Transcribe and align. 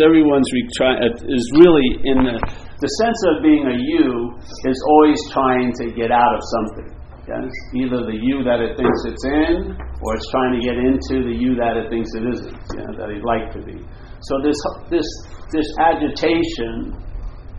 everyone's 0.00 0.48
retry- 0.48 0.96
uh, 0.96 1.12
is 1.28 1.44
really 1.60 1.88
in 2.08 2.24
the, 2.24 2.40
the 2.40 2.90
sense 3.04 3.20
of 3.28 3.44
being 3.44 3.68
a 3.68 3.76
you 3.76 4.32
is 4.64 4.80
always 4.88 5.20
trying 5.28 5.76
to 5.76 5.92
get 5.92 6.08
out 6.08 6.32
of 6.32 6.40
something. 6.56 6.88
Yes? 7.28 7.52
Either 7.76 8.00
the 8.08 8.16
you 8.16 8.40
that 8.48 8.64
it 8.64 8.80
thinks 8.80 9.00
it's 9.04 9.24
in, 9.28 9.76
or 9.76 10.08
it's 10.16 10.28
trying 10.32 10.56
to 10.56 10.62
get 10.64 10.80
into 10.80 11.28
the 11.28 11.36
you 11.36 11.52
that 11.60 11.76
it 11.76 11.92
thinks 11.92 12.08
it 12.16 12.24
isn't, 12.24 12.56
you 12.56 12.80
know, 12.80 12.92
that 12.96 13.12
it'd 13.12 13.28
like 13.28 13.52
to 13.52 13.60
be. 13.60 13.76
So 14.24 14.40
this 14.40 14.56
this 14.88 15.08
this 15.52 15.68
agitation, 15.76 16.96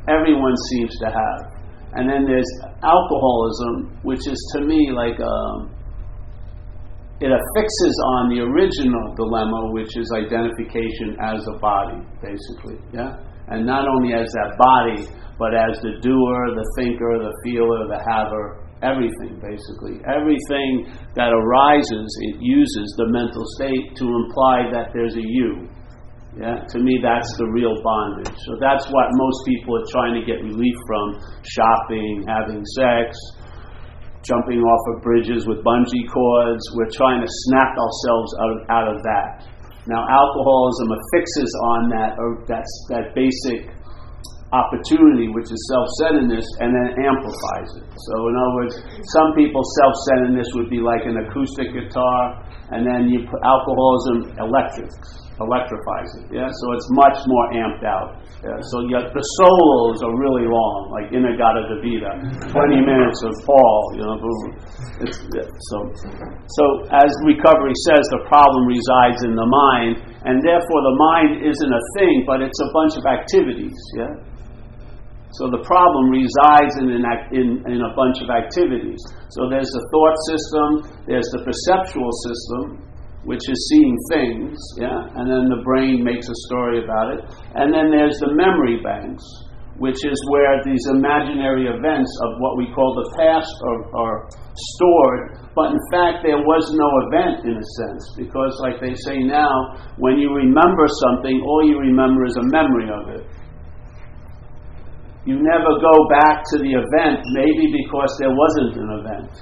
everyone 0.10 0.57
seems 0.73 0.98
to 1.05 1.14
have, 1.14 1.42
and 1.94 2.10
then 2.10 2.26
there's 2.26 2.50
alcoholism, 2.82 4.02
which 4.02 4.26
is 4.26 4.38
to 4.57 4.66
me 4.66 4.89
like 4.94 5.21
um, 5.21 5.70
it 7.23 7.32
affixes 7.32 7.95
on 8.20 8.27
the 8.27 8.43
original 8.43 9.15
dilemma, 9.15 9.71
which 9.71 9.95
is 9.95 10.11
identification 10.11 11.15
as 11.23 11.39
a 11.47 11.55
body, 11.59 12.04
basically. 12.20 12.75
Yeah? 12.91 13.15
And 13.47 13.65
not 13.65 13.88
only 13.88 14.11
as 14.11 14.28
that 14.28 14.51
body, 14.60 15.07
but 15.39 15.56
as 15.56 15.79
the 15.79 15.96
doer, 16.04 16.39
the 16.59 16.68
thinker, 16.75 17.23
the 17.23 17.32
feeler, 17.43 17.87
the 17.87 18.01
haver, 18.04 18.68
everything, 18.83 19.39
basically. 19.39 20.04
Everything 20.04 20.92
that 21.15 21.32
arises, 21.32 22.09
it 22.33 22.36
uses 22.43 22.87
the 23.00 23.07
mental 23.07 23.45
state 23.56 23.95
to 23.95 24.06
imply 24.06 24.68
that 24.75 24.92
there's 24.92 25.15
a 25.15 25.23
you. 25.23 25.71
Yeah? 26.36 26.68
To 26.68 26.78
me, 26.84 27.00
that's 27.00 27.32
the 27.39 27.47
real 27.47 27.79
bondage. 27.79 28.36
So 28.43 28.59
that's 28.59 28.92
what 28.92 29.07
most 29.15 29.39
people 29.47 29.79
are 29.79 29.87
trying 29.87 30.20
to 30.20 30.23
get 30.28 30.43
relief 30.43 30.75
from 30.84 31.15
shopping, 31.47 32.28
having 32.28 32.59
sex, 32.75 33.16
jumping 34.25 34.59
off 34.59 34.84
of 34.94 35.06
bridges 35.06 35.45
with 35.45 35.61
bungee 35.61 36.06
cords. 36.09 36.61
We're 36.73 36.92
trying 36.92 37.22
to 37.22 37.30
snap 37.47 37.72
ourselves 37.78 38.30
out 38.42 38.52
of, 38.52 38.59
out 38.70 38.88
of 38.89 38.98
that. 39.06 39.45
Now, 39.86 40.02
alcoholism 40.02 40.89
affixes 40.98 41.52
on 41.78 41.80
that, 41.94 42.17
or 42.17 42.42
that's, 42.50 42.73
that 42.89 43.14
basic 43.14 43.70
opportunity, 44.50 45.30
which 45.30 45.45
is 45.45 45.61
self 45.70 45.88
centeredness, 46.02 46.46
and 46.58 46.73
then 46.73 47.06
amplifies 47.06 47.70
it. 47.78 47.88
So, 47.94 48.14
in 48.30 48.34
other 48.34 48.56
words, 48.58 48.76
some 49.14 49.38
people 49.38 49.62
self 49.86 49.94
centeredness 50.09 50.50
would 50.58 50.73
be 50.73 50.81
like 50.81 51.06
an 51.06 51.22
acoustic 51.30 51.70
guitar, 51.70 52.42
and 52.73 52.81
then 52.81 53.14
you 53.14 53.30
put 53.30 53.42
alcoholism 53.46 54.34
electrics 54.42 55.25
electrifies 55.41 56.09
it. 56.23 56.25
Yeah, 56.31 56.47
so 56.47 56.66
it's 56.72 56.89
much 56.95 57.17
more 57.28 57.45
amped 57.52 57.83
out. 57.83 58.23
Yeah? 58.39 58.55
So 58.72 58.88
yet 58.88 59.11
the 59.11 59.25
solos 59.44 60.00
are 60.00 60.16
really 60.16 60.47
long, 60.47 60.95
like 60.95 61.11
In-A-Gadda-Da-Vida, 61.11 62.52
20 62.55 62.55
minutes 62.80 63.19
of 63.28 63.33
Paul. 63.44 63.80
You 64.00 64.03
know, 64.08 64.16
it's, 65.03 65.19
so 65.19 65.78
so 66.56 66.63
as 66.95 67.11
recovery 67.28 67.75
says, 67.83 68.03
the 68.16 68.23
problem 68.31 68.63
resides 68.63 69.28
in 69.28 69.36
the 69.36 69.47
mind, 69.47 70.00
and 70.23 70.39
therefore 70.39 70.80
the 70.88 70.95
mind 70.95 71.31
isn't 71.44 71.73
a 71.73 71.83
thing, 72.00 72.23
but 72.23 72.39
it's 72.39 72.59
a 72.63 72.69
bunch 72.72 72.95
of 72.95 73.03
activities. 73.03 73.75
Yeah. 74.00 74.16
So 75.36 75.52
the 75.52 75.59
problem 75.67 76.16
resides 76.16 76.80
in, 76.80 76.95
in, 76.95 77.59
in 77.67 77.80
a 77.83 77.91
bunch 77.91 78.23
of 78.23 78.31
activities. 78.31 79.03
So 79.36 79.52
there's 79.52 79.67
the 79.67 79.83
thought 79.91 80.16
system, 80.31 80.67
there's 81.11 81.28
the 81.36 81.44
perceptual 81.44 82.08
system, 82.23 82.80
which 83.26 83.42
is 83.50 83.58
seeing 83.73 83.98
things, 84.14 84.54
yeah, 84.78 85.02
and 85.18 85.26
then 85.26 85.50
the 85.50 85.62
brain 85.66 86.06
makes 86.06 86.30
a 86.30 86.38
story 86.45 86.86
about 86.86 87.18
it. 87.18 87.22
And 87.58 87.73
then 87.73 87.90
there's 87.90 88.18
the 88.22 88.34
memory 88.38 88.81
banks, 88.86 89.26
which 89.81 89.98
is 90.06 90.16
where 90.31 90.62
these 90.64 90.86
imaginary 90.94 91.68
events 91.68 92.12
of 92.23 92.40
what 92.40 92.56
we 92.56 92.70
call 92.72 92.96
the 92.96 93.09
past 93.18 93.52
are, 93.66 93.81
are 93.98 94.18
stored, 94.56 95.52
but 95.58 95.73
in 95.73 95.81
fact 95.92 96.23
there 96.23 96.40
was 96.40 96.64
no 96.78 96.90
event 97.09 97.44
in 97.44 97.58
a 97.58 97.68
sense, 97.84 98.03
because 98.16 98.53
like 98.62 98.80
they 98.80 98.94
say 98.94 99.20
now, 99.20 99.52
when 99.98 100.22
you 100.22 100.31
remember 100.31 100.86
something, 101.09 101.42
all 101.44 101.66
you 101.68 101.81
remember 101.81 102.23
is 102.26 102.38
a 102.38 102.48
memory 102.53 102.88
of 102.94 103.09
it. 103.20 103.26
You 105.26 105.42
never 105.42 105.73
go 105.81 105.96
back 106.14 106.46
to 106.53 106.62
the 106.62 106.70
event, 106.70 107.26
maybe 107.34 107.73
because 107.73 108.16
there 108.22 108.30
wasn't 108.30 108.78
an 108.78 108.90
event. 109.02 109.34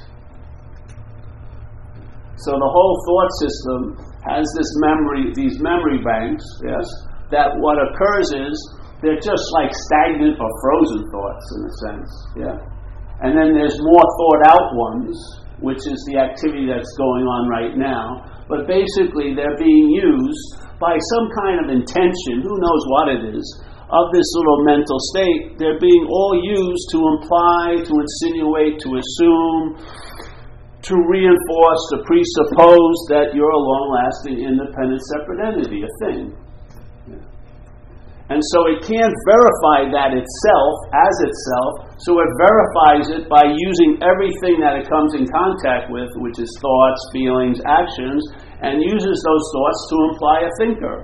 So 2.44 2.52
the 2.60 2.72
whole 2.72 2.96
thought 3.08 3.32
system 3.40 3.80
has 4.28 4.44
this 4.56 4.72
memory, 4.84 5.32
these 5.36 5.60
memory 5.60 6.04
banks, 6.04 6.44
yes, 6.64 6.86
that 7.32 7.56
what 7.60 7.80
occurs 7.80 8.36
is 8.36 8.56
they're 9.02 9.20
just 9.20 9.44
like 9.56 9.72
stagnant 9.88 10.40
or 10.40 10.52
frozen 10.64 11.02
thoughts 11.12 11.46
in 11.56 11.62
a 11.64 11.74
sense, 11.88 12.12
yeah. 12.40 12.58
And 13.24 13.36
then 13.36 13.56
there's 13.56 13.80
more 13.80 14.04
thought 14.04 14.42
out 14.52 14.68
ones, 14.76 15.16
which 15.64 15.80
is 15.88 16.00
the 16.12 16.20
activity 16.20 16.68
that's 16.68 16.92
going 17.00 17.24
on 17.24 17.48
right 17.48 17.76
now. 17.80 18.28
But 18.52 18.68
basically, 18.68 19.32
they're 19.32 19.56
being 19.56 19.88
used 19.96 20.48
by 20.80 21.00
some 21.16 21.28
kind 21.40 21.64
of 21.64 21.72
intention, 21.72 22.44
who 22.44 22.56
knows 22.60 22.84
what 22.92 23.08
it 23.16 23.24
is, 23.32 23.46
of 23.88 24.12
this 24.12 24.28
little 24.36 24.66
mental 24.68 25.00
state. 25.16 25.56
They're 25.56 25.80
being 25.80 26.04
all 26.12 26.36
used 26.36 26.92
to 26.92 27.00
imply, 27.16 27.80
to 27.80 27.94
insinuate, 27.96 28.84
to 28.84 29.00
assume, 29.00 29.80
to 30.84 30.96
reinforce, 31.08 31.82
to 31.96 32.04
presuppose 32.04 32.98
that 33.08 33.32
you're 33.32 33.56
a 33.56 33.64
long 33.64 33.86
lasting, 33.96 34.36
independent, 34.44 35.00
separate 35.16 35.40
entity, 35.40 35.80
a 35.80 35.92
thing. 36.04 36.36
And 38.32 38.40
so 38.56 38.60
it 38.72 38.84
can't 38.88 39.16
verify 39.28 39.92
that 39.92 40.16
itself 40.16 40.74
as 40.96 41.16
itself, 41.28 41.72
so 42.00 42.20
it 42.24 42.32
verifies 42.40 43.06
it 43.20 43.24
by 43.28 43.44
using 43.46 44.00
everything 44.00 44.64
that 44.64 44.80
it 44.80 44.88
comes 44.88 45.12
in 45.14 45.28
contact 45.28 45.92
with, 45.92 46.08
which 46.24 46.40
is 46.40 46.48
thoughts, 46.64 47.02
feelings, 47.12 47.60
actions, 47.68 48.24
and 48.64 48.80
uses 48.80 49.18
those 49.24 49.46
thoughts 49.52 49.80
to 49.92 49.96
imply 50.12 50.38
a 50.48 50.52
thinker. 50.60 50.98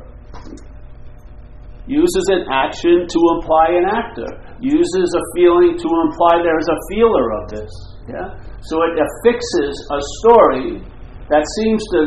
Uses 1.87 2.25
an 2.31 2.47
action 2.51 3.07
to 3.07 3.19
imply 3.35 3.67
an 3.75 3.85
actor. 3.89 4.29
Uses 4.61 5.09
a 5.11 5.23
feeling 5.35 5.75
to 5.75 5.89
imply 6.07 6.39
there's 6.39 6.69
a 6.71 6.79
feeler 6.87 7.25
of 7.35 7.49
this. 7.49 7.71
Yeah? 8.09 8.33
So 8.65 8.75
it 8.89 8.97
affixes 8.97 9.73
a 9.93 9.99
story 10.19 10.81
that 11.29 11.45
seems 11.61 11.81
to, 11.93 11.99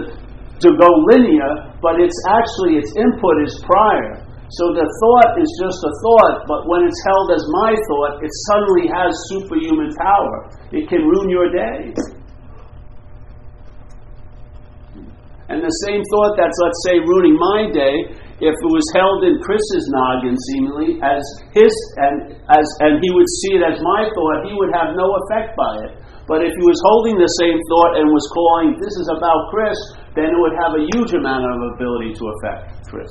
to 0.67 0.69
go 0.75 0.89
linear, 1.15 1.79
but 1.79 2.03
it's 2.03 2.19
actually, 2.27 2.83
its 2.83 2.91
input 2.99 3.37
is 3.47 3.55
prior. 3.63 4.27
So 4.59 4.69
the 4.77 4.85
thought 4.85 5.31
is 5.41 5.49
just 5.63 5.81
a 5.81 5.93
thought, 6.05 6.45
but 6.45 6.69
when 6.69 6.85
it's 6.85 7.01
held 7.07 7.33
as 7.33 7.45
my 7.65 7.73
thought, 7.73 8.21
it 8.21 8.33
suddenly 8.53 8.85
has 8.91 9.11
superhuman 9.33 9.95
power. 9.97 10.35
It 10.77 10.91
can 10.91 11.01
ruin 11.07 11.31
your 11.31 11.49
day. 11.49 11.95
And 15.49 15.65
the 15.65 15.73
same 15.89 16.05
thought 16.13 16.37
that's, 16.37 16.59
let's 16.61 16.81
say, 16.85 17.01
ruining 17.01 17.37
my 17.37 17.69
day, 17.73 17.95
if 18.43 18.59
it 18.59 18.73
was 18.75 18.89
held 18.99 19.23
in 19.23 19.39
Chris's 19.39 19.87
noggin, 19.95 20.35
seemingly, 20.51 20.99
as 20.99 21.23
his, 21.55 21.71
and, 22.03 22.35
as, 22.51 22.67
and 22.83 22.99
he 22.99 23.11
would 23.15 23.31
see 23.39 23.55
it 23.55 23.63
as 23.63 23.79
my 23.79 24.03
thought, 24.11 24.51
he 24.51 24.55
would 24.59 24.75
have 24.75 24.99
no 24.99 25.07
effect 25.23 25.55
by 25.55 25.87
it. 25.87 25.93
But 26.27 26.43
if 26.43 26.51
he 26.51 26.65
was 26.67 26.83
holding 26.83 27.23
the 27.23 27.31
same 27.39 27.55
thought 27.71 28.03
and 28.03 28.11
was 28.11 28.27
calling, 28.35 28.75
this 28.83 28.99
is 28.99 29.07
about 29.15 29.47
Chris, 29.55 29.79
then 30.19 30.35
it 30.35 30.39
would 30.43 30.59
have 30.59 30.75
a 30.75 30.83
huge 30.91 31.15
amount 31.15 31.47
of 31.47 31.79
ability 31.79 32.19
to 32.19 32.25
affect 32.35 32.83
Chris. 32.91 33.11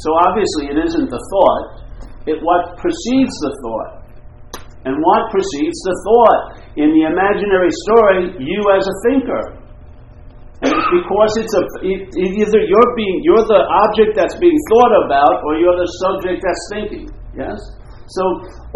So 0.00 0.08
obviously 0.24 0.72
it 0.72 0.80
isn't 0.80 1.12
the 1.12 1.22
thought, 1.28 1.64
it 2.24 2.40
what 2.40 2.80
precedes 2.80 3.36
the 3.44 3.52
thought. 3.60 4.04
And 4.88 4.96
what 5.00 5.28
precedes 5.32 5.76
the 5.84 5.96
thought? 6.08 6.40
In 6.76 6.92
the 6.92 7.08
imaginary 7.08 7.72
story, 7.88 8.36
you 8.40 8.60
as 8.72 8.84
a 8.84 8.96
thinker. 9.08 9.63
And 10.64 10.72
it's 10.72 10.90
because 10.96 11.32
it's 11.44 11.54
a 11.54 11.62
either 11.84 12.60
you're 12.64 12.92
being 12.96 13.16
you're 13.20 13.44
the 13.44 13.62
object 13.84 14.16
that's 14.16 14.36
being 14.40 14.56
thought 14.72 14.94
about 15.04 15.44
or 15.44 15.60
you're 15.60 15.76
the 15.76 15.90
subject 16.00 16.40
that's 16.40 16.64
thinking. 16.72 17.06
Yes? 17.36 17.60
So 18.08 18.24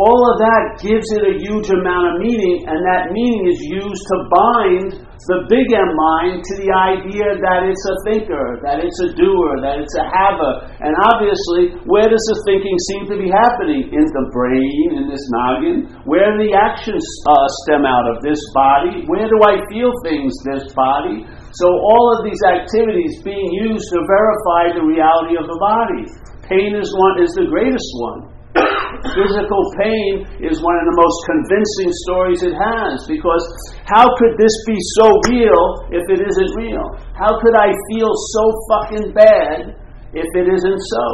all 0.00 0.21
of 0.32 0.37
that 0.41 0.81
gives 0.81 1.04
it 1.12 1.21
a 1.21 1.37
huge 1.37 1.69
amount 1.69 2.16
of 2.16 2.25
meaning, 2.25 2.65
and 2.65 2.81
that 2.81 3.12
meaning 3.12 3.44
is 3.44 3.60
used 3.60 4.04
to 4.09 4.16
bind 4.32 4.88
the 5.28 5.44
big 5.53 5.69
M 5.69 5.93
mind 5.93 6.41
to 6.41 6.54
the 6.56 6.72
idea 6.72 7.37
that 7.37 7.60
it's 7.69 7.84
a 7.84 7.97
thinker, 8.09 8.56
that 8.65 8.81
it's 8.81 8.97
a 9.05 9.12
doer, 9.12 9.60
that 9.60 9.76
it's 9.82 9.93
a 10.00 10.06
haver. 10.09 10.72
And 10.81 10.97
obviously, 11.12 11.76
where 11.84 12.09
does 12.09 12.25
the 12.32 12.38
thinking 12.49 12.72
seem 12.88 13.03
to 13.12 13.16
be 13.20 13.29
happening? 13.29 13.93
In 13.93 14.06
the 14.08 14.25
brain, 14.32 14.96
in 14.96 15.05
this 15.12 15.20
noggin. 15.29 15.93
Where 16.08 16.32
do 16.32 16.49
the 16.49 16.56
actions 16.56 17.05
uh, 17.29 17.34
stem 17.67 17.84
out 17.84 18.08
of? 18.08 18.25
This 18.25 18.41
body. 18.56 19.05
Where 19.05 19.29
do 19.29 19.37
I 19.44 19.61
feel 19.69 19.93
things? 20.06 20.32
This 20.49 20.73
body. 20.73 21.29
So 21.58 21.66
all 21.66 22.06
of 22.14 22.22
these 22.22 22.38
activities 22.46 23.19
being 23.26 23.50
used 23.66 23.90
to 23.90 23.99
verify 24.06 24.78
the 24.78 24.87
reality 24.87 25.34
of 25.34 25.50
the 25.50 25.58
body. 25.58 26.06
Pain 26.46 26.78
is 26.78 26.87
one 26.94 27.19
is 27.19 27.34
the 27.34 27.50
greatest 27.50 27.90
one. 27.99 28.31
Physical 29.19 29.62
pain 29.82 30.22
is 30.38 30.62
one 30.62 30.76
of 30.78 30.87
the 30.87 30.96
most 31.02 31.19
convincing 31.26 31.90
stories 32.06 32.40
it 32.46 32.55
has 32.55 33.02
because 33.10 33.43
how 33.90 34.06
could 34.22 34.38
this 34.38 34.55
be 34.70 34.78
so 35.02 35.10
real 35.34 35.62
if 35.90 36.06
it 36.06 36.22
isn't 36.22 36.52
real? 36.55 36.87
How 37.19 37.43
could 37.43 37.58
I 37.58 37.75
feel 37.90 38.12
so 38.38 38.44
fucking 38.70 39.06
bad 39.10 39.75
if 40.14 40.28
it 40.38 40.46
isn't 40.46 40.82
so? 40.94 41.06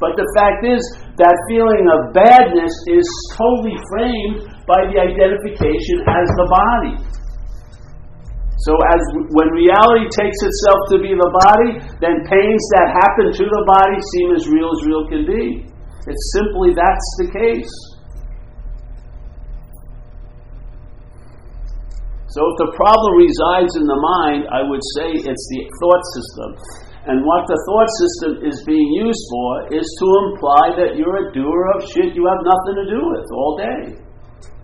But 0.00 0.16
the 0.16 0.24
fact 0.32 0.64
is, 0.64 0.80
that 1.20 1.36
feeling 1.52 1.84
of 1.92 2.16
badness 2.16 2.72
is 2.88 3.04
totally 3.36 3.76
framed 3.92 4.48
by 4.64 4.88
the 4.88 4.96
identification 4.96 6.08
as 6.08 6.26
the 6.40 6.48
body. 6.48 7.09
So 8.68 8.76
as 8.76 9.00
when 9.32 9.48
reality 9.56 10.04
takes 10.12 10.40
itself 10.44 10.80
to 10.92 10.96
be 11.00 11.16
the 11.16 11.30
body, 11.32 11.80
then 11.96 12.20
pains 12.28 12.64
that 12.76 12.92
happen 12.92 13.32
to 13.32 13.44
the 13.48 13.62
body 13.64 13.96
seem 14.12 14.28
as 14.36 14.44
real 14.52 14.68
as 14.68 14.80
real 14.84 15.04
can 15.08 15.24
be. 15.24 15.64
It's 16.04 16.26
simply 16.36 16.76
that's 16.76 17.08
the 17.24 17.28
case. 17.32 17.72
So 22.30 22.40
if 22.46 22.54
the 22.62 22.70
problem 22.76 23.12
resides 23.16 23.74
in 23.80 23.88
the 23.88 23.96
mind, 23.96 24.46
I 24.52 24.62
would 24.62 24.84
say 24.94 25.08
it's 25.08 25.46
the 25.50 25.60
thought 25.80 26.04
system. 26.14 26.50
And 27.08 27.24
what 27.24 27.48
the 27.48 27.58
thought 27.64 27.90
system 27.96 28.44
is 28.44 28.60
being 28.68 28.86
used 29.00 29.24
for 29.32 29.72
is 29.72 29.88
to 29.88 30.06
imply 30.28 30.64
that 30.84 31.00
you're 31.00 31.26
a 31.26 31.32
doer 31.32 31.64
of 31.74 31.88
shit 31.90 32.12
you 32.12 32.28
have 32.28 32.44
nothing 32.44 32.76
to 32.76 32.86
do 32.92 33.00
with 33.08 33.26
all 33.32 33.52
day. 33.56 34.09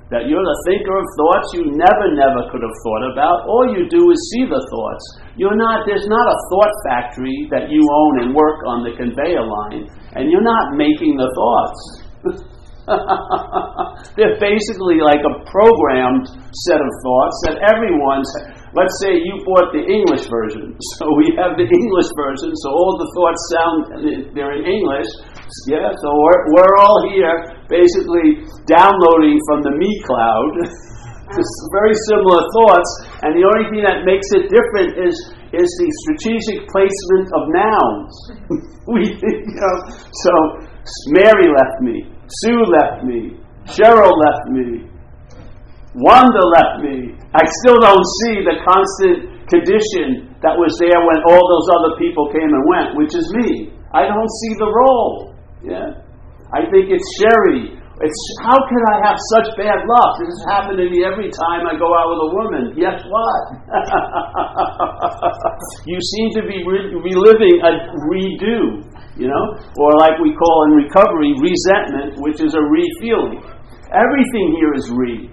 That 0.06 0.30
you're 0.30 0.46
the 0.46 0.58
thinker 0.70 0.94
of 0.94 1.06
thoughts 1.18 1.48
you 1.50 1.62
never, 1.74 2.06
never 2.14 2.46
could 2.54 2.62
have 2.62 2.76
thought 2.86 3.04
about. 3.10 3.42
All 3.50 3.74
you 3.74 3.90
do 3.90 4.06
is 4.14 4.20
see 4.30 4.46
the 4.46 4.62
thoughts. 4.70 5.02
You're 5.34 5.58
not, 5.58 5.82
there's 5.82 6.06
not 6.06 6.22
a 6.22 6.38
thought 6.46 6.74
factory 6.86 7.50
that 7.50 7.74
you 7.74 7.82
own 7.82 8.22
and 8.22 8.30
work 8.30 8.62
on 8.70 8.86
the 8.86 8.94
conveyor 8.94 9.42
line, 9.42 9.90
and 10.14 10.30
you're 10.30 10.46
not 10.46 10.78
making 10.78 11.18
the 11.18 11.26
thoughts. 11.34 11.80
They're 14.14 14.38
basically 14.38 15.02
like 15.02 15.18
a 15.26 15.34
programmed 15.50 16.30
set 16.70 16.78
of 16.78 16.90
thoughts 17.02 17.36
that 17.50 17.56
everyone's. 17.66 18.30
Let's 18.78 18.94
say 19.02 19.18
you 19.18 19.42
bought 19.42 19.74
the 19.74 19.82
English 19.82 20.30
version, 20.30 20.78
so 20.94 21.10
we 21.18 21.34
have 21.34 21.58
the 21.58 21.66
English 21.66 22.10
version, 22.14 22.54
so 22.62 22.70
all 22.70 22.94
the 22.94 23.10
thoughts 23.10 23.42
sound 23.50 23.78
they're 24.38 24.54
in 24.54 24.70
English. 24.70 25.10
Yeah, 25.66 25.90
so 25.90 26.08
we're, 26.14 26.42
we're 26.54 26.74
all 26.78 27.10
here 27.10 27.55
basically 27.68 28.46
downloading 28.70 29.38
from 29.50 29.62
the 29.62 29.74
Me 29.74 29.90
Cloud. 30.06 30.52
very 31.74 31.94
similar 32.06 32.38
thoughts, 32.54 32.90
and 33.26 33.34
the 33.34 33.42
only 33.42 33.66
thing 33.74 33.82
that 33.82 34.06
makes 34.06 34.30
it 34.30 34.46
different 34.46 34.94
is 34.94 35.14
is 35.54 35.70
the 35.78 35.88
strategic 36.06 36.66
placement 36.70 37.26
of 37.32 37.42
nouns. 37.50 38.12
we, 38.92 39.14
you 39.14 39.56
know, 39.56 39.76
so 40.10 40.32
Mary 41.14 41.48
left 41.50 41.78
me. 41.82 42.06
Sue 42.42 42.62
left 42.66 43.02
me. 43.06 43.38
Cheryl 43.66 44.10
left 44.10 44.46
me. 44.50 44.86
Wanda 45.94 46.44
left 46.60 46.82
me. 46.84 47.14
I 47.34 47.42
still 47.62 47.78
don't 47.80 48.06
see 48.22 48.42
the 48.44 48.60
constant 48.62 49.48
condition 49.48 50.34
that 50.42 50.54
was 50.58 50.76
there 50.78 50.98
when 51.00 51.18
all 51.30 51.40
those 51.40 51.68
other 51.72 51.92
people 51.98 52.28
came 52.30 52.50
and 52.52 52.64
went, 52.68 52.88
which 52.98 53.14
is 53.16 53.26
me. 53.34 53.72
I 53.94 54.04
don't 54.04 54.32
see 54.42 54.52
the 54.60 54.68
role. 54.70 55.34
Yeah. 55.64 56.05
I 56.54 56.62
think 56.70 56.93
it's 56.93 57.08
Sherry. 57.19 57.75
It's 57.96 58.22
how 58.44 58.60
can 58.69 58.82
I 58.93 59.08
have 59.08 59.16
such 59.32 59.56
bad 59.56 59.81
luck? 59.88 60.10
This 60.20 60.28
has 60.28 60.44
happened 60.52 60.76
to 60.84 60.87
me 60.93 61.00
every 61.00 61.32
time 61.32 61.64
I 61.64 61.81
go 61.81 61.88
out 61.96 62.12
with 62.12 62.28
a 62.28 62.31
woman. 62.37 62.64
Guess 62.76 63.00
what? 63.08 63.40
you 65.88 65.96
seem 65.96 66.28
to 66.37 66.44
be 66.44 66.60
re- 66.60 66.93
reliving 66.93 67.56
a 67.64 67.72
redo 68.04 68.84
you 69.16 69.32
know, 69.32 69.44
or 69.81 69.96
like 69.96 70.20
we 70.20 70.37
call 70.37 70.69
in 70.69 70.76
recovery, 70.76 71.32
resentment, 71.40 72.20
which 72.20 72.44
is 72.44 72.52
a 72.52 72.60
re 72.60 72.84
feeling. 73.00 73.40
Everything 73.88 74.46
here 74.60 74.76
is 74.76 74.92
re. 74.92 75.32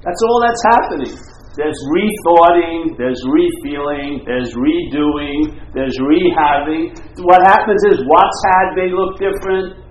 That's 0.00 0.22
all 0.24 0.40
that's 0.40 0.64
happening. 0.72 1.12
There's 1.52 1.76
rethoughting, 1.92 2.96
there's 2.96 3.20
refeeling, 3.28 4.24
there's 4.24 4.56
redoing, 4.56 5.52
there's 5.76 6.00
rehaving. 6.00 6.96
What 7.28 7.44
happens 7.44 7.84
is 7.92 8.00
what's 8.08 8.40
had 8.56 8.72
may 8.72 8.88
look 8.88 9.20
different, 9.20 9.81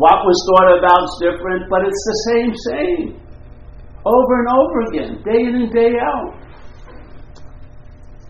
what 0.00 0.24
was 0.24 0.38
thought 0.48 0.80
about 0.80 1.00
is 1.04 1.14
different, 1.20 1.68
but 1.68 1.84
it's 1.84 2.04
the 2.08 2.18
same 2.32 2.50
same. 2.72 3.04
Over 4.00 4.32
and 4.40 4.48
over 4.48 4.76
again, 4.88 5.12
day 5.20 5.40
in 5.44 5.54
and 5.68 5.70
day 5.70 5.92
out 6.00 6.40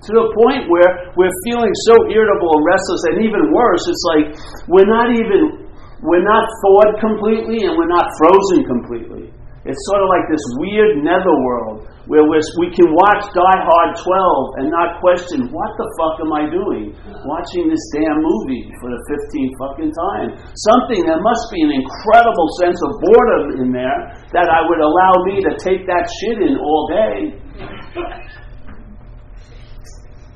to 0.02 0.11
the 0.11 0.26
point 0.34 0.67
where 0.67 1.14
we're 1.14 1.37
feeling 1.46 1.70
so 1.87 1.94
irritable 2.11 2.50
and 2.58 2.64
restless, 2.67 3.02
and 3.14 3.17
even 3.22 3.55
worse, 3.55 3.84
it's 3.87 4.05
like 4.11 4.26
we're 4.67 4.90
not 4.90 5.14
even 5.14 5.70
we're 6.02 6.25
not 6.25 6.49
thawed 6.64 6.99
completely 6.99 7.69
and 7.69 7.78
we're 7.78 7.93
not 7.93 8.08
frozen 8.19 8.67
completely. 8.67 9.25
It's 9.62 9.82
sort 9.93 10.02
of 10.02 10.08
like 10.11 10.26
this 10.32 10.43
weird 10.58 11.05
netherworld 11.05 11.80
where 12.11 12.27
we 12.27 12.67
can 12.75 12.91
watch 12.91 13.23
Die 13.31 13.61
Hard 13.62 13.93
12 13.95 14.59
and 14.59 14.67
not 14.67 14.99
question, 14.99 15.47
what 15.55 15.71
the 15.79 15.87
fuck 15.95 16.19
am 16.19 16.35
I 16.35 16.51
doing? 16.51 16.91
Watching 17.23 17.71
this 17.71 17.79
damn 17.95 18.19
movie 18.19 18.67
for 18.83 18.91
the 18.91 18.99
15th 19.15 19.55
fucking 19.62 19.93
time. 19.95 20.29
Something, 20.59 21.07
there 21.07 21.23
must 21.23 21.47
be 21.55 21.62
an 21.62 21.71
incredible 21.71 22.51
sense 22.59 22.83
of 22.83 22.99
boredom 22.99 23.62
in 23.62 23.69
there 23.71 24.11
that 24.35 24.51
I 24.51 24.59
would 24.67 24.83
allow 24.83 25.15
me 25.23 25.39
to 25.39 25.55
take 25.55 25.87
that 25.87 26.11
shit 26.19 26.43
in 26.51 26.59
all 26.59 26.83
day. 26.91 27.17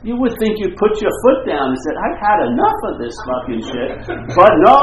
You 0.07 0.15
would 0.15 0.39
think 0.39 0.63
you'd 0.63 0.79
put 0.79 0.95
your 1.03 1.11
foot 1.27 1.43
down 1.51 1.75
and 1.75 1.79
said, 1.91 1.97
I've 1.99 2.21
had 2.23 2.39
enough 2.55 2.81
of 2.87 3.03
this 3.03 3.17
fucking 3.27 3.63
shit. 3.67 3.93
But 4.31 4.53
no, 4.63 4.79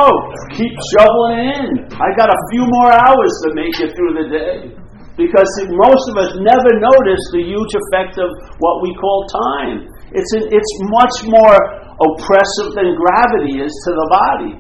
keep 0.60 0.76
shoveling 0.92 1.56
in. 1.56 1.88
I 1.96 2.12
got 2.20 2.28
a 2.28 2.40
few 2.52 2.68
more 2.68 2.92
hours 2.92 3.32
to 3.48 3.56
make 3.56 3.80
it 3.80 3.96
through 3.96 4.14
the 4.20 4.28
day. 4.28 4.76
Because 5.22 5.52
most 5.70 6.06
of 6.10 6.16
us 6.18 6.32
never 6.42 6.72
notice 6.82 7.22
the 7.30 7.46
huge 7.46 7.74
effect 7.78 8.18
of 8.18 8.34
what 8.58 8.82
we 8.82 8.90
call 8.98 9.30
time. 9.30 9.86
It's, 10.18 10.34
an, 10.34 10.50
it's 10.50 10.74
much 10.90 11.16
more 11.30 11.56
oppressive 12.02 12.74
than 12.74 12.98
gravity 12.98 13.62
is 13.62 13.70
to 13.86 13.92
the 13.94 14.08
body. 14.10 14.54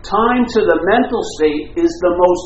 Time 0.00 0.48
to 0.48 0.60
the 0.64 0.78
mental 0.96 1.20
state 1.36 1.76
is 1.76 1.92
the 2.00 2.14
most 2.16 2.44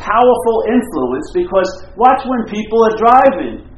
powerful 0.00 0.58
influence 0.72 1.28
because 1.36 1.68
watch 2.00 2.24
when 2.24 2.48
people 2.48 2.80
are 2.88 2.96
driving 2.96 3.68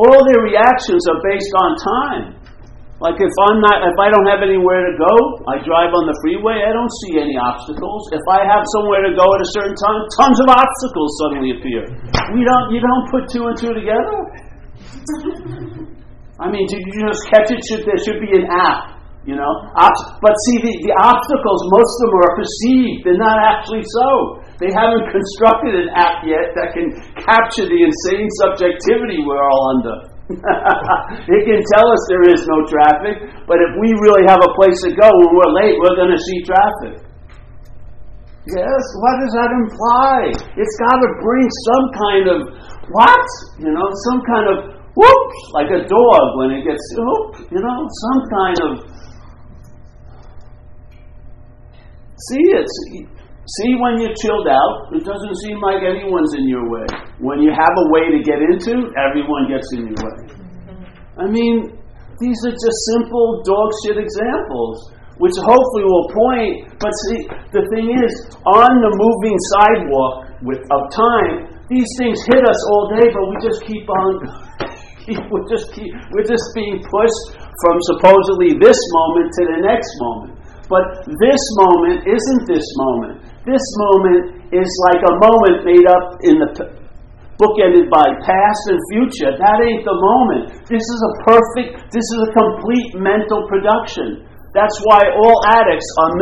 all 0.00 0.20
their 0.24 0.40
reactions 0.40 1.04
are 1.12 1.20
based 1.20 1.52
on 1.60 1.70
time. 1.76 2.39
Like 3.00 3.16
if 3.16 3.32
I'm 3.48 3.64
not, 3.64 3.80
if 3.80 3.96
I 3.96 4.12
don't 4.12 4.28
have 4.28 4.44
anywhere 4.44 4.84
to 4.84 4.92
go, 4.92 5.14
I 5.48 5.56
drive 5.64 5.88
on 5.96 6.04
the 6.04 6.12
freeway. 6.20 6.60
I 6.60 6.68
don't 6.68 6.92
see 7.00 7.16
any 7.16 7.32
obstacles. 7.32 8.12
If 8.12 8.20
I 8.28 8.44
have 8.44 8.60
somewhere 8.76 9.00
to 9.08 9.16
go 9.16 9.24
at 9.24 9.40
a 9.40 9.50
certain 9.56 9.72
time, 9.72 10.04
tons 10.20 10.36
of 10.36 10.52
obstacles 10.52 11.10
suddenly 11.24 11.56
appear. 11.56 11.88
We 12.36 12.44
don't, 12.44 12.66
you 12.76 12.80
don't 12.84 13.04
put 13.08 13.24
two 13.32 13.48
and 13.48 13.56
two 13.56 13.72
together. 13.72 14.16
I 16.44 16.52
mean, 16.52 16.68
did 16.68 16.84
you 16.84 17.08
just 17.08 17.24
catch 17.32 17.48
it? 17.48 17.64
Should 17.72 17.88
there 17.88 17.96
should 18.04 18.20
be 18.20 18.36
an 18.36 18.44
app, 18.52 19.00
you 19.24 19.32
know? 19.32 19.52
but 20.20 20.36
see, 20.44 20.60
the, 20.60 20.72
the 20.84 20.92
obstacles, 21.00 21.60
most 21.72 21.94
of 22.04 22.12
them 22.12 22.20
are 22.20 22.36
perceived. 22.36 23.08
They're 23.08 23.16
not 23.16 23.40
actually 23.40 23.84
so. 23.96 24.44
They 24.60 24.68
haven't 24.76 25.08
constructed 25.08 25.72
an 25.72 25.88
app 25.96 26.20
yet 26.28 26.52
that 26.52 26.76
can 26.76 26.92
capture 27.16 27.64
the 27.64 27.80
insane 27.80 28.28
subjectivity 28.44 29.24
we're 29.24 29.40
all 29.40 29.72
under. 29.80 30.19
It 30.30 31.42
can 31.42 31.60
tell 31.74 31.86
us 31.90 32.02
there 32.06 32.26
is 32.30 32.46
no 32.46 32.62
traffic, 32.70 33.18
but 33.50 33.58
if 33.58 33.72
we 33.82 33.90
really 33.98 34.22
have 34.30 34.38
a 34.38 34.52
place 34.54 34.78
to 34.86 34.94
go 34.94 35.10
when 35.10 35.30
we're 35.34 35.54
late, 35.58 35.74
we're 35.82 35.98
going 35.98 36.14
to 36.14 36.22
see 36.22 36.38
traffic. 36.46 37.02
Yes, 38.46 38.84
what 39.02 39.14
does 39.20 39.34
that 39.36 39.50
imply? 39.52 40.32
It's 40.54 40.76
got 40.80 40.96
to 41.02 41.08
bring 41.20 41.46
some 41.66 41.86
kind 41.98 42.26
of 42.30 42.38
what? 42.94 43.26
You 43.58 43.70
know, 43.74 43.86
some 44.10 44.20
kind 44.24 44.46
of 44.48 44.56
whoop, 44.94 45.30
like 45.52 45.70
a 45.70 45.82
dog 45.86 46.24
when 46.38 46.50
it 46.58 46.64
gets 46.64 46.82
whoop, 46.96 47.50
you 47.50 47.60
know, 47.60 47.78
some 47.84 48.20
kind 48.30 48.58
of. 48.64 48.70
See, 52.30 52.46
it's 52.54 52.76
See, 53.58 53.74
when 53.82 53.98
you're 53.98 54.14
chilled 54.14 54.46
out, 54.46 54.94
it 54.94 55.02
doesn't 55.02 55.36
seem 55.42 55.58
like 55.58 55.82
anyone's 55.82 56.30
in 56.38 56.46
your 56.46 56.70
way. 56.70 56.86
When 57.18 57.42
you 57.42 57.50
have 57.50 57.74
a 57.74 57.86
way 57.90 58.14
to 58.14 58.22
get 58.22 58.38
into, 58.38 58.94
everyone 58.94 59.50
gets 59.50 59.66
in 59.74 59.90
your 59.90 59.98
way. 59.98 60.18
I 61.18 61.26
mean, 61.26 61.74
these 62.22 62.38
are 62.46 62.54
just 62.54 62.78
simple 62.94 63.42
dog 63.42 63.74
shit 63.82 63.98
examples, 63.98 64.94
which 65.18 65.34
hopefully 65.42 65.82
will 65.82 66.08
point. 66.14 66.78
But 66.78 66.94
see, 67.10 67.26
the 67.50 67.66
thing 67.74 67.90
is, 67.90 68.12
on 68.46 68.70
the 68.70 68.92
moving 68.94 69.38
sidewalk 69.58 70.30
with, 70.46 70.62
of 70.70 70.82
time, 70.94 71.50
these 71.66 71.90
things 71.98 72.22
hit 72.30 72.46
us 72.46 72.60
all 72.70 72.94
day, 73.02 73.10
but 73.10 73.24
we 73.26 73.34
just 73.42 73.66
keep 73.66 73.82
on. 73.90 74.10
we're 75.26 75.48
just 75.50 75.74
keep, 75.74 75.90
we're 76.14 76.28
just 76.28 76.46
being 76.54 76.78
pushed 76.86 77.24
from 77.34 77.76
supposedly 77.98 78.54
this 78.62 78.78
moment 78.94 79.26
to 79.34 79.42
the 79.42 79.58
next 79.66 79.90
moment. 79.98 80.38
But 80.70 81.02
this 81.18 81.42
moment 81.66 82.06
isn't 82.06 82.42
this 82.46 82.62
moment. 82.78 83.29
This 83.48 83.64
moment 83.88 84.52
is 84.52 84.68
like 84.92 85.00
a 85.00 85.14
moment 85.16 85.64
made 85.64 85.86
up 85.88 86.20
in 86.28 86.36
the 86.36 86.50
bookended 87.40 87.88
by 87.88 88.04
past 88.20 88.62
and 88.68 88.76
future. 88.92 89.32
That 89.32 89.64
ain't 89.64 89.80
the 89.88 89.96
moment. 89.96 90.60
This 90.68 90.84
is 90.84 91.00
a 91.00 91.12
perfect, 91.24 91.88
this 91.88 92.04
is 92.04 92.20
a 92.28 92.30
complete 92.36 92.92
mental 93.00 93.48
production. 93.48 94.28
That's 94.52 94.76
why 94.84 95.08
all 95.14 95.36
addicts 95.48 95.88
are, 96.04 96.12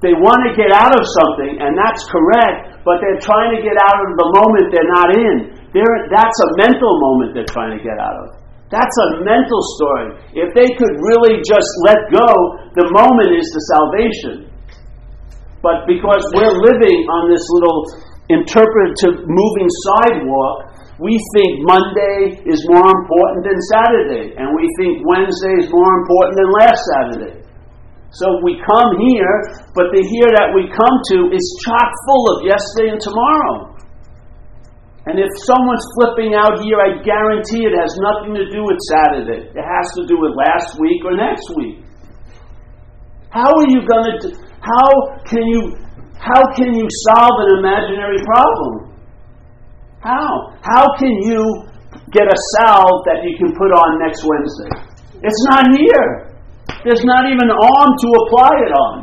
they 0.00 0.16
want 0.16 0.40
to 0.48 0.56
get 0.56 0.72
out 0.72 0.94
of 0.96 1.04
something, 1.04 1.60
and 1.60 1.74
that's 1.76 2.06
correct, 2.08 2.80
but 2.86 3.02
they're 3.02 3.20
trying 3.20 3.52
to 3.52 3.60
get 3.60 3.74
out 3.74 3.98
of 4.00 4.10
the 4.16 4.28
moment 4.38 4.64
they're 4.70 4.92
not 4.96 5.10
in. 5.12 5.36
They're, 5.74 6.08
that's 6.08 6.38
a 6.40 6.48
mental 6.62 6.94
moment 7.10 7.34
they're 7.34 7.52
trying 7.52 7.76
to 7.76 7.82
get 7.82 7.98
out 7.98 8.16
of. 8.22 8.38
That's 8.70 8.96
a 9.04 9.08
mental 9.26 9.60
story. 9.76 10.08
If 10.32 10.56
they 10.56 10.72
could 10.78 10.94
really 11.12 11.42
just 11.44 11.68
let 11.84 12.00
go, 12.08 12.28
the 12.72 12.88
moment 12.88 13.34
is 13.36 13.44
the 13.52 13.62
salvation. 13.76 14.51
But 15.62 15.86
because 15.86 16.22
we're 16.34 16.58
living 16.58 17.06
on 17.06 17.30
this 17.30 17.46
little 17.54 17.80
interpretive 18.28 19.22
moving 19.24 19.70
sidewalk, 19.86 20.74
We 21.02 21.18
think 21.34 21.66
Monday 21.66 22.46
is 22.46 22.62
more 22.70 22.86
important 23.02 23.42
than 23.42 23.58
Saturday, 23.74 24.38
and 24.38 24.54
we 24.54 24.70
think 24.78 25.02
Wednesday 25.02 25.58
is 25.58 25.66
more 25.66 25.92
important 25.98 26.34
than 26.38 26.48
last 26.62 26.80
Saturday. 26.94 27.34
So 28.14 28.38
we 28.46 28.60
come 28.62 28.94
here, 29.02 29.34
but 29.74 29.90
the 29.90 30.04
here 30.04 30.30
that 30.36 30.54
we 30.54 30.70
come 30.70 30.96
to 31.16 31.18
is 31.34 31.42
chock 31.66 31.90
full 32.06 32.24
of 32.36 32.38
yesterday 32.46 32.94
and 32.94 33.00
tomorrow. 33.02 33.72
And 35.10 35.18
if 35.18 35.26
someone's 35.42 35.82
flipping 35.98 36.38
out 36.38 36.62
here, 36.62 36.78
I 36.78 37.02
guarantee 37.02 37.66
it 37.66 37.74
has 37.74 37.90
nothing 37.98 38.38
to 38.38 38.46
do 38.46 38.62
with 38.62 38.78
Saturday. 38.86 39.50
It 39.50 39.64
has 39.66 39.86
to 39.98 40.06
do 40.06 40.14
with 40.22 40.38
last 40.38 40.78
week 40.78 41.02
or 41.02 41.18
next 41.18 41.50
week. 41.58 41.82
How 43.34 43.50
are 43.50 43.66
you 43.66 43.82
going 43.82 44.22
to? 44.22 44.28
How 44.62 45.18
can 45.26 45.42
you? 45.42 45.74
How 46.22 46.38
can 46.54 46.70
you 46.70 46.86
solve 47.10 47.34
an 47.50 47.58
imaginary 47.58 48.22
problem? 48.22 48.94
How? 49.98 50.54
How 50.62 50.86
can 51.02 51.10
you 51.26 51.42
get 52.14 52.30
a 52.30 52.38
salve 52.54 53.02
that 53.10 53.26
you 53.26 53.34
can 53.42 53.50
put 53.58 53.74
on 53.74 53.98
next 53.98 54.22
Wednesday? 54.22 54.70
It's 55.18 55.42
not 55.50 55.66
here. 55.74 56.38
There's 56.86 57.02
not 57.02 57.26
even 57.26 57.50
an 57.50 57.58
arm 57.58 57.90
to 57.90 58.08
apply 58.22 58.52
it 58.62 58.72
on. 58.74 58.94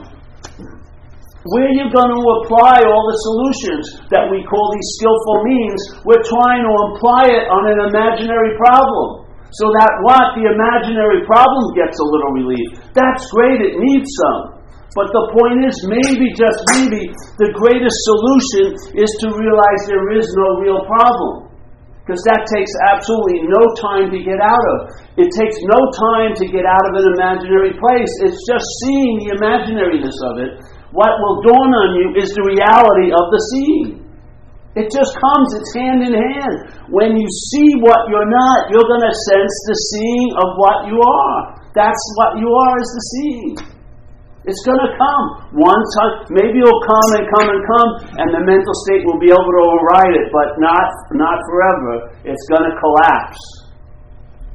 Where 1.43 1.67
are 1.67 1.75
you 1.75 1.87
going 1.91 2.11
to 2.11 2.23
apply 2.43 2.83
all 2.87 3.03
the 3.07 3.19
solutions 3.27 3.83
that 4.11 4.27
we 4.31 4.43
call 4.43 4.65
these 4.75 4.89
skillful 4.99 5.37
means? 5.43 5.79
We're 6.07 6.23
trying 6.23 6.63
to 6.67 6.73
apply 6.91 7.31
it 7.35 7.47
on 7.51 7.63
an 7.67 7.79
imaginary 7.87 8.55
problem. 8.59 9.27
So 9.55 9.71
that 9.75 9.91
what? 10.07 10.39
The 10.39 10.51
imaginary 10.51 11.23
problem 11.27 11.63
gets 11.75 11.95
a 11.99 12.07
little 12.07 12.31
relief. 12.31 12.69
That's 12.95 13.23
great, 13.31 13.59
it 13.59 13.75
needs 13.79 14.07
some. 14.07 14.58
But 14.97 15.13
the 15.13 15.25
point 15.33 15.61
is, 15.69 15.75
maybe, 15.85 16.33
just 16.33 16.59
maybe, 16.73 17.13
the 17.37 17.53
greatest 17.53 17.97
solution 18.09 18.73
is 18.97 19.11
to 19.21 19.27
realize 19.33 19.79
there 19.85 20.09
is 20.17 20.25
no 20.33 20.47
real 20.65 20.81
problem. 20.85 21.53
Because 22.01 22.25
that 22.25 22.49
takes 22.49 22.73
absolutely 22.89 23.45
no 23.45 23.61
time 23.77 24.09
to 24.09 24.19
get 24.25 24.41
out 24.41 24.65
of. 24.73 24.77
It 25.21 25.29
takes 25.29 25.61
no 25.61 25.77
time 26.09 26.33
to 26.41 26.45
get 26.49 26.65
out 26.65 26.85
of 26.89 26.93
an 27.05 27.05
imaginary 27.13 27.77
place. 27.77 28.13
It's 28.25 28.41
just 28.49 28.65
seeing 28.81 29.29
the 29.29 29.37
imaginariness 29.37 30.17
of 30.25 30.41
it 30.41 30.53
what 30.91 31.13
will 31.21 31.45
dawn 31.45 31.69
on 31.69 31.89
you 32.01 32.07
is 32.17 32.33
the 32.33 32.45
reality 32.49 33.13
of 33.13 33.25
the 33.29 33.41
seeing. 33.53 33.89
It 34.77 34.89
just 34.89 35.13
comes, 35.17 35.47
it's 35.57 35.73
hand 35.73 36.01
in 36.01 36.13
hand. 36.13 36.55
When 36.89 37.17
you 37.17 37.27
see 37.51 37.69
what 37.81 38.09
you're 38.09 38.29
not, 38.29 38.73
you're 38.73 38.89
going 38.89 39.05
to 39.05 39.15
sense 39.29 39.53
the 39.69 39.77
seeing 39.77 40.29
of 40.37 40.49
what 40.57 40.77
you 40.89 40.97
are. 40.97 41.39
That's 41.77 42.01
what 42.17 42.41
you 42.41 42.49
are, 42.49 42.75
is 42.77 42.89
the 42.89 43.05
seeing. 43.13 43.53
It's 44.47 44.63
going 44.63 44.79
to 44.79 44.91
come. 44.95 45.25
One 45.51 45.83
time, 45.99 46.31
maybe 46.31 46.63
it'll 46.63 46.85
come 46.87 47.09
and 47.19 47.25
come 47.27 47.47
and 47.51 47.59
come, 47.59 47.89
and 48.23 48.27
the 48.31 48.43
mental 48.47 48.75
state 48.87 49.03
will 49.03 49.19
be 49.19 49.27
able 49.27 49.51
to 49.51 49.63
override 49.67 50.15
it, 50.15 50.31
but 50.31 50.55
not, 50.63 50.87
not 51.11 51.37
forever. 51.43 52.15
It's 52.23 52.45
going 52.47 52.63
to 52.63 52.75
collapse. 52.79 53.41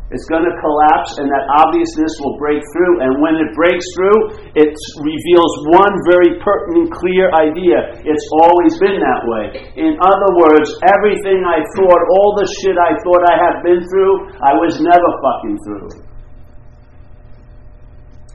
It's 0.08 0.24
going 0.28 0.44
to 0.44 0.56
collapse, 0.56 1.20
and 1.20 1.28
that 1.28 1.44
obviousness 1.60 2.16
will 2.20 2.36
break 2.40 2.64
through. 2.72 3.04
And 3.04 3.20
when 3.20 3.36
it 3.36 3.52
breaks 3.52 3.84
through, 3.92 4.40
it 4.56 4.72
reveals 5.04 5.52
one 5.68 5.94
very 6.08 6.40
pertinent, 6.40 6.88
clear 6.88 7.28
idea. 7.36 8.00
It's 8.08 8.28
always 8.40 8.80
been 8.80 8.96
that 9.00 9.22
way. 9.28 9.68
In 9.76 10.00
other 10.00 10.30
words, 10.48 10.72
everything 10.96 11.44
I 11.44 11.60
thought, 11.76 12.00
all 12.08 12.32
the 12.40 12.48
shit 12.62 12.76
I 12.80 12.96
thought 13.04 13.22
I 13.28 13.36
had 13.36 13.56
been 13.64 13.84
through, 13.84 14.32
I 14.40 14.52
was 14.56 14.80
never 14.80 15.08
fucking 15.20 15.56
through. 15.60 15.88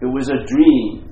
It 0.05 0.09
was 0.13 0.29
a 0.29 0.45
dream. 0.45 1.08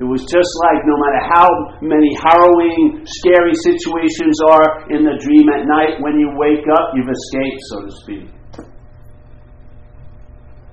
It 0.00 0.08
was 0.08 0.24
just 0.24 0.48
like 0.64 0.80
no 0.88 0.96
matter 0.96 1.22
how 1.28 1.48
many 1.84 2.10
harrowing, 2.16 3.04
scary 3.04 3.52
situations 3.60 4.40
are 4.48 4.88
in 4.88 5.04
the 5.04 5.20
dream 5.20 5.52
at 5.52 5.68
night, 5.68 6.00
when 6.00 6.16
you 6.16 6.32
wake 6.40 6.64
up, 6.72 6.96
you've 6.96 7.12
escaped, 7.12 7.60
so 7.68 7.76
to 7.84 7.92
speak 8.04 8.40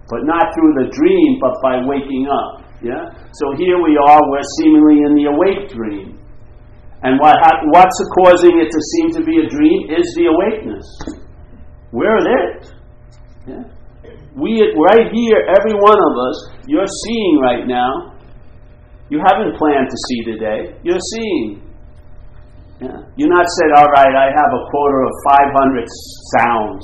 but 0.09 0.23
not 0.23 0.55
through 0.55 0.73
the 0.79 0.87
dream, 0.91 1.39
but 1.39 1.59
by 1.61 1.83
waking 1.83 2.27
up. 2.31 2.63
Yeah? 2.79 3.11
So 3.35 3.45
here 3.59 3.75
we 3.83 3.99
are, 3.99 4.21
we're 4.31 4.49
seemingly 4.59 5.03
in 5.03 5.11
the 5.15 5.25
awake 5.27 5.67
dream. 5.69 6.19
And 7.03 7.19
what 7.19 7.35
ha- 7.37 7.61
what's 7.75 7.99
causing 8.23 8.57
it 8.57 8.71
to 8.71 8.81
seem 8.95 9.07
to 9.19 9.21
be 9.23 9.37
a 9.43 9.47
dream 9.47 9.91
is 9.91 10.07
the 10.15 10.31
awakeness. 10.31 10.87
We're 11.91 12.17
it. 12.17 12.71
Yeah? 13.47 13.63
We, 14.35 14.73
right 14.75 15.11
here, 15.11 15.39
every 15.49 15.75
one 15.75 15.99
of 15.99 16.13
us, 16.29 16.37
you're 16.67 16.89
seeing 17.05 17.39
right 17.41 17.67
now. 17.67 18.16
You 19.09 19.23
haven't 19.23 19.55
planned 19.55 19.87
to 19.87 19.97
see 20.11 20.19
today. 20.27 20.75
You're 20.83 20.99
seeing. 21.15 21.63
Yeah? 22.83 22.99
You're 23.15 23.31
not 23.33 23.47
said, 23.57 23.71
all 23.73 23.89
right, 23.89 24.13
I 24.13 24.27
have 24.29 24.51
a 24.53 24.61
quota 24.69 24.99
of 25.07 25.13
500 25.55 25.87
sounds. 26.37 26.83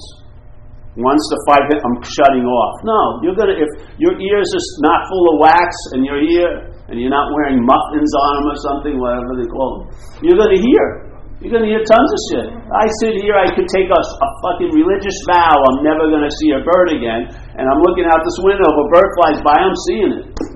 Once 0.93 1.25
the 1.33 1.41
five 1.49 1.65
hit, 1.73 1.81
I'm 1.81 1.97
shutting 2.05 2.45
off. 2.45 2.73
No, 2.85 3.01
you're 3.25 3.33
gonna 3.33 3.57
if 3.57 3.65
your 3.97 4.13
ears 4.13 4.45
are 4.53 4.65
not 4.85 5.01
full 5.09 5.25
of 5.33 5.35
wax 5.41 5.73
and 5.97 6.05
your 6.05 6.21
ear 6.21 6.69
and 6.85 7.01
you're 7.01 7.09
not 7.09 7.33
wearing 7.33 7.65
muffins 7.65 8.13
on 8.13 8.31
them 8.37 8.45
or 8.53 8.57
something, 8.61 8.93
whatever 9.01 9.33
they 9.33 9.49
call 9.49 9.69
them, 9.81 9.83
you're 10.21 10.37
gonna 10.37 10.61
hear. 10.61 11.09
You're 11.41 11.49
gonna 11.49 11.65
hear 11.65 11.81
tons 11.81 12.09
of 12.13 12.21
shit. 12.29 12.47
I 12.69 12.85
sit 13.01 13.17
here, 13.25 13.33
I 13.33 13.49
could 13.57 13.65
take 13.73 13.89
a, 13.89 14.01
a 14.05 14.29
fucking 14.45 14.69
religious 14.69 15.17
vow. 15.25 15.57
I'm 15.65 15.81
never 15.81 16.13
gonna 16.13 16.29
see 16.29 16.53
a 16.53 16.61
bird 16.61 16.93
again, 16.93 17.25
and 17.57 17.65
I'm 17.65 17.81
looking 17.81 18.05
out 18.05 18.21
this 18.21 18.37
window. 18.45 18.61
If 18.61 18.77
a 18.77 18.87
bird 18.93 19.09
flies 19.17 19.39
by, 19.41 19.57
I'm 19.65 19.77
seeing 19.89 20.11
it. 20.13 20.52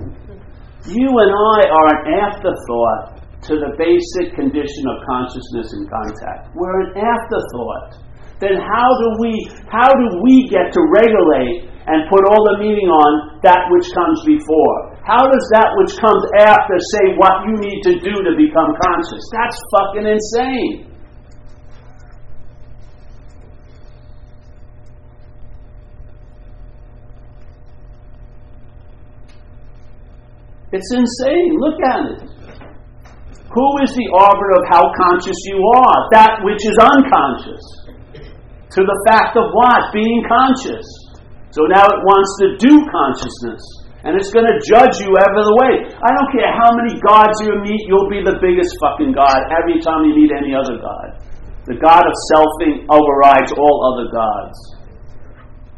You 0.88 1.08
and 1.08 1.32
I 1.32 1.58
are 1.68 1.88
an 1.92 2.00
afterthought 2.16 3.20
to 3.44 3.60
the 3.60 3.76
basic 3.76 4.34
condition 4.34 4.84
of 4.88 5.04
consciousness 5.04 5.72
and 5.76 5.84
contact. 5.88 6.56
We're 6.56 6.88
an 6.88 6.96
afterthought 6.96 8.08
then 8.40 8.54
how 8.54 8.88
do 9.02 9.08
we 9.18 9.50
how 9.66 9.90
do 9.90 10.06
we 10.22 10.46
get 10.46 10.70
to 10.70 10.80
regulate 10.94 11.66
and 11.90 12.06
put 12.06 12.22
all 12.30 12.42
the 12.54 12.62
meaning 12.62 12.86
on 12.86 13.40
that 13.42 13.66
which 13.74 13.90
comes 13.90 14.22
before? 14.22 14.94
How 15.02 15.24
does 15.26 15.46
that 15.58 15.74
which 15.80 15.96
comes 15.98 16.22
after 16.38 16.76
say 16.94 17.16
what 17.18 17.48
you 17.48 17.54
need 17.58 17.80
to 17.90 17.94
do 17.98 18.14
to 18.14 18.32
become 18.38 18.76
conscious? 18.78 19.22
That's 19.34 19.58
fucking 19.74 20.06
insane. 20.06 20.86
It's 30.72 30.90
insane. 30.92 31.56
Look 31.56 31.78
at 31.80 32.00
it. 32.12 32.20
Who 33.48 33.68
is 33.80 33.90
the 33.96 34.08
arbiter 34.12 34.54
of 34.60 34.64
how 34.68 34.84
conscious 34.92 35.38
you 35.48 35.58
are? 35.80 35.98
That 36.12 36.44
which 36.44 36.60
is 36.60 36.76
unconscious 36.76 37.64
to 38.76 38.80
the 38.84 38.98
fact 39.08 39.34
of 39.40 39.48
what? 39.56 39.88
Being 39.96 40.20
conscious. 40.28 40.84
So 41.56 41.64
now 41.64 41.88
it 41.88 42.00
wants 42.04 42.30
to 42.44 42.46
do 42.60 42.72
consciousness. 42.92 43.62
And 44.04 44.14
it's 44.14 44.30
going 44.30 44.46
to 44.46 44.56
judge 44.62 45.00
you 45.02 45.10
ever 45.10 45.40
the 45.42 45.56
way. 45.58 45.90
I 45.90 46.08
don't 46.14 46.30
care 46.30 46.52
how 46.54 46.70
many 46.76 47.00
gods 47.02 47.34
you 47.42 47.50
meet, 47.64 47.82
you'll 47.90 48.12
be 48.12 48.22
the 48.22 48.38
biggest 48.38 48.70
fucking 48.78 49.10
God 49.16 49.40
every 49.50 49.82
time 49.82 50.06
you 50.06 50.14
meet 50.14 50.30
any 50.30 50.54
other 50.54 50.78
God. 50.78 51.18
The 51.66 51.80
God 51.80 52.06
of 52.06 52.14
selfing 52.30 52.86
overrides 52.86 53.50
all 53.56 53.76
other 53.90 54.06
gods. 54.12 54.56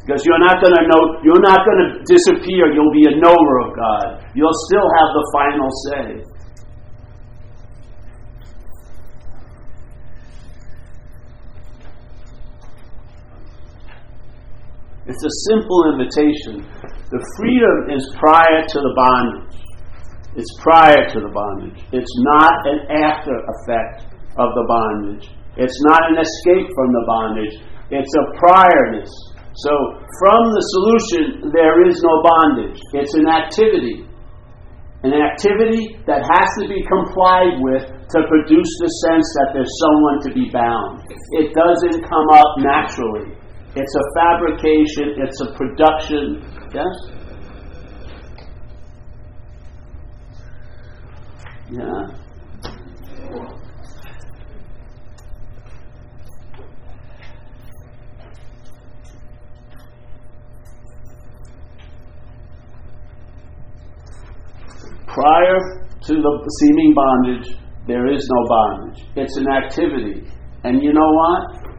Because 0.04 0.26
you're 0.26 0.42
not 0.42 0.60
going 0.60 0.74
to 0.76 0.84
know, 0.90 1.02
you're 1.24 1.40
not 1.40 1.64
going 1.64 1.80
to 1.80 1.88
disappear. 2.04 2.74
You'll 2.74 2.92
be 2.92 3.08
a 3.08 3.16
knower 3.16 3.52
of 3.64 3.68
God. 3.72 4.19
You'll 4.34 4.60
still 4.70 4.88
have 4.98 5.10
the 5.14 5.26
final 5.32 5.70
say. 5.88 6.40
It's 15.10 15.24
a 15.26 15.34
simple 15.50 15.90
invitation. 15.90 16.62
The 17.10 17.18
freedom 17.34 17.90
is 17.90 18.06
prior 18.14 18.62
to 18.62 18.78
the 18.78 18.92
bondage. 18.94 19.58
It's 20.36 20.54
prior 20.62 21.10
to 21.10 21.18
the 21.18 21.32
bondage. 21.34 21.82
It's 21.90 22.14
not 22.22 22.54
an 22.70 22.86
after 23.02 23.34
effect 23.34 24.06
of 24.38 24.54
the 24.54 24.64
bondage. 24.70 25.26
It's 25.58 25.74
not 25.90 26.06
an 26.06 26.22
escape 26.22 26.70
from 26.70 26.88
the 26.94 27.04
bondage. 27.10 27.58
It's 27.90 28.14
a 28.14 28.24
priorness. 28.38 29.10
So, 29.58 29.74
from 30.22 30.40
the 30.54 30.62
solution, 30.78 31.50
there 31.50 31.82
is 31.90 31.98
no 32.06 32.22
bondage. 32.22 32.78
It's 32.94 33.14
an 33.18 33.26
activity. 33.26 34.06
An 35.02 35.14
activity 35.16 35.96
that 36.06 36.20
has 36.20 36.48
to 36.60 36.68
be 36.68 36.84
complied 36.84 37.56
with 37.64 37.88
to 37.88 38.18
produce 38.28 38.72
the 38.84 38.90
sense 39.08 39.24
that 39.40 39.50
there's 39.54 39.72
someone 39.80 40.20
to 40.28 40.30
be 40.34 40.50
bound. 40.52 41.00
It 41.40 41.54
doesn't 41.54 42.04
come 42.04 42.28
up 42.36 42.52
naturally. 42.58 43.32
It's 43.76 43.94
a 43.96 44.04
fabrication, 44.18 45.16
it's 45.24 45.40
a 45.40 45.54
production. 45.56 46.44
Yes? 46.74 47.20
Yeah. 51.70 52.19
Prior 65.12 65.58
to 66.06 66.14
the 66.14 66.32
seeming 66.60 66.94
bondage, 66.94 67.48
there 67.86 68.06
is 68.12 68.22
no 68.30 68.48
bondage. 68.48 69.04
It's 69.16 69.36
an 69.36 69.48
activity. 69.50 70.30
And 70.62 70.82
you 70.82 70.92
know 70.92 71.10
what? 71.10 71.70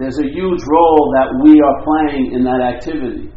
there's 0.00 0.18
a 0.18 0.32
huge 0.32 0.62
role 0.64 1.12
that 1.12 1.28
we 1.44 1.60
are 1.60 1.76
playing 1.84 2.32
in 2.32 2.42
that 2.44 2.64
activity. 2.64 3.28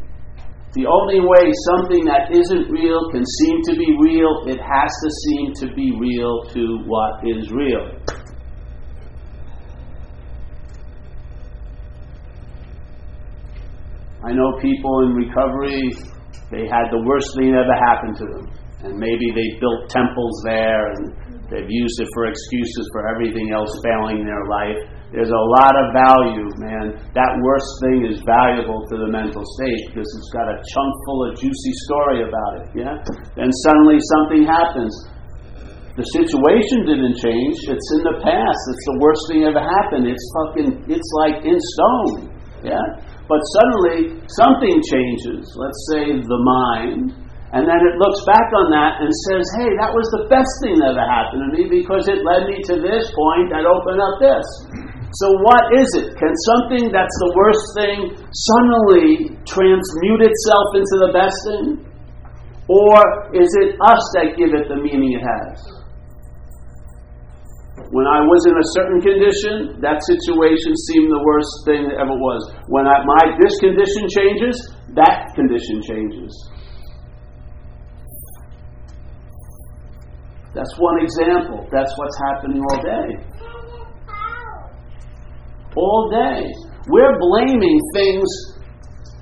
The 0.73 0.87
only 0.87 1.19
way 1.19 1.51
something 1.75 2.07
that 2.07 2.31
isn't 2.31 2.71
real 2.71 3.11
can 3.11 3.25
seem 3.27 3.61
to 3.67 3.73
be 3.75 3.89
real, 3.99 4.47
it 4.47 4.63
has 4.63 4.91
to 5.03 5.09
seem 5.27 5.53
to 5.59 5.75
be 5.75 5.91
real 5.99 6.47
to 6.55 6.63
what 6.87 7.19
is 7.27 7.51
real. 7.51 7.99
I 14.23 14.31
know 14.31 14.57
people 14.61 15.03
in 15.03 15.13
recovery, 15.19 15.83
they 16.49 16.63
had 16.63 16.87
the 16.95 17.03
worst 17.05 17.27
thing 17.37 17.53
ever 17.53 17.75
happen 17.91 18.15
to 18.15 18.25
them. 18.25 18.62
And 18.83 18.99
maybe 18.99 19.31
they 19.31 19.47
built 19.63 19.87
temples 19.87 20.35
there 20.43 20.91
and 20.91 21.15
they've 21.47 21.71
used 21.71 21.97
it 22.03 22.09
for 22.13 22.27
excuses 22.27 22.83
for 22.91 23.07
everything 23.07 23.55
else 23.55 23.71
failing 23.79 24.19
in 24.19 24.27
their 24.27 24.47
life. 24.51 24.79
There's 25.13 25.31
a 25.31 25.45
lot 25.61 25.71
of 25.77 25.93
value, 25.93 26.49
man. 26.57 26.97
That 27.13 27.31
worst 27.39 27.69
thing 27.85 28.09
is 28.09 28.17
valuable 28.25 28.81
to 28.81 28.95
the 28.97 29.09
mental 29.13 29.45
state 29.45 29.93
because 29.93 30.09
it's 30.09 30.31
got 30.33 30.49
a 30.49 30.57
chunk 30.57 30.91
full 31.05 31.21
of 31.29 31.37
juicy 31.37 31.73
story 31.85 32.25
about 32.25 32.53
it, 32.59 32.67
yeah? 32.73 32.97
Then 33.37 33.53
suddenly 33.61 34.01
something 34.01 34.43
happens. 34.43 34.91
The 35.93 36.09
situation 36.09 36.89
didn't 36.89 37.21
change. 37.21 37.55
It's 37.69 37.89
in 37.93 38.01
the 38.01 38.17
past. 38.25 38.61
It's 38.73 38.85
the 38.89 38.97
worst 38.97 39.21
thing 39.29 39.45
ever 39.45 39.61
happened. 39.61 40.09
It's 40.09 40.25
fucking, 40.41 40.89
it's 40.89 41.11
like 41.21 41.45
in 41.45 41.61
stone, 41.77 42.33
yeah? 42.65 42.81
But 43.29 43.37
suddenly 43.53 44.17
something 44.33 44.75
changes. 44.81 45.45
Let's 45.53 45.81
say 45.93 46.09
the 46.17 46.41
mind 46.41 47.13
and 47.53 47.69
then 47.69 47.81
it 47.85 48.01
looks 48.01 48.25
back 48.25 48.49
on 48.57 48.73
that 48.73 48.97
and 48.97 49.13
says, 49.29 49.45
hey, 49.61 49.69
that 49.77 49.93
was 49.93 50.09
the 50.17 50.25
best 50.25 50.49
thing 50.65 50.73
that 50.81 50.97
ever 50.97 51.05
happened 51.05 51.45
to 51.45 51.49
me 51.53 51.69
because 51.69 52.09
it 52.09 52.25
led 52.25 52.49
me 52.49 52.57
to 52.65 52.81
this 52.81 53.05
point 53.13 53.53
that 53.53 53.69
opened 53.69 54.01
up 54.01 54.17
this. 54.17 54.45
So, 55.21 55.29
what 55.45 55.61
is 55.77 55.85
it? 56.01 56.17
Can 56.17 56.33
something 56.33 56.89
that's 56.89 57.13
the 57.21 57.31
worst 57.37 57.65
thing 57.77 57.97
suddenly 58.17 59.37
transmute 59.45 60.25
itself 60.25 60.67
into 60.73 60.95
the 61.05 61.11
best 61.13 61.37
thing? 61.45 61.65
Or 62.65 62.97
is 63.37 63.49
it 63.61 63.77
us 63.77 64.01
that 64.17 64.33
give 64.33 64.57
it 64.57 64.65
the 64.65 64.81
meaning 64.81 65.13
it 65.13 65.21
has? 65.21 65.83
When 67.93 68.09
I 68.09 68.25
was 68.25 68.41
in 68.49 68.57
a 68.57 68.67
certain 68.73 68.97
condition, 68.97 69.77
that 69.85 70.01
situation 70.01 70.73
seemed 70.89 71.13
the 71.13 71.21
worst 71.21 71.53
thing 71.69 71.85
that 71.85 72.01
ever 72.01 72.17
was. 72.17 72.41
When 72.73 72.89
I, 72.89 73.05
my 73.05 73.37
this 73.37 73.53
condition 73.61 74.09
changes, 74.09 74.57
that 74.97 75.29
condition 75.37 75.85
changes. 75.85 76.33
That's 80.53 80.73
one 80.77 81.01
example. 81.01 81.65
That's 81.73 81.91
what's 81.97 82.17
happening 82.29 82.61
all 82.61 82.81
day. 82.81 83.09
All 85.75 86.09
day. 86.13 86.45
We're 86.89 87.17
blaming 87.17 87.79
things 87.93 88.29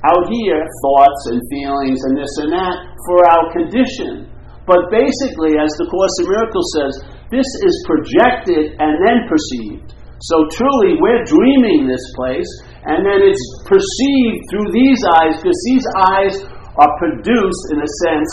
out 0.03 0.27
here, 0.27 0.59
thoughts 0.59 1.21
and 1.31 1.39
feelings 1.47 1.99
and 2.03 2.17
this 2.17 2.33
and 2.41 2.51
that, 2.51 2.75
for 3.07 3.19
our 3.31 3.45
condition. 3.53 4.27
But 4.67 4.91
basically, 4.91 5.55
as 5.55 5.71
the 5.77 5.87
Course 5.87 6.15
in 6.19 6.25
Miracles 6.27 6.69
says, 6.75 6.93
this 7.31 7.47
is 7.47 7.75
projected 7.87 8.75
and 8.81 8.93
then 8.99 9.29
perceived. 9.29 9.95
So 10.27 10.45
truly, 10.53 10.99
we're 11.01 11.23
dreaming 11.25 11.87
this 11.87 12.03
place, 12.13 12.49
and 12.85 13.01
then 13.01 13.25
it's 13.25 13.45
perceived 13.65 14.37
through 14.51 14.69
these 14.69 15.01
eyes, 15.21 15.39
because 15.39 15.61
these 15.65 15.85
eyes 16.13 16.35
are 16.77 16.93
produced, 17.01 17.63
in 17.73 17.79
a 17.81 17.91
sense, 18.05 18.29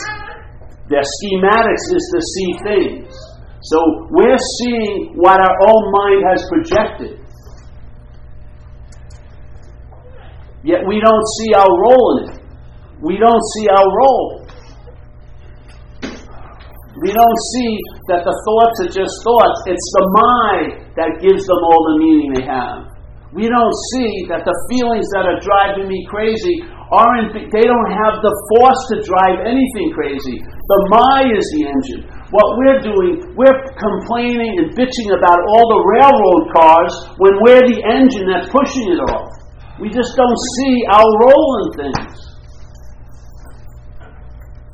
their 0.89 1.05
schematics 1.05 1.87
is 1.93 2.05
to 2.15 2.21
see 2.35 2.51
things. 2.65 3.13
So 3.63 3.79
we're 4.11 4.41
seeing 4.61 5.13
what 5.17 5.41
our 5.41 5.57
own 5.69 5.85
mind 5.93 6.23
has 6.31 6.41
projected. 6.49 7.21
Yet 10.65 10.81
we 10.87 11.01
don't 11.01 11.27
see 11.39 11.55
our 11.55 11.69
role 11.69 12.19
in 12.19 12.35
it. 12.35 12.43
We 13.01 13.19
don't 13.19 13.43
see 13.55 13.67
our 13.69 13.87
role. 13.87 14.47
We 16.99 17.15
don't 17.15 17.41
see 17.55 17.79
that 18.11 18.27
the 18.27 18.35
thoughts 18.35 18.77
are 18.83 18.91
just 18.91 19.15
thoughts. 19.23 19.59
It's 19.71 19.89
the 19.95 20.07
mind 20.19 20.91
that 20.99 21.23
gives 21.23 21.47
them 21.47 21.61
all 21.63 21.83
the 21.95 21.97
meaning 22.03 22.35
they 22.35 22.47
have. 22.47 22.91
We 23.31 23.47
don't 23.47 23.77
see 23.95 24.27
that 24.33 24.43
the 24.43 24.57
feelings 24.73 25.07
that 25.15 25.29
are 25.29 25.39
driving 25.39 25.87
me 25.87 26.03
crazy 26.11 26.65
they 26.89 27.67
don't 27.69 27.91
have 27.93 28.25
the 28.25 28.33
force 28.57 28.81
to 28.93 29.05
drive 29.05 29.45
anything 29.45 29.93
crazy. 29.93 30.41
The 30.41 30.79
my 30.89 31.29
is 31.29 31.45
the 31.53 31.69
engine. 31.69 32.09
What 32.33 32.49
we're 32.57 32.81
doing, 32.81 33.37
we're 33.37 33.61
complaining 33.77 34.57
and 34.57 34.73
bitching 34.73 35.13
about 35.13 35.37
all 35.37 35.67
the 35.69 35.83
railroad 35.85 36.45
cars 36.53 36.93
when 37.21 37.35
we're 37.45 37.65
the 37.69 37.81
engine 37.85 38.29
that's 38.33 38.49
pushing 38.49 38.89
it 38.89 39.01
all. 39.05 39.29
We 39.81 39.93
just 39.93 40.17
don't 40.17 40.41
see 40.57 40.75
our 40.89 41.09
role 41.29 41.51
in 41.61 41.69
things. 41.77 42.17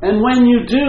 And 0.06 0.22
when 0.22 0.46
you 0.46 0.62
do, 0.66 0.86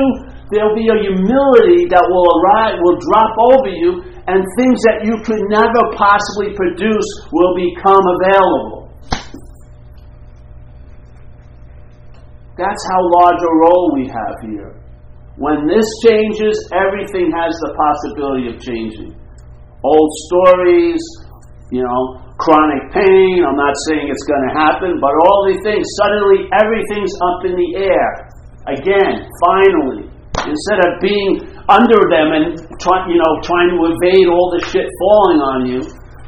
there'll 0.54 0.78
be 0.78 0.90
a 0.94 1.00
humility 1.10 1.90
that 1.90 2.06
will 2.06 2.28
arrive, 2.38 2.78
will 2.86 3.02
drop 3.02 3.34
over 3.50 3.72
you, 3.74 3.92
and 4.30 4.46
things 4.62 4.78
that 4.90 5.02
you 5.06 5.18
could 5.26 5.42
never 5.50 5.82
possibly 5.98 6.54
produce 6.54 7.10
will 7.34 7.54
become 7.58 8.02
available. 8.22 8.85
That's 12.56 12.84
how 12.88 13.02
large 13.20 13.42
a 13.44 13.54
role 13.68 13.92
we 14.00 14.08
have 14.08 14.36
here. 14.48 14.80
When 15.36 15.68
this 15.68 15.84
changes, 16.08 16.56
everything 16.72 17.28
has 17.36 17.52
the 17.60 17.72
possibility 17.76 18.48
of 18.48 18.64
changing. 18.64 19.12
Old 19.84 20.12
stories, 20.32 21.04
you 21.72 21.84
know, 21.84 22.02
chronic 22.40 22.96
pain, 22.96 23.44
I'm 23.44 23.60
not 23.60 23.76
saying 23.92 24.08
it's 24.08 24.24
going 24.24 24.46
to 24.48 24.54
happen, 24.56 25.04
but 25.04 25.12
all 25.28 25.52
these 25.52 25.60
things, 25.68 25.84
suddenly 26.00 26.48
everything's 26.56 27.12
up 27.20 27.40
in 27.44 27.60
the 27.60 27.70
air. 27.84 28.10
Again, 28.72 29.28
finally, 29.44 30.08
instead 30.48 30.80
of 30.80 31.04
being 31.04 31.44
under 31.68 32.00
them 32.08 32.32
and 32.40 32.46
try, 32.80 33.04
you 33.12 33.20
know, 33.20 33.34
trying 33.44 33.76
to 33.76 33.80
evade 33.92 34.32
all 34.32 34.48
the 34.56 34.64
shit 34.72 34.88
falling 35.04 35.40
on 35.44 35.60
you, 35.68 35.80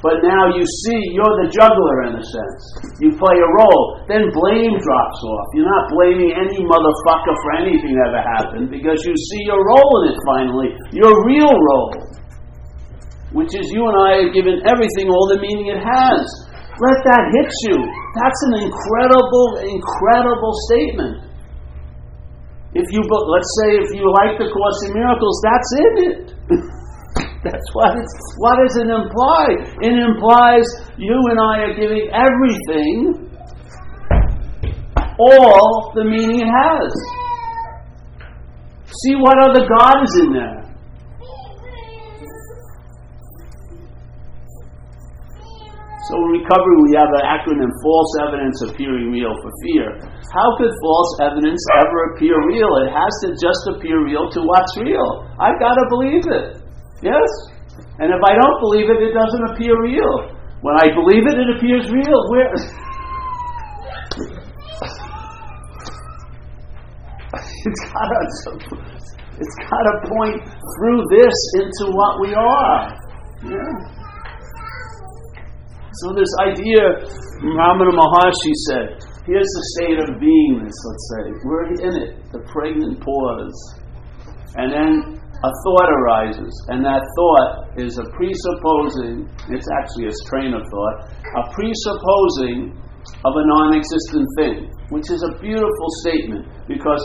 but 0.05 0.21
now 0.21 0.53
you 0.53 0.62
see 0.62 0.99
you're 1.17 1.36
the 1.41 1.49
juggler 1.49 1.97
in 2.05 2.21
a 2.21 2.23
sense. 2.23 2.63
You 3.01 3.17
play 3.17 3.38
a 3.41 3.49
role. 3.57 4.05
Then 4.05 4.29
blame 4.29 4.77
drops 4.77 5.19
off. 5.25 5.47
You're 5.57 5.65
not 5.65 5.89
blaming 5.89 6.38
any 6.38 6.62
motherfucker 6.62 7.33
for 7.33 7.51
anything 7.57 7.97
that 7.97 8.13
ever 8.13 8.23
happened 8.38 8.69
because 8.69 9.01
you 9.01 9.13
see 9.33 9.41
your 9.49 9.57
role 9.57 9.91
in 10.05 10.13
it 10.13 10.19
finally. 10.29 10.69
Your 10.93 11.13
real 11.25 11.49
role. 11.49 11.91
Which 13.33 13.51
is 13.57 13.65
you 13.73 13.81
and 13.89 13.97
I 13.97 14.12
have 14.25 14.31
given 14.38 14.62
everything 14.69 15.10
all 15.10 15.25
the 15.33 15.41
meaning 15.41 15.73
it 15.73 15.81
has. 15.81 16.23
Let 16.77 16.97
that 17.10 17.23
hit 17.33 17.51
you. 17.73 17.77
That's 18.21 18.41
an 18.53 18.69
incredible, 18.69 19.47
incredible 19.65 20.53
statement. 20.69 21.25
If 22.77 22.86
you, 22.93 23.01
let's 23.01 23.51
say, 23.65 23.69
if 23.81 23.89
you 23.97 24.05
like 24.21 24.38
the 24.38 24.45
Course 24.53 24.79
in 24.86 24.93
Miracles, 24.93 25.38
that's 25.41 25.71
in 25.73 25.93
it. 26.05 26.21
That's 27.43 27.69
what, 27.73 27.93
what 28.38 28.56
does 28.58 28.78
it 28.78 28.89
imply? 28.89 29.45
It 29.82 29.93
implies 29.93 30.65
you 30.97 31.15
and 31.30 31.39
I 31.39 31.69
are 31.69 31.76
giving 31.76 32.10
everything 32.12 33.28
all 35.19 35.91
the 35.95 36.04
meaning 36.04 36.41
it 36.41 36.50
has. 36.50 36.91
See 39.04 39.15
what 39.15 39.38
other 39.50 39.67
God 39.67 40.04
is 40.04 40.19
in 40.23 40.34
there. 40.34 40.67
So 46.08 46.15
in 46.15 46.39
recovery, 46.39 46.78
we 46.88 46.95
have 46.95 47.12
an 47.19 47.26
acronym: 47.28 47.67
false 47.84 48.12
evidence 48.23 48.62
appearing 48.63 49.12
real 49.12 49.36
for 49.43 49.52
fear. 49.67 50.00
How 50.34 50.56
could 50.58 50.71
false 50.80 51.19
evidence 51.19 51.60
ever 51.84 52.15
appear 52.15 52.39
real? 52.47 52.78
It 52.88 52.95
has 52.95 53.12
to 53.28 53.36
just 53.36 53.60
appear 53.76 54.06
real 54.06 54.30
to 54.32 54.39
what's 54.41 54.78
real. 54.80 55.28
I've 55.38 55.60
got 55.60 55.76
to 55.76 55.86
believe 55.89 56.23
it. 56.32 56.66
Yes? 57.01 57.29
And 57.99 58.10
if 58.10 58.21
I 58.25 58.33
don't 58.33 58.60
believe 58.62 58.89
it, 58.89 59.01
it 59.01 59.13
doesn't 59.13 59.45
appear 59.53 59.73
real. 59.81 60.33
When 60.62 60.75
I 60.81 60.89
believe 60.93 61.25
it, 61.29 61.38
it 61.38 61.49
appears 61.57 61.89
real. 61.91 62.29
Where? 62.29 62.49
it's 67.38 67.83
got 67.93 68.07
to, 68.10 68.17
it's 69.38 69.57
got 69.69 69.83
to 69.86 69.93
point 70.10 70.41
through 70.41 71.01
this 71.13 71.38
into 71.62 71.91
what 71.93 72.19
we 72.21 72.33
are. 72.33 72.97
Yeah. 73.45 73.97
So 76.01 76.13
this 76.13 76.29
idea, 76.45 76.81
Ramana 77.41 77.89
Maharshi 77.93 78.53
said, 78.69 79.01
here's 79.25 79.49
the 79.49 79.63
state 79.77 79.97
of 79.97 80.10
beingness, 80.21 80.77
let's 80.86 81.05
say. 81.13 81.25
We're 81.43 81.65
in 81.73 81.93
it, 82.01 82.31
the 82.31 82.39
pregnant 82.51 83.01
pause. 83.01 83.81
And 84.55 84.71
then 84.71 85.16
a 85.38 85.52
thought 85.62 85.89
arises, 85.93 86.50
and 86.73 86.82
that 86.82 87.06
thought 87.13 87.78
is 87.78 88.02
a 88.02 88.06
presupposing, 88.17 89.30
it's 89.54 89.69
actually 89.78 90.10
a 90.10 90.15
strain 90.26 90.58
of 90.58 90.65
thought, 90.65 90.97
a 91.13 91.43
presupposing 91.54 92.73
of 93.21 93.34
a 93.38 93.43
non 93.45 93.78
existent 93.78 94.26
thing, 94.41 94.58
which 94.89 95.13
is 95.13 95.21
a 95.21 95.38
beautiful 95.38 95.89
statement 96.02 96.41
because 96.65 97.02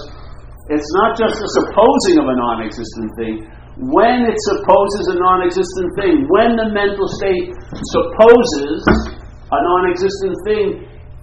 it's 0.72 0.90
not 1.04 1.12
just 1.12 1.36
a 1.36 1.48
supposing 1.60 2.24
of 2.24 2.26
a 2.32 2.36
non 2.40 2.64
existent 2.64 3.12
thing. 3.20 3.44
When 3.92 4.24
it 4.24 4.38
supposes 4.48 5.12
a 5.12 5.16
non 5.20 5.44
existent 5.44 5.92
thing, 6.00 6.24
when 6.32 6.56
the 6.56 6.72
mental 6.72 7.08
state 7.20 7.52
supposes 7.92 8.80
a 9.52 9.58
non 9.60 9.92
existent 9.92 10.36
thing, 10.48 10.66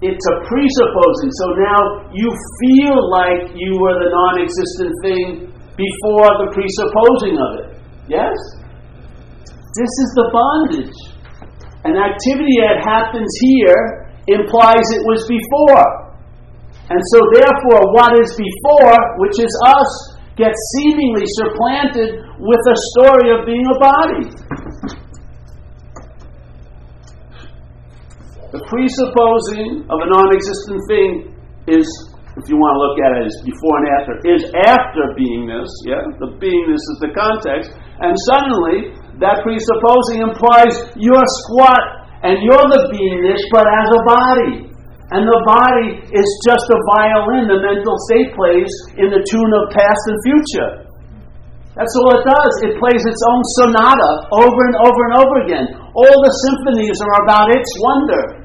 it's 0.05 0.25
a 0.29 0.35
presupposing. 0.45 1.31
So 1.41 1.45
now 1.57 1.79
you 2.13 2.29
feel 2.61 2.97
like 3.09 3.57
you 3.57 3.81
were 3.81 3.97
the 3.97 4.13
non 4.13 4.45
existent 4.45 4.93
thing 5.01 5.49
before 5.79 6.29
the 6.43 6.49
presupposing 6.51 7.35
of 7.39 7.51
it. 7.63 7.69
Yes? 8.11 8.35
This 9.79 9.93
is 10.03 10.09
the 10.19 10.27
bondage. 10.35 10.97
An 11.87 11.95
activity 11.95 12.59
that 12.67 12.83
happens 12.83 13.31
here 13.39 14.11
implies 14.27 14.83
it 14.91 15.03
was 15.07 15.23
before. 15.23 16.09
And 16.91 16.99
so, 17.13 17.19
therefore, 17.31 17.95
what 17.95 18.11
is 18.19 18.35
before, 18.35 18.97
which 19.23 19.39
is 19.39 19.51
us, 19.63 19.91
gets 20.35 20.57
seemingly 20.75 21.23
supplanted 21.39 22.19
with 22.39 22.63
a 22.67 22.77
story 22.91 23.27
of 23.31 23.45
being 23.45 23.63
a 23.63 23.77
body. 23.79 24.25
The 28.51 28.65
presupposing 28.65 29.85
of 29.85 29.97
a 30.01 30.07
non 30.09 30.33
existent 30.33 30.81
thing 30.89 31.37
is, 31.67 31.85
if 32.39 32.47
you 32.47 32.55
want 32.55 32.73
to 32.75 32.79
look 32.79 32.97
at 33.03 33.11
it 33.19 33.23
as 33.27 33.35
before 33.43 33.75
and 33.83 33.87
after, 33.99 34.13
is 34.23 34.43
after 34.63 35.01
beingness, 35.19 35.67
yeah? 35.83 35.99
The 36.23 36.39
beingness 36.39 36.79
is 36.79 36.97
the 37.03 37.11
context, 37.11 37.75
and 37.99 38.15
suddenly 38.31 38.95
that 39.19 39.43
presupposing 39.43 40.23
implies 40.23 40.95
you're 40.95 41.29
squat 41.43 41.83
and 42.23 42.39
you're 42.39 42.67
the 42.71 42.83
beingness, 42.95 43.43
but 43.51 43.67
as 43.67 43.87
a 43.91 44.01
body. 44.07 44.55
And 45.09 45.25
the 45.25 45.41
body 45.41 46.05
is 46.05 46.29
just 46.45 46.69
a 46.69 46.79
violin 46.95 47.49
the 47.49 47.59
mental 47.59 47.97
state 48.07 48.29
plays 48.37 48.69
in 48.95 49.09
the 49.09 49.25
tune 49.25 49.51
of 49.57 49.73
past 49.73 50.03
and 50.05 50.17
future. 50.21 50.71
That's 51.73 51.95
all 51.97 52.11
it 52.13 52.23
does. 52.27 52.53
It 52.67 52.73
plays 52.77 53.03
its 53.07 53.23
own 53.23 53.41
sonata 53.57 54.11
over 54.35 54.61
and 54.69 54.77
over 54.83 55.01
and 55.09 55.15
over 55.17 55.35
again. 55.47 55.65
All 55.95 56.17
the 56.21 56.33
symphonies 56.45 56.99
are 57.01 57.15
about 57.25 57.49
its 57.49 57.69
wonder. 57.81 58.38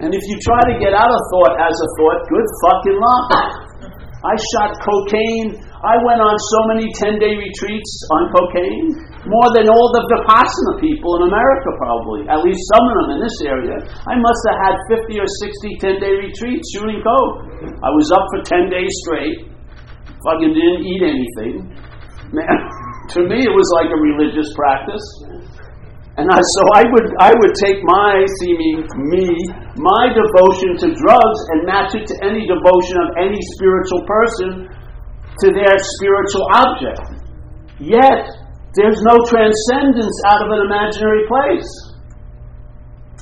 And 0.00 0.10
if 0.16 0.22
you 0.24 0.36
try 0.40 0.60
to 0.72 0.74
get 0.80 0.96
out 0.96 1.08
of 1.12 1.20
thought 1.32 1.54
as 1.60 1.76
a 1.76 1.88
thought, 2.00 2.18
good 2.28 2.48
fucking 2.64 2.98
luck. 2.98 3.28
I 4.20 4.34
shot 4.52 4.76
cocaine 4.84 5.60
I 5.80 5.96
went 6.04 6.20
on 6.20 6.36
so 6.36 6.60
many 6.68 6.92
10 6.92 7.16
day 7.16 7.32
retreats 7.40 7.92
on 8.12 8.28
cocaine, 8.36 8.92
more 9.24 9.48
than 9.56 9.72
all 9.72 9.88
the 9.96 10.04
Vipassana 10.12 10.76
people 10.76 11.16
in 11.24 11.32
America, 11.32 11.72
probably, 11.80 12.28
at 12.28 12.44
least 12.44 12.60
some 12.76 12.84
of 12.84 12.94
them 13.00 13.08
in 13.16 13.18
this 13.24 13.32
area. 13.40 13.80
I 14.04 14.12
must 14.20 14.42
have 14.52 14.60
had 14.60 14.76
50 15.08 15.16
or 15.16 15.24
60 15.24 15.80
10 15.80 16.04
day 16.04 16.14
retreats 16.20 16.68
shooting 16.76 17.00
coke. 17.00 17.48
I 17.80 17.88
was 17.96 18.12
up 18.12 18.28
for 18.28 18.44
10 18.44 18.68
days 18.68 18.92
straight, 19.08 19.48
fucking 20.20 20.52
didn't 20.52 20.84
eat 20.84 21.00
anything. 21.00 21.72
Man, 22.28 22.56
to 23.16 23.24
me, 23.24 23.40
it 23.40 23.54
was 23.56 23.68
like 23.80 23.88
a 23.88 23.96
religious 23.96 24.52
practice. 24.52 25.06
And 26.20 26.28
I, 26.28 26.36
so 26.36 26.62
I 26.76 26.84
would, 26.84 27.08
I 27.16 27.32
would 27.32 27.54
take 27.56 27.80
my, 27.80 28.20
see 28.44 28.52
me, 28.52 28.84
me, 29.08 29.24
my 29.80 30.12
devotion 30.12 30.76
to 30.84 30.92
drugs 30.92 31.40
and 31.56 31.64
match 31.64 31.96
it 31.96 32.04
to 32.12 32.14
any 32.20 32.44
devotion 32.44 32.96
of 33.00 33.08
any 33.16 33.40
spiritual 33.56 34.04
person 34.04 34.68
to 34.68 35.46
their 35.48 35.80
spiritual 35.80 36.44
object. 36.60 37.24
Yet, 37.80 38.28
there's 38.76 39.00
no 39.00 39.16
transcendence 39.32 40.12
out 40.28 40.44
of 40.44 40.52
an 40.52 40.68
imaginary 40.68 41.24
place. 41.24 41.72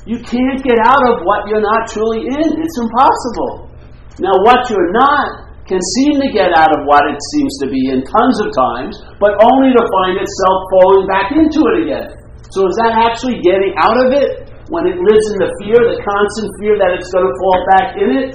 You 0.03 0.19
can't 0.19 0.59
get 0.59 0.83
out 0.83 0.99
of 0.99 1.23
what 1.23 1.47
you're 1.47 1.63
not 1.63 1.87
truly 1.87 2.27
in. 2.27 2.47
It's 2.59 2.77
impossible. 2.83 3.71
Now, 4.19 4.35
what 4.43 4.67
you're 4.67 4.91
not 4.91 5.47
can 5.71 5.79
seem 5.95 6.19
to 6.19 6.27
get 6.35 6.51
out 6.51 6.75
of 6.75 6.83
what 6.83 7.07
it 7.07 7.15
seems 7.31 7.55
to 7.63 7.71
be 7.71 7.95
in 7.95 8.03
tons 8.03 8.37
of 8.43 8.51
times, 8.51 8.99
but 9.23 9.39
only 9.39 9.71
to 9.71 9.83
find 9.87 10.19
itself 10.19 10.57
falling 10.75 11.07
back 11.07 11.31
into 11.31 11.63
it 11.63 11.87
again. 11.87 12.18
So, 12.49 12.65
is 12.65 12.75
that 12.81 12.97
actually 13.05 13.45
getting 13.45 13.77
out 13.77 13.93
of 13.93 14.09
it 14.09 14.49
when 14.73 14.89
it 14.89 14.97
lives 14.97 15.25
in 15.33 15.37
the 15.37 15.51
fear, 15.61 15.77
the 15.77 16.01
constant 16.01 16.49
fear 16.57 16.73
that 16.81 16.97
it's 16.97 17.09
going 17.13 17.25
to 17.29 17.35
fall 17.37 17.59
back 17.77 17.87
in 17.97 18.09
it? 18.09 18.29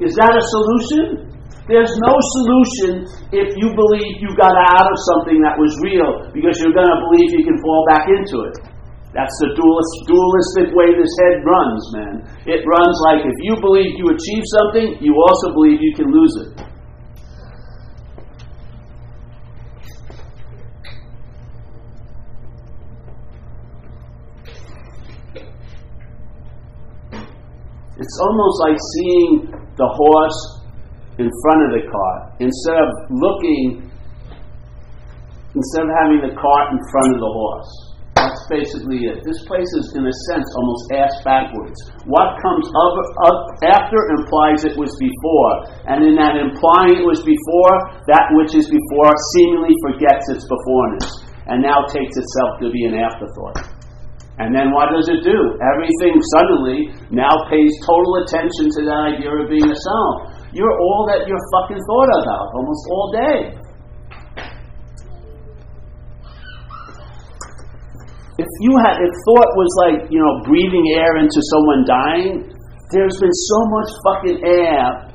Is 0.00 0.16
that 0.16 0.32
a 0.32 0.42
solution? 0.42 1.28
There's 1.64 1.92
no 2.04 2.12
solution 2.40 3.08
if 3.32 3.56
you 3.56 3.72
believe 3.72 4.20
you 4.20 4.32
got 4.36 4.52
out 4.52 4.84
of 4.84 4.96
something 5.16 5.40
that 5.40 5.56
was 5.56 5.72
real 5.80 6.28
because 6.32 6.60
you're 6.60 6.76
going 6.76 6.88
to 6.88 7.00
believe 7.08 7.28
you 7.32 7.44
can 7.44 7.56
fall 7.64 7.82
back 7.88 8.04
into 8.12 8.44
it. 8.48 8.56
That's 9.16 9.32
the 9.40 9.54
dualist, 9.54 9.94
dualistic 10.10 10.74
way 10.74 10.90
this 10.92 11.14
head 11.24 11.40
runs, 11.46 11.82
man. 11.94 12.14
It 12.50 12.66
runs 12.66 12.96
like 13.08 13.22
if 13.24 13.36
you 13.40 13.54
believe 13.62 13.94
you 13.96 14.10
achieve 14.10 14.44
something, 14.60 14.98
you 15.00 15.14
also 15.16 15.54
believe 15.54 15.78
you 15.80 15.94
can 15.94 16.10
lose 16.10 16.34
it. 16.44 16.73
It's 28.04 28.20
almost 28.20 28.56
like 28.60 28.76
seeing 29.00 29.30
the 29.80 29.88
horse 29.88 30.40
in 31.16 31.24
front 31.24 31.60
of 31.64 31.70
the 31.72 31.88
cart 31.88 32.36
instead 32.36 32.76
of 32.76 32.92
looking, 33.08 33.80
instead 35.56 35.88
of 35.88 35.92
having 36.04 36.20
the 36.20 36.36
cart 36.36 36.76
in 36.76 36.80
front 36.92 37.16
of 37.16 37.20
the 37.24 37.32
horse. 37.32 37.72
That's 38.12 38.44
basically 38.52 39.08
it. 39.08 39.24
This 39.24 39.40
place 39.48 39.72
is, 39.80 39.96
in 39.96 40.04
a 40.04 40.16
sense, 40.28 40.44
almost 40.52 40.84
ass 41.00 41.16
backwards. 41.24 41.80
What 42.04 42.36
comes 42.44 42.68
up, 42.68 42.94
up 43.24 43.40
after 43.72 43.96
implies 44.20 44.68
it 44.68 44.76
was 44.76 44.92
before, 45.00 45.52
and 45.88 46.04
in 46.04 46.12
that 46.20 46.36
implying 46.36 47.00
it 47.00 47.08
was 47.08 47.24
before, 47.24 47.74
that 48.12 48.28
which 48.36 48.52
is 48.52 48.68
before 48.68 49.16
seemingly 49.32 49.72
forgets 49.80 50.28
its 50.28 50.44
beforeness, 50.44 51.08
and 51.48 51.64
now 51.64 51.88
takes 51.88 52.20
itself 52.20 52.60
to 52.60 52.68
be 52.68 52.84
an 52.84 53.00
afterthought. 53.00 53.73
And 54.42 54.50
then 54.50 54.74
what 54.74 54.90
does 54.90 55.06
it 55.06 55.22
do? 55.22 55.38
Everything 55.62 56.18
suddenly 56.34 56.90
now 57.14 57.30
pays 57.46 57.70
total 57.86 58.18
attention 58.26 58.66
to 58.66 58.80
that 58.82 59.00
idea 59.14 59.30
of 59.30 59.46
being 59.46 59.70
a 59.70 59.78
self. 59.78 60.34
You're 60.50 60.74
all 60.74 61.06
that 61.06 61.30
you're 61.30 61.46
fucking 61.54 61.78
thought 61.78 62.10
about 62.18 62.46
almost 62.50 62.82
all 62.90 63.08
day. 63.14 63.38
If 68.34 68.50
you 68.66 68.72
had, 68.82 68.98
if 68.98 69.14
thought 69.30 69.50
was 69.54 69.70
like, 69.86 70.10
you 70.10 70.18
know, 70.18 70.42
breathing 70.42 70.86
air 70.98 71.22
into 71.22 71.38
someone 71.54 71.86
dying, 71.86 72.50
there's 72.90 73.14
been 73.22 73.30
so 73.30 73.58
much 73.70 73.90
fucking 74.02 74.38
air 74.42 75.14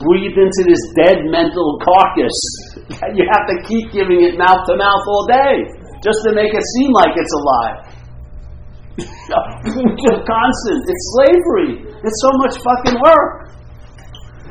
breathed 0.00 0.40
into 0.40 0.62
this 0.64 0.80
dead 0.96 1.28
mental 1.28 1.76
carcass 1.84 2.38
that 3.04 3.12
you 3.12 3.28
have 3.28 3.44
to 3.44 3.56
keep 3.68 3.92
giving 3.92 4.24
it 4.24 4.40
mouth 4.40 4.64
to 4.64 4.74
mouth 4.80 5.04
all 5.12 5.28
day 5.28 5.68
just 6.00 6.24
to 6.24 6.32
make 6.32 6.56
it 6.56 6.64
seem 6.80 6.90
like 6.96 7.12
it's 7.12 7.34
alive. 7.36 7.89
Constant. 8.98 10.80
It's 10.88 11.04
slavery. 11.14 11.72
It's 12.02 12.20
so 12.20 12.30
much 12.42 12.54
fucking 12.58 12.98
work. 13.00 13.54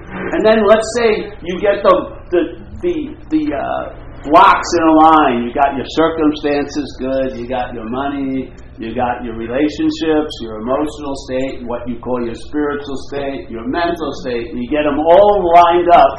And 0.10 0.46
then 0.46 0.66
let's 0.66 0.88
say 0.98 1.36
you 1.44 1.60
get 1.60 1.84
the 1.84 1.96
the 2.32 2.42
the, 2.80 2.96
the 3.30 3.44
uh, 3.52 3.84
blocks 4.24 4.70
in 4.76 4.84
a 4.84 4.96
line. 5.04 5.38
You 5.48 5.52
got 5.54 5.76
your 5.76 5.88
circumstances 6.00 6.88
good. 7.00 7.38
You 7.38 7.46
got 7.48 7.74
your 7.74 7.88
money. 7.90 8.52
You 8.80 8.96
got 8.96 9.28
your 9.28 9.36
relationships, 9.36 10.32
your 10.40 10.64
emotional 10.64 11.12
state, 11.28 11.68
what 11.68 11.84
you 11.84 12.00
call 12.00 12.24
your 12.24 12.40
spiritual 12.48 12.96
state, 13.12 13.52
your 13.52 13.68
mental 13.68 14.08
state. 14.24 14.56
You 14.56 14.72
get 14.72 14.88
them 14.88 14.96
all 15.04 15.44
lined 15.60 15.92
up, 15.92 16.16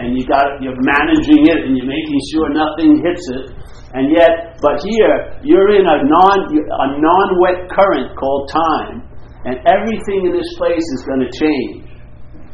and 0.00 0.16
you 0.16 0.24
got 0.24 0.56
you're 0.64 0.80
managing 0.80 1.52
it, 1.52 1.68
and 1.68 1.76
you're 1.76 1.92
making 1.92 2.20
sure 2.32 2.48
nothing 2.48 2.96
hits 2.96 3.28
it. 3.36 3.44
And 3.92 4.08
yet, 4.08 4.56
but 4.64 4.80
here 4.80 5.36
you're 5.44 5.76
in 5.76 5.84
a 5.84 5.98
non 6.08 6.48
a 6.48 6.86
non 6.96 7.28
wet 7.44 7.68
current 7.68 8.16
called 8.16 8.48
time, 8.48 9.04
and 9.44 9.60
everything 9.68 10.28
in 10.28 10.32
this 10.32 10.48
place 10.56 10.80
is 10.80 11.04
going 11.04 11.20
to 11.20 11.30
change. 11.32 11.92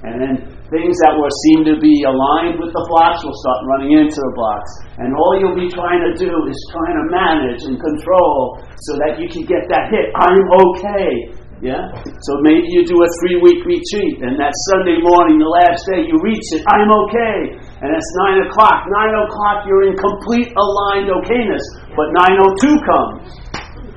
And 0.03 0.19
then 0.19 0.35
things 0.71 0.95
that 1.03 1.15
were 1.15 1.31
seem 1.47 1.67
to 1.71 1.77
be 1.79 2.07
aligned 2.07 2.59
with 2.59 2.71
the 2.71 2.85
blocks 2.91 3.23
will 3.23 3.35
start 3.35 3.61
running 3.71 3.99
into 3.99 4.19
the 4.19 4.35
blocks. 4.35 4.73
And 4.99 5.15
all 5.15 5.39
you'll 5.39 5.59
be 5.59 5.71
trying 5.71 6.03
to 6.07 6.13
do 6.15 6.31
is 6.47 6.59
trying 6.71 6.97
to 7.03 7.07
manage 7.11 7.63
and 7.67 7.79
control 7.79 8.63
so 8.87 8.99
that 9.07 9.19
you 9.19 9.27
can 9.27 9.47
get 9.47 9.67
that 9.71 9.91
hit. 9.91 10.11
I'm 10.19 10.43
okay. 10.71 11.38
Yeah? 11.59 11.91
So 12.23 12.39
maybe 12.47 12.71
you 12.71 12.87
do 12.87 12.95
a 12.95 13.09
three 13.19 13.35
week 13.43 13.67
retreat, 13.67 14.23
and 14.23 14.39
that 14.39 14.55
Sunday 14.71 15.03
morning, 15.03 15.43
the 15.43 15.51
last 15.51 15.83
day, 15.91 16.07
you 16.07 16.15
reach 16.23 16.47
it. 16.55 16.63
I'm 16.71 16.87
okay. 17.07 17.59
And 17.83 17.91
it's 17.91 18.11
9 18.31 18.47
o'clock. 18.47 18.87
9 18.87 19.27
o'clock, 19.27 19.67
you're 19.67 19.91
in 19.91 19.99
complete 19.99 20.55
aligned 20.55 21.11
okayness. 21.11 21.67
But 21.99 22.15
9.02 22.15 22.79
comes. 22.87 23.27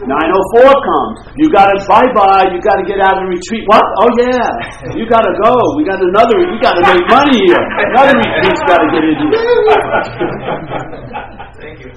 904 0.02 0.65
comes. 0.65 1.17
You 1.38 1.54
got 1.54 1.69
to 1.69 1.78
bye 1.86 2.10
bye. 2.17 2.50
You 2.50 2.58
got 2.65 2.82
to 2.82 2.86
get 2.89 2.97
out 2.97 3.21
of 3.21 3.30
the 3.30 3.38
retreat. 3.38 3.62
What? 3.69 3.86
Oh 4.02 4.10
yeah. 4.17 4.97
You 4.97 5.06
got 5.06 5.21
to 5.21 5.34
go. 5.45 5.54
We 5.78 5.86
got 5.86 6.02
another. 6.02 6.41
We 6.50 6.58
got 6.58 6.74
to 6.74 6.82
make 6.89 7.06
money 7.06 7.45
here. 7.45 7.62
Another 7.93 8.17
retreat's 8.17 8.65
got 8.65 8.82
to 8.82 8.89
get 8.89 9.06
in 9.06 9.13
here. 9.21 9.38
Thank 11.62 11.86
you. 11.86 11.93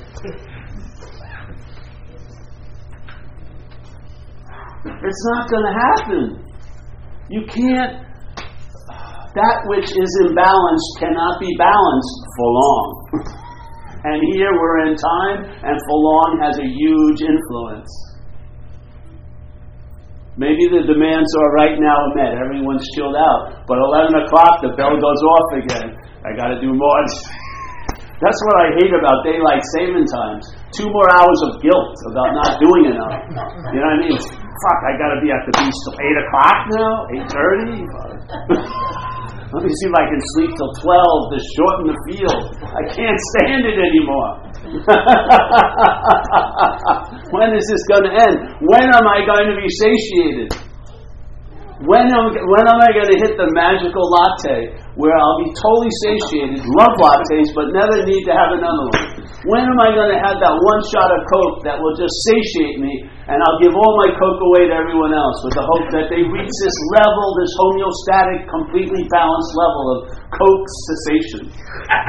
It's 4.84 5.24
not 5.32 5.48
going 5.48 5.64
to 5.64 5.74
happen. 5.74 6.22
You 7.30 7.42
can't. 7.48 8.04
That 9.34 9.56
which 9.66 9.90
is 9.90 10.10
imbalanced 10.28 10.90
cannot 11.00 11.40
be 11.40 11.50
balanced 11.58 12.16
for 12.36 12.46
long. 12.52 12.86
And 14.04 14.20
here 14.36 14.52
we're 14.52 14.84
in 14.84 15.00
time, 15.00 15.48
and 15.48 15.76
for 15.88 15.96
long 15.96 16.36
has 16.44 16.60
a 16.60 16.68
huge 16.68 17.24
influence. 17.24 17.88
Maybe 20.36 20.68
the 20.68 20.84
demands 20.84 21.32
are 21.40 21.50
right 21.56 21.80
now 21.80 22.12
met. 22.12 22.36
Everyone's 22.36 22.84
chilled 22.92 23.16
out. 23.16 23.64
But 23.64 23.80
11 23.80 24.12
o'clock, 24.28 24.60
the 24.60 24.76
bell 24.76 24.92
goes 25.00 25.22
off 25.24 25.48
again. 25.56 25.88
I 26.20 26.36
got 26.36 26.52
to 26.52 26.60
do 26.60 26.76
more. 26.76 27.00
That's 28.20 28.40
what 28.44 28.56
I 28.60 28.66
hate 28.76 28.92
about 28.92 29.24
daylight 29.24 29.64
saving 29.72 30.04
times. 30.04 30.52
Two 30.76 30.92
more 30.92 31.08
hours 31.08 31.40
of 31.48 31.64
guilt 31.64 31.96
about 32.12 32.36
not 32.36 32.60
doing 32.60 32.92
enough. 32.92 33.24
You 33.72 33.80
know 33.80 33.88
what 33.88 34.04
I 34.04 34.04
mean? 34.04 34.43
Fuck, 34.54 34.80
I 34.86 34.94
got 34.94 35.10
to 35.14 35.18
be 35.18 35.34
at 35.34 35.42
the 35.50 35.54
beach 35.58 35.74
till 35.82 35.98
8 35.98 36.22
o'clock 36.22 36.58
now? 36.78 37.10
8.30? 37.26 37.90
Let 39.54 39.62
me 39.62 39.70
see 39.70 39.86
if 39.86 39.94
I 39.94 40.02
can 40.10 40.18
sleep 40.34 40.50
till 40.58 40.72
12 40.82 41.30
to 41.30 41.38
shorten 41.54 41.86
the 41.90 41.94
field. 42.10 42.58
I 42.62 42.82
can't 42.90 43.20
stand 43.34 43.62
it 43.66 43.78
anymore. 43.78 44.30
when 47.30 47.54
is 47.54 47.62
this 47.70 47.86
going 47.86 48.02
to 48.10 48.14
end? 48.14 48.50
When 48.66 48.82
am 48.82 49.06
I 49.06 49.22
going 49.22 49.54
to 49.54 49.58
be 49.58 49.70
satiated? 49.70 50.50
When 51.84 52.08
am, 52.08 52.32
when 52.32 52.64
am 52.64 52.80
I 52.80 52.96
going 52.96 53.12
to 53.12 53.18
hit 53.20 53.36
the 53.36 53.52
magical 53.52 54.08
latte 54.08 54.72
where 54.96 55.12
I'll 55.12 55.40
be 55.44 55.52
totally 55.52 55.92
satiated, 56.00 56.64
love 56.80 56.96
lattes, 56.96 57.52
but 57.52 57.76
never 57.76 58.00
need 58.08 58.24
to 58.24 58.32
have 58.32 58.56
another 58.56 58.84
one? 58.88 59.04
When 59.44 59.68
am 59.68 59.76
I 59.76 59.92
going 59.92 60.08
to 60.16 60.20
have 60.24 60.40
that 60.40 60.56
one 60.56 60.80
shot 60.88 61.12
of 61.12 61.20
Coke 61.28 61.60
that 61.68 61.76
will 61.76 61.92
just 61.92 62.16
satiate 62.24 62.80
me 62.80 63.04
and 63.28 63.36
I'll 63.36 63.60
give 63.60 63.76
all 63.76 63.92
my 64.00 64.16
Coke 64.16 64.40
away 64.48 64.72
to 64.72 64.74
everyone 64.80 65.12
else 65.12 65.36
with 65.44 65.60
the 65.60 65.66
hope 65.76 65.92
that 65.92 66.08
they 66.08 66.24
reach 66.24 66.54
this 66.64 66.78
level, 66.96 67.24
this 67.36 67.52
homeostatic, 67.60 68.48
completely 68.48 69.04
balanced 69.12 69.52
level 69.52 69.84
of 69.92 69.98
Coke 70.32 70.66
cessation? 70.88 71.52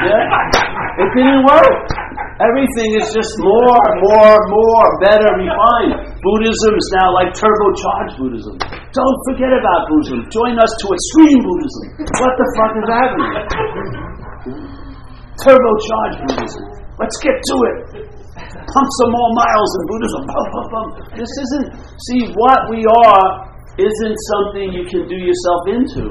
Yeah? 0.08 1.04
It 1.04 1.10
didn't 1.20 1.44
work. 1.44 2.05
Everything 2.36 3.00
is 3.00 3.16
just 3.16 3.32
more, 3.40 3.80
more, 4.04 4.36
more, 4.36 4.86
better, 5.00 5.32
refined. 5.40 6.20
Buddhism 6.20 6.74
is 6.76 6.88
now 7.00 7.08
like 7.16 7.32
turbocharged 7.32 8.20
Buddhism. 8.20 8.60
Don't 8.92 9.20
forget 9.32 9.56
about 9.56 9.88
Buddhism. 9.88 10.20
Join 10.36 10.60
us 10.60 10.68
to 10.84 10.86
extreme 10.92 11.40
Buddhism. 11.40 11.84
What 12.20 12.34
the 12.36 12.48
fuck 12.60 12.74
is 12.76 12.88
happening? 12.92 13.32
Turbocharged 15.48 16.20
Buddhism. 16.28 16.64
Let's 17.00 17.16
get 17.24 17.40
to 17.40 17.56
it. 17.72 17.76
Pump 18.36 18.88
some 19.00 19.12
more 19.16 19.32
miles 19.32 19.72
in 19.80 19.84
Buddhism. 19.96 20.22
This 21.16 21.32
isn't, 21.32 21.68
see, 22.04 22.36
what 22.36 22.68
we 22.68 22.84
are 22.84 23.28
isn't 23.80 24.18
something 24.36 24.76
you 24.76 24.84
can 24.92 25.08
do 25.08 25.16
yourself 25.16 25.62
into. 25.72 26.04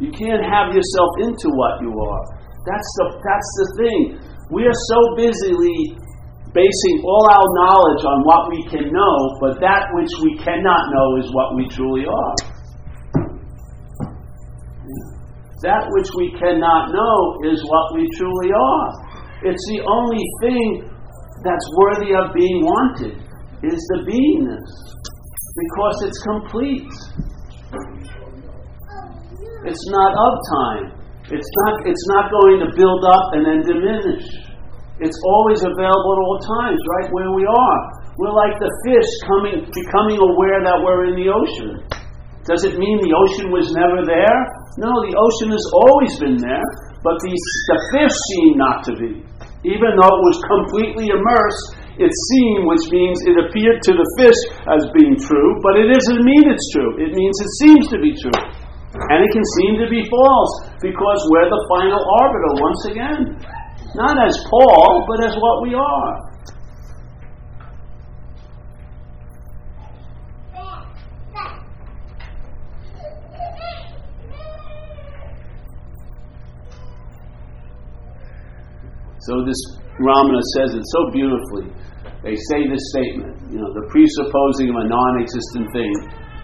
You 0.00 0.12
can't 0.16 0.44
have 0.48 0.72
yourself 0.72 1.10
into 1.20 1.52
what 1.52 1.80
you 1.84 1.92
are. 1.92 2.35
That's 2.66 2.90
the, 2.98 3.06
that's 3.22 3.50
the 3.62 3.66
thing. 3.78 4.00
We 4.50 4.66
are 4.66 4.80
so 4.90 4.98
busily 5.14 5.94
basing 6.50 6.96
all 7.06 7.24
our 7.30 7.48
knowledge 7.62 8.02
on 8.02 8.18
what 8.26 8.42
we 8.50 8.60
can 8.66 8.90
know, 8.90 9.16
but 9.38 9.60
that 9.62 9.86
which 9.94 10.10
we 10.26 10.34
cannot 10.42 10.82
know 10.90 11.08
is 11.22 11.30
what 11.30 11.54
we 11.54 11.68
truly 11.70 12.06
are. 12.10 12.34
That 15.62 15.86
which 15.94 16.10
we 16.18 16.34
cannot 16.38 16.90
know 16.90 17.16
is 17.50 17.62
what 17.64 17.94
we 17.94 18.08
truly 18.18 18.50
are. 18.50 18.88
It's 19.44 19.64
the 19.70 19.84
only 19.86 20.24
thing 20.42 20.90
that's 21.44 21.68
worthy 21.76 22.14
of 22.18 22.34
being 22.34 22.64
wanted 22.64 23.14
is 23.62 23.80
the 23.94 24.00
beingness 24.04 24.70
because 25.54 25.96
it's 26.02 26.20
complete. 26.24 26.92
It's 29.64 29.84
not 29.90 30.12
of 30.12 30.34
time. 30.56 31.05
It's 31.26 31.50
not, 31.66 31.74
it's 31.90 32.06
not 32.14 32.30
going 32.30 32.62
to 32.62 32.68
build 32.78 33.02
up 33.02 33.34
and 33.34 33.42
then 33.42 33.58
diminish. 33.66 34.22
It's 35.02 35.18
always 35.26 35.58
available 35.66 36.12
at 36.14 36.20
all 36.22 36.38
times, 36.62 36.78
right 36.96 37.08
where 37.10 37.34
we 37.34 37.42
are. 37.42 37.80
We're 38.16 38.32
like 38.32 38.56
the 38.62 38.70
fish 38.86 39.10
coming, 39.26 39.66
becoming 39.74 40.22
aware 40.22 40.62
that 40.62 40.78
we're 40.80 41.10
in 41.10 41.18
the 41.18 41.28
ocean. 41.28 41.82
Does 42.46 42.62
it 42.62 42.78
mean 42.78 43.02
the 43.02 43.10
ocean 43.10 43.50
was 43.50 43.74
never 43.74 44.06
there? 44.06 44.38
No, 44.78 44.88
the 45.02 45.18
ocean 45.18 45.50
has 45.50 45.66
always 45.74 46.14
been 46.22 46.38
there, 46.38 46.68
but 47.02 47.18
the, 47.18 47.34
the 47.34 47.78
fish 47.90 48.14
seem 48.30 48.50
not 48.54 48.86
to 48.86 48.92
be. 48.94 49.12
Even 49.66 49.90
though 49.98 50.12
it 50.14 50.24
was 50.30 50.38
completely 50.46 51.10
immersed, 51.10 51.66
it 51.98 52.12
seemed, 52.12 52.70
which 52.70 52.86
means 52.94 53.18
it 53.26 53.34
appeared 53.34 53.82
to 53.82 53.92
the 53.98 54.08
fish 54.20 54.40
as 54.68 54.86
being 54.94 55.18
true, 55.18 55.50
but 55.58 55.74
it 55.74 55.90
doesn't 55.90 56.22
mean 56.22 56.44
it's 56.46 56.68
true. 56.70 57.02
It 57.02 57.10
means 57.18 57.36
it 57.42 57.52
seems 57.66 57.84
to 57.90 57.98
be 57.98 58.14
true. 58.14 58.36
And 58.96 59.24
it 59.24 59.30
can 59.32 59.44
seem 59.60 59.78
to 59.84 59.88
be 59.88 60.02
false 60.08 60.52
because 60.80 61.20
we're 61.30 61.50
the 61.50 61.62
final 61.68 62.00
arbiter 62.00 62.52
once 62.60 62.82
again. 62.90 63.20
Not 63.94 64.16
as 64.26 64.36
Paul, 64.48 65.04
but 65.06 65.24
as 65.24 65.36
what 65.36 65.62
we 65.62 65.74
are. 65.74 66.36
So 79.20 79.44
this 79.44 79.58
Ramana 79.98 80.40
says 80.54 80.74
it 80.74 80.84
so 80.86 81.10
beautifully. 81.10 81.66
They 82.22 82.36
say 82.50 82.68
this 82.68 82.82
statement, 82.94 83.34
you 83.50 83.58
know, 83.58 83.72
the 83.74 83.86
presupposing 83.90 84.70
of 84.70 84.76
a 84.76 84.88
non-existent 84.88 85.66
thing, 85.72 85.92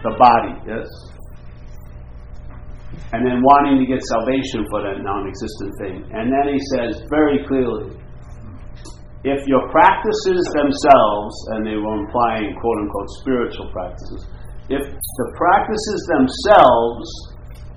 the 0.03 0.15
body, 0.19 0.55
yes? 0.67 1.12
And 3.11 3.27
then 3.27 3.43
wanting 3.43 3.83
to 3.83 3.87
get 3.91 4.01
salvation 4.07 4.65
for 4.71 4.87
that 4.87 5.03
non-existent 5.03 5.73
thing. 5.83 5.97
And 6.15 6.33
then 6.33 6.47
he 6.49 6.61
says 6.73 7.05
very 7.11 7.45
clearly, 7.45 7.93
if 9.23 9.47
your 9.47 9.69
practices 9.71 10.43
themselves, 10.57 11.35
and 11.55 11.67
they 11.67 11.79
were 11.79 11.95
implying 11.99 12.55
quote 12.59 12.79
unquote 12.83 13.11
spiritual 13.23 13.69
practices, 13.71 14.21
if 14.71 14.83
the 14.83 15.29
practices 15.39 16.01
themselves 16.11 17.07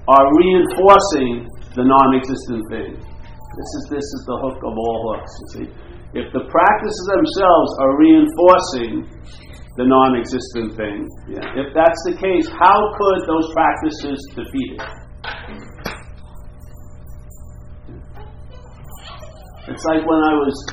are 0.07 0.25
reinforcing 0.39 1.45
the 1.77 1.85
non 1.85 2.09
existent 2.17 2.63
thing, 2.71 2.97
this 2.97 3.71
is 3.77 3.83
this 3.89 4.07
is 4.07 4.21
the 4.25 4.38
hook 4.41 4.57
of 4.63 4.73
all 4.73 4.97
hooks. 5.11 5.31
You 5.38 5.47
see, 5.53 5.67
if 6.15 6.31
the 6.31 6.47
practices 6.47 7.05
themselves 7.11 7.69
are 7.83 7.93
reinforcing 7.99 8.91
the 9.75 9.83
non-existent 9.83 10.79
thing, 10.79 11.03
yeah, 11.27 11.59
if 11.59 11.75
that's 11.75 12.01
the 12.07 12.15
case, 12.15 12.47
how 12.47 12.79
could 12.95 13.19
those 13.27 13.47
practices 13.51 14.17
defeat 14.31 14.79
it? 14.79 15.04
It's 19.67 19.83
like 19.85 20.05
when 20.05 20.21
I 20.21 20.33
was, 20.33 20.65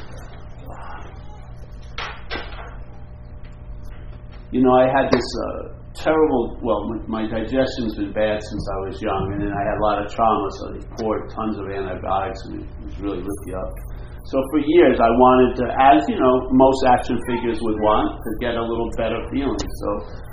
you 4.51 4.63
know, 4.63 4.75
I 4.75 4.87
had 4.87 5.11
this. 5.11 5.25
Uh, 5.47 5.73
terrible. 5.95 6.59
Well, 6.63 6.89
my 7.07 7.29
digestion's 7.29 7.95
been 7.97 8.13
bad 8.13 8.43
since 8.43 8.65
I 8.69 8.89
was 8.89 9.03
young, 9.03 9.33
and 9.33 9.43
then 9.43 9.53
I 9.53 9.63
had 9.63 9.79
a 9.79 9.83
lot 9.83 10.05
of 10.05 10.13
trauma, 10.13 10.49
so 10.59 10.73
they 10.73 10.83
poured 10.99 11.31
tons 11.31 11.59
of 11.59 11.69
antibiotics, 11.71 12.41
and 12.47 12.63
it 12.63 12.85
was 12.85 12.99
really 12.99 13.19
lift 13.19 13.43
you 13.47 13.57
up. 13.57 13.92
So 14.25 14.39
for 14.55 14.61
years, 14.63 15.03
I 15.03 15.11
wanted 15.19 15.59
to, 15.59 15.65
as 15.67 15.99
you 16.07 16.15
know, 16.15 16.47
most 16.55 16.79
action 16.87 17.19
figures 17.27 17.59
would 17.59 17.79
want, 17.83 18.23
to 18.23 18.31
get 18.39 18.55
a 18.55 18.63
little 18.63 18.87
better 18.95 19.19
feeling. 19.35 19.59
So 19.59 19.89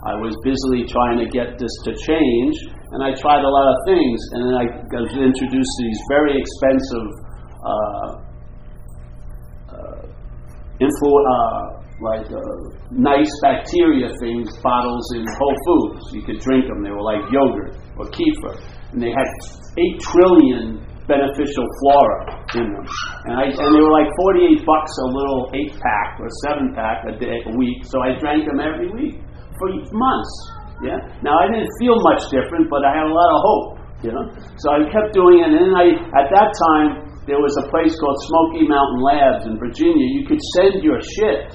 I 0.05 0.13
was 0.13 0.37
busily 0.45 0.85
trying 0.85 1.17
to 1.17 1.25
get 1.25 1.57
this 1.57 1.73
to 1.89 1.97
change, 1.97 2.55
and 2.93 3.01
I 3.01 3.17
tried 3.17 3.41
a 3.41 3.49
lot 3.49 3.67
of 3.73 3.77
things, 3.89 4.19
and 4.37 4.39
then 4.45 4.55
I 4.61 4.65
was 4.93 5.09
introduced 5.17 5.73
to 5.73 5.81
these 5.89 6.01
very 6.05 6.37
expensive 6.37 7.07
uh, 7.65 8.09
uh, 9.73 10.01
influ- 10.77 11.25
uh, 11.25 11.79
like 11.99 12.29
uh, 12.29 12.39
nice 12.93 13.33
bacteria 13.41 14.13
things, 14.21 14.53
bottles 14.61 15.05
in 15.17 15.25
Whole 15.33 15.57
Foods. 15.65 16.13
You 16.13 16.21
could 16.23 16.39
drink 16.39 16.69
them. 16.69 16.85
They 16.85 16.91
were 16.93 17.03
like 17.03 17.25
yogurt 17.33 17.75
or 17.97 18.05
kefir. 18.13 18.53
And 18.93 19.01
they 19.01 19.11
had 19.11 19.27
8 19.77 19.99
trillion 19.99 20.85
beneficial 21.09 21.65
flora 21.81 22.45
in 22.53 22.69
them. 22.69 22.85
And, 23.25 23.33
I, 23.33 23.43
and 23.49 23.69
they 23.73 23.81
were 23.81 23.91
like 23.91 24.07
48 24.29 24.61
bucks 24.61 24.93
a 25.01 25.07
little 25.09 25.49
8 25.51 25.81
pack 25.81 26.09
or 26.21 26.29
7 26.45 26.77
pack 26.77 27.09
a, 27.09 27.17
day, 27.17 27.41
a 27.49 27.53
week. 27.57 27.83
So 27.89 27.97
I 27.99 28.15
drank 28.21 28.45
them 28.45 28.61
every 28.61 28.93
week 28.93 29.17
for 29.57 29.67
months. 29.73 30.33
Yeah. 30.85 31.01
Now 31.25 31.35
I 31.41 31.49
didn't 31.49 31.73
feel 31.81 31.97
much 32.05 32.29
different, 32.29 32.69
but 32.69 32.85
I 32.85 32.93
had 32.93 33.09
a 33.09 33.13
lot 33.13 33.29
of 33.33 33.39
hope. 33.41 33.67
You 33.99 34.15
know. 34.15 34.31
So 34.55 34.71
I 34.71 34.79
kept 34.87 35.11
doing 35.11 35.43
it, 35.43 35.51
and 35.51 35.59
then 35.59 35.73
I, 35.75 35.91
at 36.15 36.31
that 36.31 36.49
time, 36.55 37.03
there 37.27 37.35
was 37.35 37.51
a 37.59 37.67
place 37.67 37.91
called 37.99 38.15
Smoky 38.31 38.63
Mountain 38.63 39.01
Labs 39.03 39.43
in 39.43 39.59
Virginia. 39.59 40.07
You 40.15 40.23
could 40.23 40.39
send 40.55 40.79
your 40.79 41.03
shit 41.03 41.51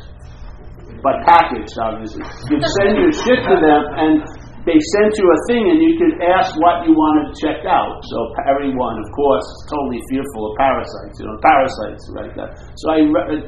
but 1.00 1.20
packaged, 1.24 1.76
obviously. 1.80 2.24
You'd 2.48 2.64
send 2.80 2.96
your 3.00 3.12
shit 3.12 3.40
to 3.44 3.56
them, 3.60 3.82
and 3.96 4.24
they 4.64 4.80
sent 4.96 5.12
you 5.20 5.26
a 5.28 5.38
thing, 5.52 5.64
and 5.68 5.76
you 5.76 5.92
could 6.00 6.24
ask 6.24 6.56
what 6.56 6.88
you 6.88 6.96
wanted 6.96 7.36
checked 7.36 7.68
out. 7.68 8.00
So 8.08 8.16
everyone, 8.48 8.96
of 8.96 9.08
course, 9.12 9.44
is 9.44 9.62
totally 9.68 10.00
fearful 10.08 10.42
of 10.48 10.52
parasites. 10.56 11.16
You 11.20 11.26
know, 11.28 11.36
parasites, 11.44 12.04
right? 12.16 12.32
So 12.80 12.84
I 12.88 12.98
re- 13.04 13.28
uh, 13.28 13.40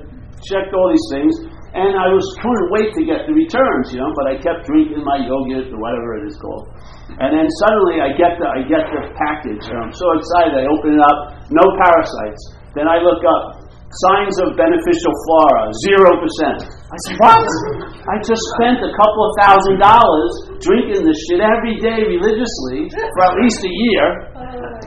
checked 0.45 0.77
all 0.77 0.93
these 0.93 1.09
things, 1.09 1.33
and 1.73 1.97
I 1.97 2.13
was 2.13 2.25
couldn't 2.45 2.69
wait 2.69 2.93
to 3.01 3.03
get 3.09 3.25
the 3.25 3.33
returns, 3.33 3.97
you 3.97 4.01
know. 4.05 4.13
But 4.13 4.29
I 4.29 4.35
kept 4.45 4.69
drinking 4.69 5.01
my 5.09 5.25
yogurt 5.25 5.73
or 5.73 5.81
whatever 5.81 6.21
it 6.21 6.29
is 6.29 6.37
called, 6.37 6.69
and 7.17 7.33
then 7.33 7.49
suddenly 7.65 8.05
I 8.05 8.13
get 8.13 8.37
the 8.37 8.49
I 8.53 8.61
get 8.69 8.85
the 8.93 9.09
package, 9.17 9.65
and 9.73 9.77
I'm 9.89 9.97
so 9.97 10.07
excited. 10.21 10.53
I 10.53 10.69
open 10.69 11.01
it 11.01 11.03
up, 11.03 11.19
no 11.49 11.65
parasites. 11.81 12.43
Then 12.77 12.93
I 12.93 13.01
look 13.01 13.25
up 13.25 13.66
signs 14.05 14.37
of 14.45 14.57
beneficial 14.59 15.15
flora, 15.25 15.63
zero 15.87 16.11
percent. 16.21 16.59
I 16.69 16.97
said, 17.09 17.17
what? 17.23 17.45
I 18.07 18.15
just 18.21 18.45
spent 18.57 18.85
a 18.85 18.93
couple 18.93 19.23
of 19.25 19.33
thousand 19.41 19.77
dollars 19.81 20.33
drinking 20.61 21.07
this 21.07 21.19
shit 21.29 21.41
every 21.41 21.81
day 21.81 22.05
religiously 22.05 22.93
for 22.93 23.23
at 23.25 23.35
least 23.41 23.61
a 23.65 23.73
year, 23.73 24.07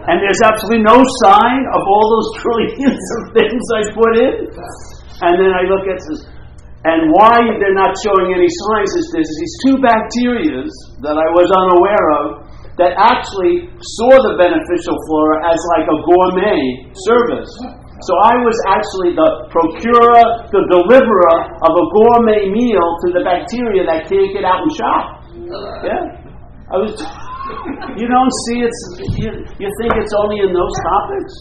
and 0.05 0.17
there's 0.21 0.41
absolutely 0.45 0.85
no 0.85 1.01
sign 1.25 1.61
of 1.73 1.81
all 1.81 2.05
those 2.13 2.29
trillions 2.41 3.05
of 3.17 3.21
things 3.35 3.63
I 3.73 3.81
put 3.93 4.13
in. 4.17 4.35
And 5.19 5.33
then 5.35 5.51
I 5.51 5.67
look 5.67 5.83
at 5.89 5.99
this, 5.99 6.23
and 6.87 7.11
why 7.11 7.43
they're 7.59 7.75
not 7.75 7.91
showing 7.99 8.31
any 8.31 8.47
signs 8.47 8.91
is 8.95 9.05
there's 9.11 9.33
these 9.35 9.55
two 9.67 9.75
bacterias 9.83 10.71
that 11.03 11.19
I 11.19 11.27
was 11.35 11.47
unaware 11.51 12.07
of 12.23 12.25
that 12.79 12.95
actually 12.95 13.67
saw 13.99 14.11
the 14.23 14.39
beneficial 14.39 14.95
flora 15.11 15.43
as 15.51 15.59
like 15.75 15.87
a 15.91 15.97
gourmet 16.07 16.63
service. 16.95 17.51
So 17.99 18.13
I 18.23 18.35
was 18.39 18.57
actually 18.71 19.11
the 19.11 19.51
procurer, 19.51 20.23
the 20.55 20.63
deliverer 20.71 21.35
of 21.51 21.71
a 21.75 21.85
gourmet 21.91 22.47
meal 22.47 22.85
to 23.03 23.07
the 23.11 23.23
bacteria 23.27 23.83
that 23.83 24.07
can't 24.07 24.31
get 24.31 24.47
out 24.47 24.63
and 24.63 24.71
shop. 24.71 25.03
Yeah. 25.83 26.19
I 26.71 26.77
was 26.79 26.95
you 27.97 28.07
don't 28.07 28.33
see 28.45 28.61
it's 28.61 28.81
you, 29.17 29.29
you 29.57 29.69
think 29.81 29.91
it's 29.97 30.13
only 30.15 30.39
in 30.45 30.53
those 30.53 30.75
topics? 30.85 31.33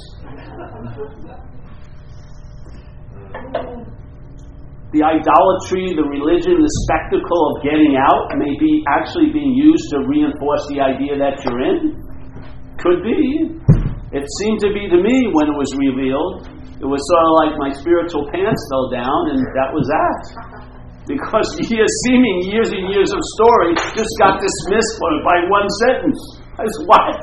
the 4.88 5.05
idolatry, 5.05 5.92
the 5.92 6.07
religion, 6.09 6.64
the 6.64 6.75
spectacle 6.88 7.42
of 7.53 7.62
getting 7.62 8.01
out 8.01 8.33
may 8.40 8.57
be 8.57 8.81
actually 8.88 9.29
being 9.37 9.53
used 9.53 9.85
to 9.92 10.01
reinforce 10.09 10.64
the 10.73 10.81
idea 10.81 11.12
that 11.21 11.37
you're 11.44 11.61
in? 11.61 11.92
Could 12.81 13.05
be. 13.05 13.53
It 14.09 14.25
seemed 14.40 14.61
to 14.64 14.73
be 14.73 14.88
to 14.88 14.99
me 15.05 15.29
when 15.37 15.53
it 15.53 15.57
was 15.57 15.68
revealed. 15.77 16.49
It 16.81 16.88
was 16.88 17.01
sort 17.12 17.25
of 17.29 17.33
like 17.44 17.53
my 17.61 17.71
spiritual 17.77 18.25
pants 18.33 18.62
fell 18.73 18.88
down, 18.88 19.37
and 19.37 19.40
that 19.53 19.68
was 19.68 19.85
that. 19.85 20.21
Because 21.05 21.49
years, 21.68 21.92
seeming 22.09 22.49
years 22.49 22.73
and 22.73 22.88
years 22.88 23.12
of 23.12 23.21
story 23.37 23.77
just 23.92 24.12
got 24.16 24.40
dismissed 24.40 24.97
by 25.29 25.44
one 25.53 25.68
sentence. 25.85 26.21
I 26.57 26.64
was, 26.64 26.77
what? 26.88 27.21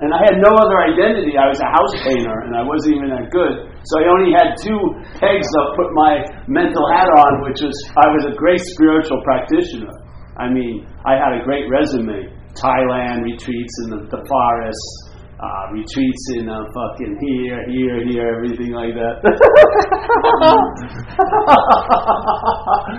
And 0.00 0.16
I 0.16 0.20
had 0.24 0.40
no 0.40 0.56
other 0.56 0.80
identity. 0.80 1.36
I 1.36 1.44
was 1.44 1.60
a 1.60 1.68
house 1.68 1.92
painter, 2.08 2.32
and 2.48 2.56
I 2.56 2.64
wasn't 2.64 2.96
even 2.96 3.12
that 3.12 3.28
good. 3.28 3.68
So 3.84 4.00
I 4.00 4.08
only 4.08 4.32
had 4.32 4.56
two 4.56 4.80
pegs 5.20 5.44
to 5.44 5.60
put 5.76 5.92
my 5.92 6.24
mental 6.48 6.88
hat 6.96 7.12
on, 7.12 7.44
which 7.44 7.60
was 7.60 7.76
I 8.00 8.08
was 8.08 8.24
a 8.24 8.34
great 8.40 8.64
spiritual 8.72 9.20
practitioner. 9.20 9.92
I 10.40 10.48
mean, 10.48 10.88
I 11.04 11.20
had 11.20 11.36
a 11.36 11.44
great 11.44 11.68
resume. 11.68 12.32
Thailand 12.56 13.28
retreats 13.28 13.74
in 13.84 13.86
the, 13.92 14.00
the 14.08 14.24
forest, 14.24 15.09
uh, 15.40 15.72
retreats 15.72 16.24
in 16.36 16.52
uh, 16.52 16.60
fucking 16.76 17.16
here, 17.16 17.64
here, 17.72 18.04
here, 18.04 18.28
everything 18.36 18.76
like 18.76 18.92
that. 18.92 19.24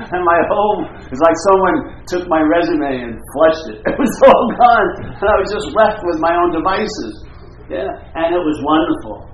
and 0.09 0.23
my 0.25 0.39
home 0.49 0.89
is 1.13 1.21
like 1.21 1.37
someone 1.45 2.01
took 2.09 2.25
my 2.25 2.41
resume 2.41 3.13
and 3.13 3.13
flushed 3.37 3.77
it. 3.77 3.77
It 3.93 3.97
was 3.99 4.13
all 4.25 4.45
gone, 4.57 4.89
and 5.05 5.27
I 5.29 5.37
was 5.37 5.53
just 5.53 5.69
left 5.77 6.01
with 6.01 6.17
my 6.17 6.33
own 6.33 6.49
devices. 6.49 7.13
Yeah, 7.69 7.93
and 8.17 8.33
it 8.33 8.41
was 8.41 8.57
wonderful 8.65 9.29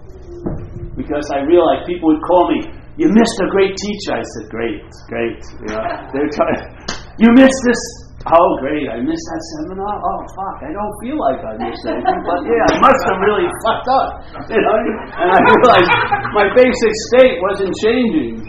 because 1.00 1.32
I 1.32 1.48
realized 1.48 1.88
people 1.88 2.12
would 2.12 2.22
call 2.28 2.52
me, 2.52 2.60
"You 3.00 3.08
missed 3.08 3.40
a 3.40 3.48
great 3.56 3.72
teacher." 3.80 4.20
I 4.20 4.24
said, 4.36 4.52
"Great, 4.52 4.84
great." 5.08 5.40
You 5.64 5.80
know, 5.80 5.84
they're 6.12 6.34
trying. 6.36 6.76
You 7.24 7.32
missed 7.40 7.62
this 7.64 8.07
Oh, 8.28 8.50
great. 8.60 8.86
I 8.92 9.00
missed 9.00 9.28
that 9.32 9.42
seminar? 9.56 9.94
Oh, 10.04 10.20
fuck. 10.36 10.58
I 10.68 10.72
don't 10.76 10.96
feel 11.00 11.16
like 11.16 11.40
I 11.40 11.54
missed 11.64 11.86
anything, 11.88 12.22
but 12.28 12.40
yeah, 12.44 12.76
I 12.76 12.78
must 12.84 13.02
have 13.08 13.20
really 13.24 13.48
fucked 13.64 13.88
up. 13.88 14.08
You 14.52 14.60
know? 14.60 14.78
And 15.16 15.28
I 15.32 15.40
realized 15.40 15.92
my 16.36 16.48
basic 16.52 16.94
state 17.12 17.40
wasn't 17.40 17.72
changing. 17.80 18.44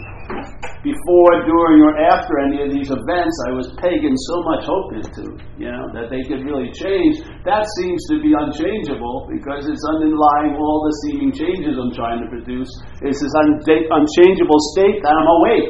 Before, 0.79 1.31
during, 1.43 1.83
or 1.83 1.91
after 2.07 2.39
any 2.47 2.63
of 2.63 2.71
these 2.71 2.87
events, 2.87 3.35
I 3.47 3.51
was 3.51 3.67
pegging 3.83 4.15
so 4.15 4.35
much 4.47 4.63
hope 4.63 4.89
into, 4.95 5.23
you 5.59 5.67
know, 5.67 5.91
that 5.91 6.07
they 6.07 6.23
could 6.23 6.47
really 6.47 6.71
change. 6.71 7.19
That 7.43 7.67
seems 7.81 7.99
to 8.15 8.23
be 8.23 8.31
unchangeable 8.31 9.27
because 9.27 9.67
it's 9.67 9.83
underlying 9.91 10.55
all 10.55 10.79
the 10.87 10.93
seeming 11.03 11.35
changes 11.35 11.75
I'm 11.75 11.91
trying 11.91 12.23
to 12.23 12.29
produce. 12.31 12.71
It's 13.03 13.19
this 13.19 13.35
un- 13.43 13.59
unchangeable 13.59 14.61
state 14.71 15.03
that 15.03 15.11
I'm 15.11 15.27
awake. 15.27 15.69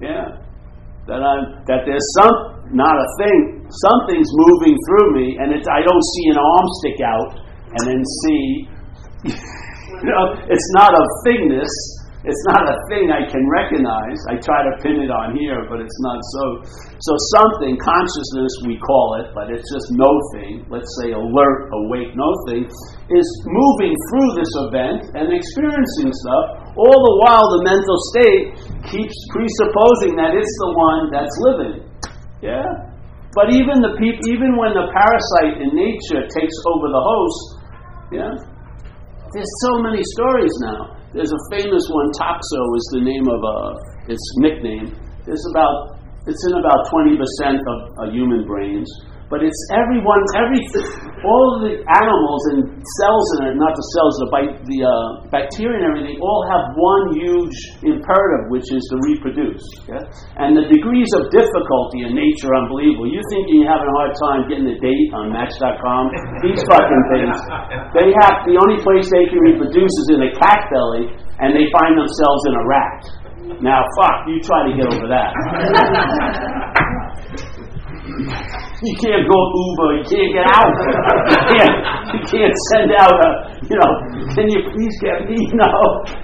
Yeah. 0.00 0.40
That, 1.04 1.20
I'm, 1.20 1.60
that 1.68 1.84
there's 1.84 2.08
some 2.16 2.53
not 2.72 2.96
a 2.96 3.08
thing. 3.20 3.68
Something's 3.68 4.30
moving 4.32 4.76
through 4.88 5.08
me, 5.18 5.36
and 5.40 5.52
it's, 5.52 5.68
I 5.68 5.82
don't 5.84 6.04
see 6.16 6.26
an 6.32 6.38
arm 6.38 6.66
stick 6.80 6.98
out 7.04 7.30
and 7.74 7.82
then 7.90 8.02
see. 8.24 8.44
you 10.04 10.08
know, 10.08 10.24
it's 10.48 10.68
not 10.78 10.94
a 10.94 11.04
thingness. 11.26 11.72
It's 12.24 12.40
not 12.56 12.64
a 12.64 12.76
thing 12.88 13.12
I 13.12 13.28
can 13.28 13.44
recognize. 13.52 14.16
I 14.32 14.40
try 14.40 14.64
to 14.64 14.72
pin 14.80 14.96
it 14.96 15.12
on 15.12 15.36
here, 15.36 15.68
but 15.68 15.76
it's 15.76 16.00
not 16.00 16.16
so. 16.32 16.44
So 16.96 17.12
something, 17.36 17.76
consciousness 17.76 18.52
we 18.64 18.80
call 18.80 19.20
it, 19.20 19.28
but 19.36 19.52
it's 19.52 19.68
just 19.68 19.92
no 19.92 20.08
thing. 20.32 20.64
Let's 20.72 20.88
say 21.04 21.12
alert, 21.12 21.68
awake, 21.68 22.16
no 22.16 22.32
thing, 22.48 22.64
is 22.64 23.28
moving 23.44 23.92
through 24.08 24.30
this 24.40 24.52
event 24.64 25.12
and 25.20 25.36
experiencing 25.36 26.16
stuff. 26.16 26.64
All 26.80 26.96
the 26.96 27.16
while, 27.28 27.44
the 27.60 27.62
mental 27.68 27.98
state 28.16 28.44
keeps 28.88 29.16
presupposing 29.28 30.16
that 30.16 30.32
it's 30.32 30.56
the 30.64 30.72
one 30.80 31.12
that's 31.12 31.36
living. 31.44 31.84
Yeah? 32.44 32.68
But 33.32 33.50
even 33.56 33.80
the 33.80 33.96
peop- 33.96 34.22
even 34.28 34.54
when 34.60 34.76
the 34.76 34.86
parasite 34.92 35.64
in 35.64 35.72
nature 35.72 36.22
takes 36.28 36.56
over 36.70 36.86
the 36.92 37.02
host, 37.02 37.40
yeah, 38.12 38.30
there's 39.32 39.54
so 39.66 39.82
many 39.82 40.04
stories 40.14 40.52
now. 40.62 40.94
There's 41.10 41.32
a 41.32 41.42
famous 41.50 41.82
one, 41.90 42.08
Toxo 42.14 42.60
is 42.76 42.86
the 42.94 43.02
name 43.02 43.26
of 43.26 43.40
a 43.42 43.56
its 44.12 44.22
nickname. 44.44 44.92
There's 45.26 45.42
about 45.50 45.96
it's 46.28 46.40
in 46.48 46.54
about 46.56 46.80
20% 46.92 47.20
of, 47.20 47.78
of 48.00 48.14
human 48.14 48.46
brains. 48.46 48.88
But 49.32 49.40
it's 49.40 49.56
everyone, 49.72 50.20
every, 50.36 50.60
all 51.24 51.64
the 51.64 51.80
animals 51.80 52.42
and 52.52 52.60
cells 53.00 53.26
in 53.40 53.48
it, 53.48 53.56
not 53.56 53.72
the 53.72 53.86
cells, 53.96 54.14
the, 54.20 54.28
the 54.68 54.78
uh, 54.84 54.92
bacteria 55.32 55.80
and 55.80 55.86
everything, 55.88 56.20
all 56.20 56.44
have 56.52 56.76
one 56.76 57.16
huge 57.16 57.56
imperative, 57.88 58.52
which 58.52 58.68
is 58.68 58.84
to 58.92 58.96
reproduce. 59.00 59.64
Yeah? 59.88 60.04
And 60.36 60.52
the 60.52 60.68
degrees 60.68 61.08
of 61.16 61.32
difficulty 61.32 62.04
in 62.04 62.12
nature 62.12 62.52
are 62.52 62.68
unbelievable. 62.68 63.08
You 63.08 63.24
think 63.32 63.48
you're 63.48 63.64
having 63.64 63.88
a 63.88 63.96
hard 63.96 64.12
time 64.20 64.40
getting 64.44 64.68
a 64.68 64.76
date 64.76 65.08
on 65.16 65.32
Match.com? 65.32 66.02
These 66.44 66.60
fucking 66.68 67.04
things, 67.16 67.36
they 67.96 68.12
have 68.28 68.44
the 68.44 68.60
only 68.60 68.76
place 68.84 69.08
they 69.08 69.24
can 69.32 69.40
reproduce 69.40 69.94
is 70.04 70.20
in 70.20 70.20
a 70.20 70.30
cat 70.36 70.68
belly, 70.68 71.08
and 71.40 71.56
they 71.56 71.64
find 71.72 71.96
themselves 71.96 72.42
in 72.44 72.54
a 72.60 72.64
rat. 72.68 73.00
Now, 73.64 73.80
fuck, 73.96 74.28
you 74.28 74.36
try 74.44 74.68
to 74.68 74.72
get 74.76 74.88
over 74.92 75.08
that. 75.08 75.32
You 78.84 78.94
can't 79.00 79.24
go 79.24 79.38
Uber. 79.40 79.88
You 79.96 80.04
can't 80.04 80.32
get 80.36 80.46
out. 80.52 80.68
You 80.68 81.40
can't, 81.56 81.76
you 82.12 82.20
can't 82.28 82.56
send 82.70 82.92
out 82.92 83.16
a, 83.16 83.30
you 83.64 83.76
know, 83.80 83.92
can 84.36 84.44
you 84.52 84.60
please 84.68 84.94
get 85.00 85.24
me? 85.24 85.40
No. 85.56 85.70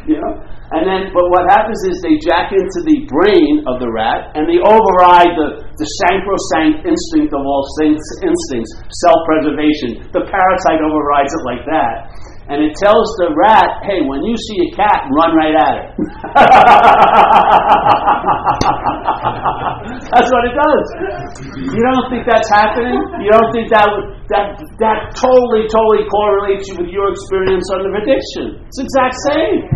You 0.05 0.21
know? 0.21 0.35
And 0.71 0.87
then, 0.87 1.11
but 1.11 1.27
what 1.35 1.51
happens 1.51 1.81
is 1.89 1.99
they 1.99 2.15
jack 2.23 2.55
into 2.55 2.81
the 2.87 3.03
brain 3.11 3.67
of 3.67 3.83
the 3.83 3.91
rat 3.91 4.31
and 4.39 4.47
they 4.47 4.63
override 4.63 5.35
the, 5.35 5.67
the 5.67 5.89
sacrosanct 6.07 6.87
instinct 6.87 7.35
of 7.35 7.43
all 7.43 7.67
instincts, 7.83 8.71
self 9.03 9.19
preservation. 9.27 10.07
The 10.15 10.23
parasite 10.31 10.81
overrides 10.85 11.33
it 11.35 11.43
like 11.43 11.65
that 11.67 12.30
and 12.51 12.67
it 12.67 12.75
tells 12.83 13.07
the 13.23 13.31
rat, 13.31 13.79
hey, 13.87 14.03
when 14.03 14.27
you 14.27 14.35
see 14.35 14.59
a 14.67 14.75
cat, 14.75 15.07
run 15.15 15.39
right 15.39 15.55
at 15.55 15.87
it. 15.87 15.95
that's 20.11 20.27
what 20.35 20.43
it 20.51 20.59
does. 20.59 20.87
You 21.63 21.79
don't 21.79 22.11
think 22.11 22.27
that's 22.27 22.51
happening? 22.51 22.99
You 23.23 23.31
don't 23.31 23.55
think 23.55 23.71
that 23.71 23.87
that 24.35 24.59
that 24.83 25.15
totally, 25.15 25.71
totally 25.71 26.11
correlates 26.11 26.67
you 26.67 26.83
with 26.83 26.91
your 26.91 27.15
experience 27.15 27.71
under 27.71 27.95
addiction? 27.95 28.59
It's 28.67 28.83
exact 28.83 29.15
same. 29.31 29.71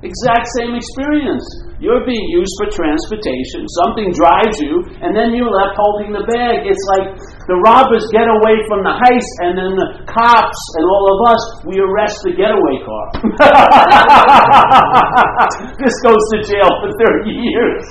Exact 0.00 0.48
same 0.56 0.80
experience. 0.80 1.44
You're 1.80 2.04
being 2.04 2.28
used 2.36 2.52
for 2.60 2.68
transportation. 2.76 3.64
Something 3.80 4.12
drives 4.12 4.60
you, 4.60 4.84
and 5.00 5.16
then 5.16 5.32
you're 5.32 5.48
left 5.48 5.80
holding 5.80 6.12
the 6.12 6.20
bag. 6.28 6.68
It's 6.68 6.84
like 6.92 7.16
the 7.48 7.56
robbers 7.64 8.04
get 8.12 8.28
away 8.28 8.60
from 8.68 8.84
the 8.84 8.92
heist, 8.92 9.32
and 9.40 9.56
then 9.56 9.72
the 9.80 10.04
cops 10.04 10.60
and 10.76 10.84
all 10.84 11.06
of 11.08 11.32
us, 11.32 11.40
we 11.64 11.80
arrest 11.80 12.20
the 12.20 12.36
getaway 12.36 12.84
car. 12.84 13.24
this 15.80 15.96
goes 16.04 16.20
to 16.36 16.52
jail 16.52 16.68
for 16.84 16.92
30 17.24 17.32
years. 17.32 17.88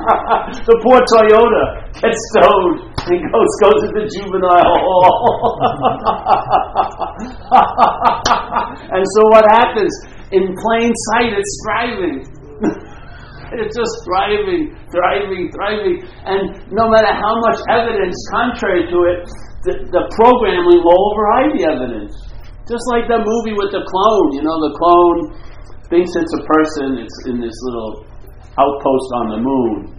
the 0.64 0.76
poor 0.80 1.04
Toyota 1.04 1.92
gets 1.92 2.16
towed 2.40 2.88
and 3.04 3.20
goes, 3.20 3.52
goes 3.60 3.84
to 3.84 4.00
the 4.00 4.08
juvenile 4.16 4.80
hall. 4.80 5.60
and 8.96 9.04
so 9.04 9.20
what 9.28 9.44
happens? 9.52 9.92
In 10.32 10.56
plain 10.56 10.88
sight, 11.12 11.36
it's 11.36 11.52
driving. 11.68 12.24
It's 13.54 13.76
just 13.76 13.94
thriving, 14.02 14.74
thriving, 14.90 15.50
thriving. 15.54 15.96
And 16.26 16.66
no 16.74 16.90
matter 16.90 17.12
how 17.14 17.34
much 17.46 17.62
evidence 17.70 18.16
contrary 18.34 18.90
to 18.90 18.98
it, 19.06 19.20
the, 19.62 19.74
the 19.90 20.04
programming 20.14 20.66
will 20.66 20.82
override 20.86 21.54
the 21.54 21.64
evidence. 21.66 22.14
Just 22.66 22.82
like 22.90 23.06
the 23.06 23.22
movie 23.22 23.54
with 23.54 23.70
the 23.70 23.82
clone, 23.86 24.28
you 24.34 24.42
know, 24.42 24.58
the 24.58 24.74
clone 24.74 25.18
thinks 25.86 26.10
it's 26.18 26.34
a 26.34 26.42
person, 26.42 26.98
it's 26.98 27.18
in 27.30 27.38
this 27.38 27.54
little 27.70 28.02
outpost 28.58 29.08
on 29.22 29.26
the 29.38 29.40
moon. 29.42 29.94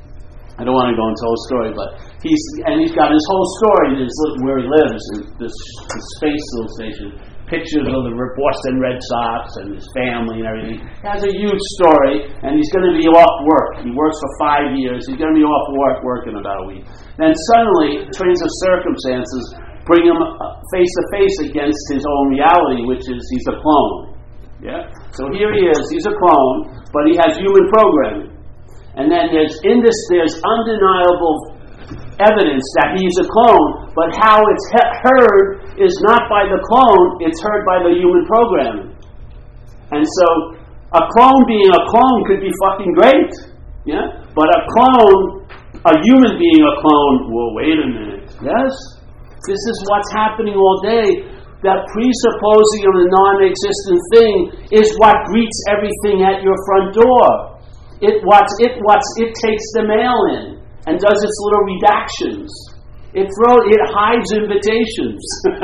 I 0.57 0.65
don't 0.65 0.73
want 0.73 0.89
to 0.89 0.97
go 0.97 1.05
into 1.05 1.21
the 1.21 1.27
whole 1.29 1.43
story, 1.47 1.71
but 1.77 1.89
he's 2.25 2.43
and 2.65 2.81
he's 2.81 2.95
got 2.97 3.13
his 3.13 3.21
whole 3.29 3.47
story 3.61 4.01
this, 4.01 4.09
where 4.41 4.57
he 4.57 4.65
lives, 4.65 5.03
this, 5.37 5.53
this 5.53 6.05
space 6.17 6.45
little 6.57 6.73
station. 6.73 7.09
Pictures 7.47 7.87
of 7.87 8.03
the 8.03 8.11
Boston 8.11 8.75
Red 8.83 8.99
Sox 8.99 9.55
and 9.63 9.67
his 9.79 9.87
family 9.95 10.43
and 10.43 10.47
everything. 10.51 10.79
He 10.83 11.07
has 11.07 11.23
a 11.23 11.31
huge 11.31 11.63
story, 11.79 12.27
and 12.43 12.59
he's 12.59 12.67
going 12.75 12.91
to 12.91 12.95
be 12.99 13.07
off 13.07 13.35
work. 13.47 13.87
He 13.87 13.91
works 13.95 14.19
for 14.19 14.31
five 14.35 14.75
years. 14.75 15.07
He's 15.07 15.15
going 15.15 15.31
to 15.31 15.39
be 15.39 15.47
off 15.47 15.67
work, 15.79 16.03
work 16.03 16.27
in 16.27 16.35
about 16.35 16.63
a 16.63 16.65
week. 16.67 16.83
Then 17.15 17.31
suddenly, 17.55 18.03
trains 18.11 18.43
of 18.43 18.51
circumstances 18.67 19.55
bring 19.87 20.03
him 20.03 20.19
face 20.75 20.91
to 20.99 21.03
face 21.15 21.37
against 21.47 21.79
his 21.95 22.03
own 22.03 22.35
reality, 22.35 22.83
which 22.83 23.07
is 23.07 23.23
he's 23.31 23.47
a 23.47 23.55
clone. 23.63 24.19
Yeah. 24.59 24.91
So 25.15 25.31
here 25.31 25.55
he 25.55 25.71
is. 25.71 25.79
He's 25.87 26.03
a 26.03 26.15
clone, 26.19 26.83
but 26.91 27.07
he 27.07 27.15
has 27.15 27.39
human 27.39 27.71
programming. 27.71 28.35
And 28.99 29.07
then 29.07 29.31
there's 29.31 29.55
in 29.63 29.79
this 29.79 29.95
there's 30.11 30.35
undeniable 30.43 31.55
evidence 32.19 32.65
that 32.81 32.97
he's 32.97 33.15
a 33.21 33.27
clone, 33.29 33.93
but 33.93 34.09
how 34.17 34.41
it's 34.41 34.65
he- 34.73 34.93
heard 35.05 35.66
is 35.77 35.93
not 36.09 36.25
by 36.29 36.49
the 36.49 36.57
clone, 36.65 37.21
it's 37.21 37.37
heard 37.41 37.63
by 37.65 37.85
the 37.85 37.93
human 37.93 38.25
programming. 38.25 38.97
And 39.93 40.03
so 40.03 40.27
a 40.91 41.03
clone 41.13 41.43
being 41.47 41.69
a 41.69 41.83
clone 41.93 42.19
could 42.27 42.41
be 42.41 42.51
fucking 42.65 42.91
great. 42.97 43.31
Yeah? 43.85 44.25
But 44.35 44.47
a 44.51 44.61
clone, 44.73 45.47
a 45.85 45.93
human 46.03 46.35
being 46.35 46.63
a 46.65 46.75
clone, 46.81 47.31
well, 47.31 47.51
wait 47.55 47.77
a 47.77 47.87
minute. 47.87 48.25
Yes? 48.43 48.73
This 49.47 49.61
is 49.61 49.77
what's 49.87 50.11
happening 50.11 50.55
all 50.57 50.81
day. 50.83 51.23
That 51.65 51.89
presupposing 51.89 52.83
of 52.85 52.93
a 53.01 53.05
non 53.09 53.35
existent 53.41 54.01
thing 54.13 54.35
is 54.77 54.93
what 55.01 55.15
greets 55.33 55.57
everything 55.73 56.21
at 56.21 56.45
your 56.45 56.53
front 56.69 56.93
door. 56.93 57.57
It 57.97 58.21
what's 58.21 58.53
it 58.61 58.77
what's 58.85 59.09
it 59.17 59.33
takes 59.33 59.65
the 59.73 59.89
mail 59.89 60.19
in 60.37 60.61
and 60.85 61.01
does 61.01 61.17
its 61.17 61.37
little 61.49 61.65
redactions. 61.65 62.76
It 63.13 63.27
throw 63.39 63.55
it 63.63 63.81
hides 63.95 64.31
invitations. 64.35 65.23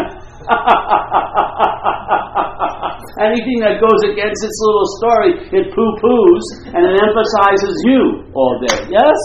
Anything 3.19 3.59
that 3.63 3.79
goes 3.79 4.01
against 4.11 4.43
its 4.43 4.57
little 4.63 4.87
story, 4.99 5.31
it 5.51 5.75
poo 5.75 5.91
poos 5.99 6.45
and 6.71 6.81
it 6.87 6.95
emphasizes 6.99 7.75
you 7.85 8.31
all 8.33 8.59
day. 8.67 8.87
Yes? 8.89 9.19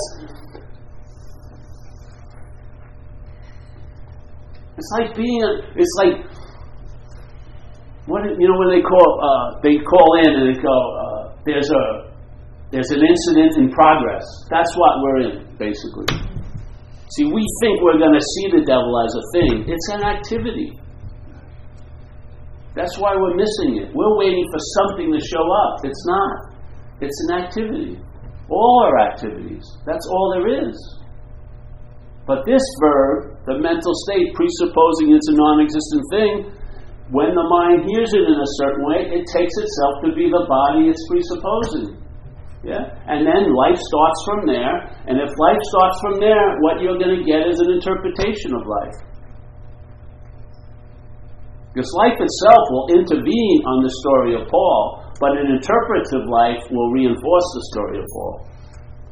It's 4.79 4.91
like 4.99 5.17
being 5.17 5.43
a, 5.43 5.51
it's 5.75 5.95
like 5.99 6.23
what 8.07 8.23
you 8.25 8.49
know 8.49 8.59
when 8.59 8.71
they 8.71 8.83
call 8.83 9.21
uh, 9.21 9.61
they 9.63 9.77
call 9.79 10.19
in 10.23 10.31
and 10.39 10.55
they 10.55 10.61
go 10.61 10.71
uh, 10.71 11.35
there's 11.45 11.71
a 11.71 12.09
there's 12.71 12.91
an 12.91 13.01
incident 13.01 13.57
in 13.57 13.71
progress. 13.71 14.25
That's 14.51 14.77
what 14.77 15.01
we're 15.03 15.21
in, 15.31 15.57
basically. 15.57 16.05
See, 17.17 17.25
we 17.25 17.41
think 17.63 17.81
we're 17.81 17.99
going 17.99 18.13
to 18.13 18.27
see 18.37 18.47
the 18.53 18.65
devil 18.69 18.93
as 19.01 19.13
a 19.17 19.25
thing. 19.33 19.65
It's 19.65 19.89
an 19.97 20.03
activity. 20.05 20.77
That's 22.77 22.99
why 22.99 23.17
we're 23.17 23.35
missing 23.35 23.81
it. 23.81 23.89
We're 23.95 24.17
waiting 24.17 24.45
for 24.53 24.61
something 24.85 25.09
to 25.11 25.21
show 25.25 25.43
up. 25.43 25.85
It's 25.85 26.05
not. 26.07 26.33
It's 27.01 27.19
an 27.29 27.43
activity. 27.43 27.99
All 28.51 28.85
are 28.87 28.99
activities. 29.09 29.65
That's 29.87 30.07
all 30.07 30.37
there 30.37 30.69
is. 30.69 30.77
But 32.27 32.45
this 32.45 32.63
verb, 32.81 33.41
the 33.47 33.57
mental 33.57 33.95
state, 34.05 34.29
presupposing 34.37 35.17
it's 35.17 35.29
a 35.33 35.37
non 35.37 35.65
existent 35.65 36.05
thing, 36.13 36.35
when 37.09 37.33
the 37.33 37.47
mind 37.49 37.89
hears 37.89 38.13
it 38.13 38.21
in 38.29 38.37
a 38.37 38.51
certain 38.61 38.85
way, 38.85 39.01
it 39.17 39.25
takes 39.33 39.55
itself 39.57 39.95
to 40.05 40.13
be 40.13 40.29
the 40.29 40.45
body 40.45 40.93
it's 40.93 41.01
presupposing. 41.09 41.97
Yeah? 42.67 42.83
And 43.07 43.23
then 43.23 43.55
life 43.55 43.79
starts 43.79 44.21
from 44.27 44.47
there. 44.47 44.75
And 45.07 45.21
if 45.23 45.31
life 45.39 45.63
starts 45.71 45.97
from 46.03 46.15
there, 46.19 46.59
what 46.61 46.83
you're 46.83 46.99
going 46.99 47.15
to 47.15 47.25
get 47.25 47.47
is 47.47 47.61
an 47.63 47.71
interpretation 47.71 48.55
of 48.59 48.67
life. 48.67 48.99
Because 51.71 51.95
life 52.03 52.19
itself 52.19 52.63
will 52.75 52.89
intervene 52.91 53.61
on 53.63 53.87
the 53.87 53.93
story 54.03 54.35
of 54.35 54.51
Paul, 54.51 55.15
but 55.21 55.39
an 55.39 55.47
interpretive 55.55 56.27
life 56.27 56.59
will 56.75 56.91
reinforce 56.91 57.49
the 57.55 57.65
story 57.71 57.99
of 58.03 58.07
Paul. 58.11 58.49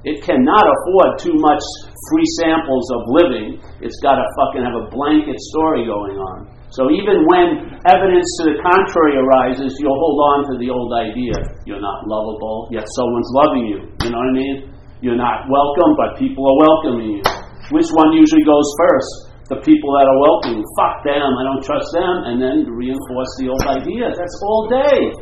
It 0.02 0.22
cannot 0.22 0.66
afford 0.66 1.18
too 1.18 1.34
much 1.38 1.62
free 2.10 2.28
samples 2.42 2.86
of 2.90 3.00
living. 3.10 3.62
It's 3.82 3.98
got 4.02 4.18
to 4.18 4.26
fucking 4.38 4.62
have 4.66 4.74
a 4.74 4.90
blanket 4.90 5.38
story 5.54 5.86
going 5.86 6.18
on. 6.18 6.55
So 6.74 6.90
even 6.90 7.22
when 7.30 7.78
evidence 7.86 8.26
to 8.42 8.50
the 8.50 8.56
contrary 8.58 9.14
arises, 9.22 9.78
you'll 9.78 9.96
hold 9.96 10.18
on 10.18 10.38
to 10.50 10.54
the 10.58 10.66
old 10.68 10.90
idea. 10.98 11.38
You're 11.62 11.80
not 11.80 12.04
lovable, 12.10 12.68
yet 12.74 12.84
someone's 12.90 13.30
loving 13.38 13.64
you. 13.70 13.78
You 14.02 14.10
know 14.10 14.18
what 14.18 14.34
I 14.34 14.36
mean? 14.36 14.56
You're 14.98 15.20
not 15.20 15.46
welcome, 15.46 15.94
but 15.94 16.18
people 16.18 16.42
are 16.42 16.58
welcoming 16.66 17.20
you. 17.20 17.22
Which 17.70 17.86
one 17.94 18.10
usually 18.18 18.42
goes 18.42 18.66
first? 18.82 19.10
The 19.46 19.62
people 19.62 19.94
that 19.94 20.10
are 20.10 20.18
welcoming. 20.18 20.66
Fuck 20.74 21.06
them, 21.06 21.22
I 21.38 21.42
don't 21.46 21.62
trust 21.62 21.86
them, 21.94 22.14
and 22.26 22.42
then 22.42 22.66
reinforce 22.66 23.30
the 23.38 23.46
old 23.46 23.62
idea. 23.62 24.10
That's 24.10 24.38
all 24.42 24.66
day. 24.66 25.14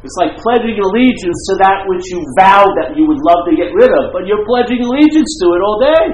It's 0.00 0.16
like 0.16 0.38
pledging 0.40 0.80
allegiance 0.80 1.40
to 1.52 1.54
that 1.60 1.84
which 1.90 2.08
you 2.08 2.24
vowed 2.40 2.72
that 2.80 2.94
you 2.96 3.04
would 3.04 3.20
love 3.20 3.44
to 3.50 3.54
get 3.58 3.74
rid 3.74 3.90
of, 3.90 4.16
but 4.16 4.24
you're 4.24 4.46
pledging 4.48 4.80
allegiance 4.80 5.28
to 5.44 5.46
it 5.52 5.60
all 5.60 5.76
day. 5.82 6.04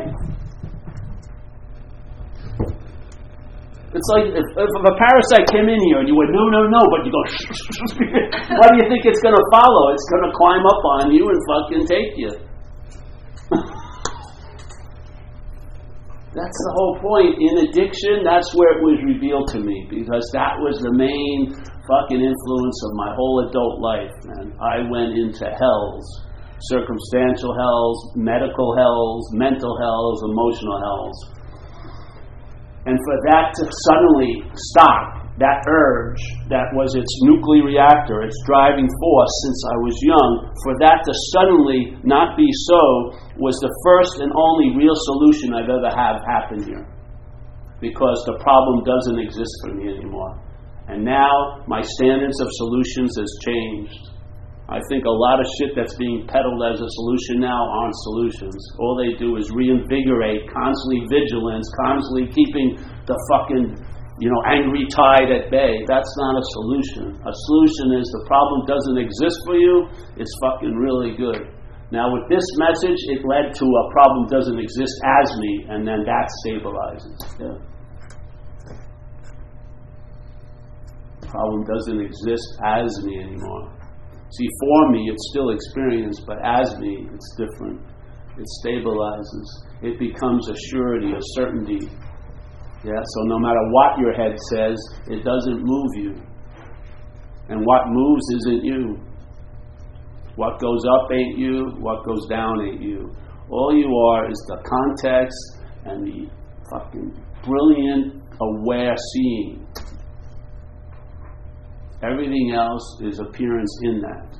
It's 3.92 4.08
like 4.16 4.24
if, 4.32 4.48
if 4.56 4.72
a 4.72 4.94
parasite 4.96 5.44
came 5.52 5.68
in 5.68 5.76
here 5.84 6.00
and 6.00 6.08
you 6.08 6.16
went, 6.16 6.32
no, 6.32 6.48
no, 6.48 6.64
no, 6.64 6.80
but 6.88 7.04
you 7.04 7.12
go, 7.12 7.20
what 8.56 8.72
do 8.72 8.80
you 8.80 8.88
think 8.88 9.04
it's 9.04 9.20
going 9.20 9.36
to 9.36 9.46
follow? 9.52 9.92
It's 9.92 10.08
going 10.08 10.24
to 10.24 10.32
climb 10.32 10.64
up 10.64 10.82
on 10.96 11.12
you 11.12 11.28
and 11.28 11.36
fucking 11.44 11.84
take 11.84 12.16
you. 12.16 12.32
that's 16.32 16.58
the 16.64 16.72
whole 16.72 16.96
point. 17.04 17.36
In 17.36 17.68
addiction, 17.68 18.24
that's 18.24 18.48
where 18.56 18.80
it 18.80 18.80
was 18.80 18.96
revealed 19.04 19.52
to 19.52 19.60
me 19.60 19.84
because 19.92 20.24
that 20.32 20.56
was 20.64 20.80
the 20.80 20.96
main 20.96 21.52
fucking 21.84 22.16
influence 22.24 22.78
of 22.88 22.96
my 22.96 23.12
whole 23.12 23.44
adult 23.44 23.76
life, 23.84 24.14
man. 24.24 24.56
I 24.56 24.88
went 24.88 25.20
into 25.20 25.44
hells 25.52 26.04
circumstantial 26.70 27.52
hells, 27.58 28.14
medical 28.14 28.72
hells, 28.78 29.26
mental 29.34 29.74
hells, 29.82 30.22
emotional 30.22 30.78
hells 30.78 31.41
and 32.86 32.98
for 32.98 33.16
that 33.30 33.54
to 33.54 33.64
suddenly 33.86 34.42
stop, 34.74 35.22
that 35.40 35.64
urge 35.64 36.20
that 36.52 36.68
was 36.76 36.92
its 36.92 37.08
nuclear 37.24 37.64
reactor, 37.64 38.20
its 38.20 38.36
driving 38.44 38.84
force 38.84 39.34
since 39.48 39.60
I 39.64 39.76
was 39.80 39.96
young, 40.04 40.30
for 40.60 40.74
that 40.84 41.00
to 41.00 41.12
suddenly 41.32 41.96
not 42.04 42.36
be 42.36 42.46
so 42.68 43.16
was 43.40 43.56
the 43.64 43.72
first 43.80 44.20
and 44.20 44.28
only 44.36 44.76
real 44.76 44.94
solution 45.08 45.56
I've 45.56 45.72
ever 45.72 45.88
had 45.88 46.20
happen 46.28 46.60
here. 46.68 46.84
Because 47.80 48.22
the 48.28 48.38
problem 48.44 48.84
doesn't 48.84 49.18
exist 49.18 49.50
for 49.64 49.74
me 49.74 49.88
anymore. 49.88 50.36
And 50.88 51.02
now 51.02 51.64
my 51.66 51.80
standards 51.80 52.38
of 52.40 52.48
solutions 52.52 53.16
has 53.16 53.30
changed. 53.40 54.11
I 54.70 54.78
think 54.88 55.04
a 55.04 55.10
lot 55.10 55.40
of 55.40 55.46
shit 55.58 55.74
that's 55.74 55.94
being 55.98 56.26
peddled 56.30 56.62
as 56.62 56.80
a 56.80 56.86
solution 56.86 57.42
now 57.42 57.60
aren't 57.66 57.98
solutions. 58.08 58.56
All 58.78 58.94
they 58.94 59.18
do 59.18 59.36
is 59.36 59.50
reinvigorate, 59.50 60.46
constantly 60.48 61.02
vigilance, 61.10 61.66
constantly 61.82 62.30
keeping 62.30 62.78
the 63.04 63.18
fucking, 63.28 63.74
you 64.22 64.28
know, 64.30 64.42
angry 64.46 64.86
tide 64.86 65.34
at 65.34 65.50
bay. 65.50 65.82
That's 65.90 66.14
not 66.16 66.34
a 66.38 66.44
solution. 66.54 67.10
A 67.10 67.34
solution 67.34 67.98
is 67.98 68.06
the 68.06 68.24
problem 68.30 68.64
doesn't 68.70 68.98
exist 69.02 69.38
for 69.44 69.58
you, 69.58 69.90
it's 70.16 70.32
fucking 70.40 70.74
really 70.78 71.18
good. 71.18 71.52
Now, 71.90 72.08
with 72.08 72.30
this 72.30 72.46
message, 72.56 72.96
it 73.12 73.20
led 73.26 73.52
to 73.52 73.66
a 73.66 73.84
problem 73.92 74.26
doesn't 74.28 74.58
exist 74.58 74.94
as 75.20 75.36
me, 75.36 75.66
and 75.68 75.86
then 75.86 76.06
that 76.06 76.26
stabilizes. 76.40 77.18
Yeah. 77.36 77.58
Problem 81.28 81.64
doesn't 81.64 82.00
exist 82.00 82.48
as 82.64 83.04
me 83.04 83.20
anymore. 83.20 83.81
See, 84.36 84.48
for 84.60 84.90
me, 84.90 85.10
it's 85.10 85.28
still 85.30 85.50
experience, 85.50 86.20
but 86.26 86.38
as 86.44 86.78
me, 86.78 87.06
it's 87.12 87.36
different. 87.36 87.80
It 88.38 88.46
stabilizes. 88.64 89.48
It 89.82 89.98
becomes 89.98 90.48
a 90.48 90.54
surety, 90.70 91.12
a 91.12 91.20
certainty. 91.34 91.86
Yeah, 92.84 93.02
so 93.04 93.20
no 93.24 93.38
matter 93.38 93.60
what 93.70 93.98
your 93.98 94.12
head 94.14 94.36
says, 94.50 94.76
it 95.08 95.22
doesn't 95.22 95.60
move 95.62 95.90
you. 95.96 96.14
And 97.48 97.66
what 97.66 97.82
moves 97.88 98.24
isn't 98.36 98.64
you. 98.64 98.98
What 100.36 100.58
goes 100.60 100.82
up 100.90 101.12
ain't 101.12 101.38
you, 101.38 101.66
what 101.80 102.04
goes 102.06 102.26
down 102.28 102.62
ain't 102.62 102.80
you. 102.80 103.14
All 103.50 103.76
you 103.76 103.94
are 104.08 104.30
is 104.30 104.38
the 104.48 104.62
context 104.64 105.36
and 105.84 106.06
the 106.06 106.30
fucking 106.70 107.22
brilliant, 107.44 108.22
aware 108.40 108.96
seeing. 109.12 109.66
Everything 112.02 112.52
else 112.56 113.00
is 113.02 113.20
appearance 113.20 113.78
in 113.84 114.00
that. 114.00 114.36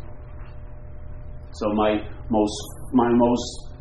So 1.54 1.72
my 1.74 2.02
most 2.28 2.58
my 2.92 3.08
most 3.08 3.72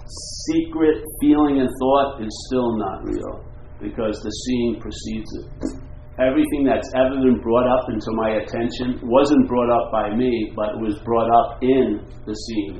secret 0.50 1.04
feeling 1.20 1.60
and 1.60 1.70
thought 1.80 2.22
is 2.22 2.46
still 2.48 2.78
not 2.78 3.04
real 3.04 3.46
because 3.82 4.20
the 4.22 4.30
seeing 4.30 4.80
precedes 4.80 5.34
it. 5.36 5.82
Everything 6.20 6.64
that's 6.66 6.92
ever 6.96 7.16
been 7.16 7.40
brought 7.42 7.68
up 7.68 7.90
into 7.90 8.12
my 8.12 8.32
attention 8.42 9.00
wasn't 9.02 9.48
brought 9.48 9.72
up 9.72 9.92
by 9.92 10.16
me, 10.16 10.52
but 10.56 10.80
was 10.80 11.00
brought 11.04 11.32
up 11.32 11.64
in 11.64 12.06
the 12.28 12.34
seeing. 12.34 12.78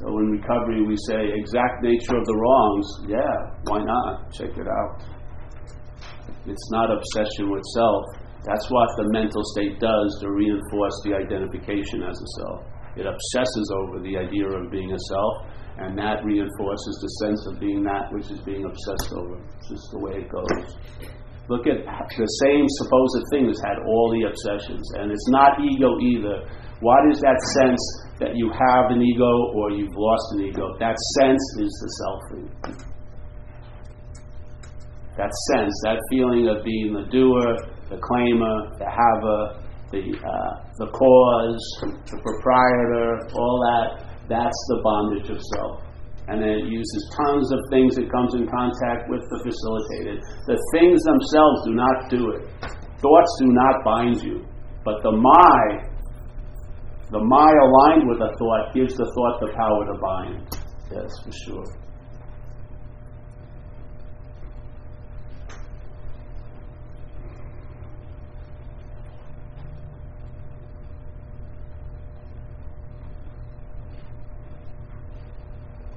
So 0.00 0.18
in 0.18 0.31
recovery, 0.42 0.82
we 0.82 0.96
say 1.08 1.30
exact 1.34 1.82
nature 1.82 2.18
of 2.18 2.26
the 2.26 2.34
wrongs. 2.34 2.86
Yeah, 3.06 3.34
why 3.70 3.84
not? 3.84 4.32
Check 4.32 4.50
it 4.58 4.66
out. 4.66 5.06
It's 6.46 6.70
not 6.70 6.90
obsession 6.90 7.50
with 7.50 7.62
self. 7.74 8.02
That's 8.44 8.66
what 8.70 8.88
the 8.98 9.06
mental 9.14 9.42
state 9.54 9.78
does 9.78 10.18
to 10.22 10.30
reinforce 10.30 10.96
the 11.06 11.14
identification 11.14 12.02
as 12.02 12.18
a 12.18 12.28
self. 12.42 12.60
It 12.96 13.06
obsesses 13.06 13.66
over 13.78 14.02
the 14.02 14.18
idea 14.18 14.50
of 14.50 14.70
being 14.70 14.92
a 14.92 14.98
self, 14.98 15.34
and 15.78 15.96
that 15.96 16.24
reinforces 16.26 16.94
the 17.00 17.10
sense 17.24 17.40
of 17.46 17.60
being 17.60 17.82
that 17.84 18.10
which 18.10 18.28
is 18.30 18.42
being 18.42 18.66
obsessed 18.66 19.14
over. 19.14 19.38
It's 19.38 19.68
just 19.70 19.86
the 19.94 20.00
way 20.02 20.26
it 20.26 20.28
goes. 20.28 20.66
Look 21.48 21.66
at 21.66 21.86
the 21.86 22.32
same 22.42 22.66
supposed 22.82 23.24
thing 23.30 23.46
has 23.46 23.62
had 23.62 23.78
all 23.86 24.10
the 24.10 24.26
obsessions, 24.26 24.82
and 24.98 25.10
it's 25.10 25.28
not 25.30 25.62
ego 25.62 25.98
either. 26.02 26.42
What 26.82 27.06
is 27.14 27.22
that 27.22 27.38
sense 27.62 27.78
that 28.18 28.34
you 28.34 28.50
have 28.50 28.90
an 28.90 28.98
ego 28.98 29.54
or 29.54 29.70
you've 29.70 29.94
lost 29.94 30.26
an 30.34 30.50
ego? 30.50 30.66
That 30.82 30.98
sense 31.22 31.44
is 31.62 31.70
the 31.78 31.90
selfing. 32.02 32.46
That 35.14 35.30
sense, 35.54 35.70
that 35.86 36.02
feeling 36.10 36.50
of 36.50 36.64
being 36.66 36.90
the 36.90 37.06
doer, 37.06 37.54
the 37.86 38.02
claimer, 38.02 38.74
the 38.82 38.90
haver, 38.90 39.62
the, 39.94 40.10
uh, 40.10 40.52
the 40.82 40.90
cause, 40.90 41.62
the 42.10 42.18
proprietor, 42.18 43.30
all 43.30 43.56
that, 43.62 44.18
that's 44.26 44.60
the 44.74 44.80
bondage 44.82 45.30
of 45.30 45.38
self. 45.54 45.86
And 46.26 46.42
then 46.42 46.50
it 46.50 46.66
uses 46.66 47.00
tons 47.14 47.46
of 47.52 47.60
things 47.70 47.94
it 47.94 48.10
comes 48.10 48.34
in 48.34 48.50
contact 48.50 49.06
with 49.06 49.22
the 49.30 49.38
facilitated. 49.46 50.18
The 50.50 50.58
things 50.74 50.98
themselves 51.06 51.62
do 51.62 51.78
not 51.78 52.10
do 52.10 52.22
it. 52.34 52.42
Thoughts 52.98 53.32
do 53.38 53.54
not 53.54 53.84
bind 53.84 54.22
you. 54.22 54.42
But 54.82 54.98
the 55.06 55.12
my 55.14 55.91
the 57.12 57.20
my 57.20 57.52
aligned 57.52 58.08
with 58.08 58.20
a 58.22 58.34
thought 58.38 58.74
gives 58.74 58.96
the 58.96 59.04
thought 59.04 59.40
the 59.40 59.52
power 59.54 59.84
to 59.84 60.00
bind. 60.00 60.48
Yes, 60.90 61.10
for 61.22 61.30
sure. 61.30 61.64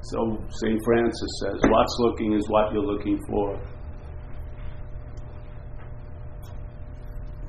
So 0.04 0.38
St. 0.50 0.84
Francis 0.84 1.30
says, 1.42 1.62
what's 1.64 1.96
looking 2.00 2.34
is 2.34 2.48
what 2.48 2.72
you're 2.74 2.86
looking 2.86 3.20
for. 3.28 3.60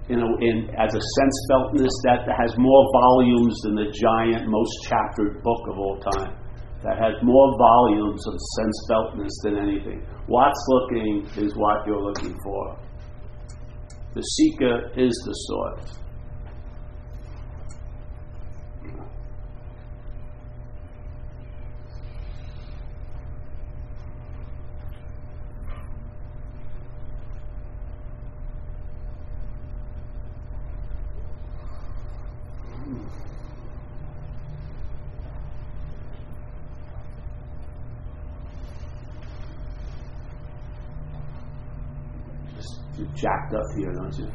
You 0.08 0.16
know, 0.16 0.36
in, 0.40 0.70
as 0.78 0.94
a 0.94 1.02
sense 1.02 1.36
feltness 1.50 1.92
that 2.04 2.26
has 2.30 2.54
more 2.58 2.84
volumes 2.92 3.58
than 3.64 3.74
the 3.74 3.90
giant, 3.90 4.48
most 4.48 4.72
chaptered 4.88 5.42
book 5.42 5.62
of 5.68 5.78
all 5.78 5.98
time. 6.14 6.36
That 6.82 6.98
has 6.98 7.14
more 7.22 7.58
volumes 7.58 8.22
of 8.28 8.34
sense 8.34 8.86
feltness 8.88 9.32
than 9.42 9.58
anything. 9.58 10.06
What's 10.26 10.62
looking 10.68 11.26
is 11.36 11.56
what 11.56 11.86
you're 11.86 12.02
looking 12.02 12.36
for. 12.44 12.78
The 14.14 14.22
seeker 14.22 14.90
is 14.96 15.12
the 15.26 15.32
source. 15.32 15.98
Jacked 43.46 43.54
up 43.54 43.64
here, 43.76 43.92
don't 43.92 44.18
you? 44.18 44.26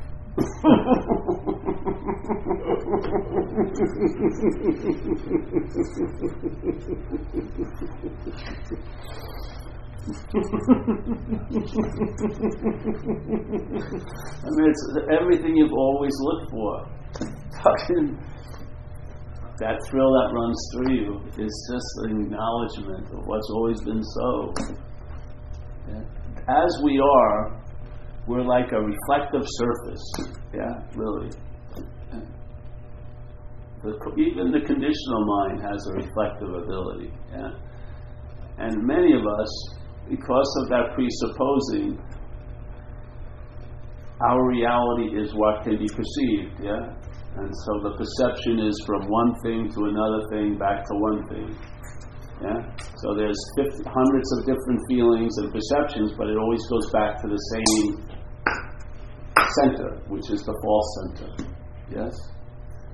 I 14.43 14.49
mean, 14.49 14.69
it's 14.69 14.83
everything 15.19 15.55
you've 15.55 15.73
always 15.73 16.13
looked 16.19 16.51
for. 16.51 16.87
Fucking 17.63 18.17
that 19.59 19.77
thrill 19.89 20.11
that 20.13 20.33
runs 20.33 20.59
through 20.73 20.93
you 20.95 21.21
is 21.37 21.69
just 21.71 21.97
an 22.05 22.21
acknowledgement 22.21 23.05
of 23.11 23.25
what's 23.27 23.49
always 23.51 23.81
been 23.81 24.03
so. 24.03 24.53
As 26.47 26.81
we 26.83 26.99
are, 26.99 27.60
we're 28.27 28.43
like 28.43 28.71
a 28.71 28.79
reflective 28.79 29.43
surface. 29.45 30.03
Yeah, 30.53 30.83
really. 30.95 31.29
The, 33.83 33.97
even 34.17 34.51
the 34.51 34.61
conditional 34.61 35.25
mind 35.25 35.61
has 35.61 35.79
a 35.87 35.93
reflective 35.93 36.53
ability. 36.53 37.11
Yeah, 37.33 37.49
and 38.59 38.85
many 38.85 39.13
of 39.13 39.25
us, 39.25 39.51
because 40.07 40.49
of 40.61 40.69
that 40.69 40.93
presupposing, 40.93 41.97
our 44.21 44.47
reality 44.47 45.17
is 45.17 45.33
what 45.33 45.63
can 45.63 45.79
be 45.79 45.89
perceived. 45.89 46.61
Yeah, 46.61 46.93
and 47.41 47.49
so 47.65 47.71
the 47.89 47.97
perception 47.97 48.59
is 48.59 48.77
from 48.85 49.07
one 49.09 49.33
thing 49.41 49.71
to 49.73 49.79
another 49.89 50.21
thing 50.29 50.59
back 50.59 50.85
to 50.85 50.93
one 50.93 51.27
thing. 51.27 51.57
Yeah? 52.43 52.57
So 52.97 53.13
there's 53.15 53.37
50, 53.55 53.85
hundreds 53.85 54.29
of 54.37 54.45
different 54.49 54.81
feelings 54.89 55.29
and 55.37 55.53
perceptions, 55.53 56.11
but 56.17 56.27
it 56.27 56.37
always 56.37 56.61
goes 56.67 56.89
back 56.91 57.21
to 57.21 57.27
the 57.29 57.37
same 57.37 58.10
center, 59.59 60.01
which 60.07 60.29
is 60.31 60.41
the 60.43 60.55
false 60.63 60.89
center. 60.99 61.29
Yes? 61.89 62.13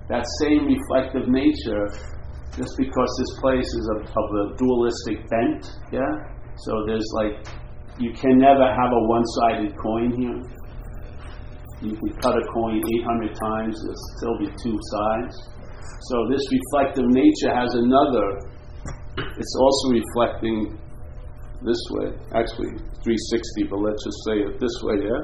That 0.09 0.25
same 0.41 0.65
reflective 0.65 1.27
nature, 1.27 1.85
just 2.55 2.73
because 2.77 3.09
this 3.19 3.33
place 3.41 3.67
is 3.67 3.85
of, 3.95 3.99
of 4.07 4.27
a 4.41 4.43
dualistic 4.57 5.27
bent, 5.29 5.63
yeah? 5.91 6.13
So 6.65 6.71
there's 6.87 7.05
like, 7.13 7.45
you 7.99 8.13
can 8.13 8.37
never 8.39 8.65
have 8.65 8.91
a 8.93 9.01
one 9.05 9.25
sided 9.25 9.77
coin 9.77 10.09
here. 10.15 10.41
You 11.81 11.93
can 11.93 12.13
cut 12.21 12.33
a 12.33 12.45
coin 12.53 12.81
800 13.03 13.35
times, 13.35 13.77
there'll 13.83 14.07
still 14.17 14.37
be 14.39 14.49
two 14.63 14.77
sides. 14.93 15.35
So 16.09 16.15
this 16.31 16.41
reflective 16.49 17.05
nature 17.05 17.53
has 17.53 17.73
another 17.75 18.47
it's 19.17 19.55
also 19.59 19.89
reflecting 19.89 20.77
this 21.65 21.81
way. 21.97 22.13
Actually, 22.37 22.77
360, 23.01 23.63
but 23.69 23.79
let's 23.81 24.03
just 24.03 24.19
say 24.25 24.35
it 24.45 24.59
this 24.59 24.75
way, 24.83 24.97
yeah? 25.01 25.21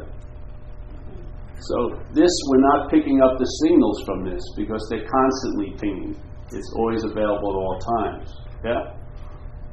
So, 1.59 1.99
this, 2.13 2.31
we're 2.49 2.65
not 2.75 2.91
picking 2.91 3.21
up 3.21 3.37
the 3.37 3.45
signals 3.65 4.03
from 4.05 4.25
this 4.25 4.41
because 4.57 4.85
they're 4.89 5.07
constantly 5.07 5.75
pinging. 5.79 6.15
It's 6.51 6.73
always 6.75 7.03
available 7.03 7.49
at 7.49 7.57
all 7.57 7.77
times, 8.01 8.29
yeah? 8.65 8.93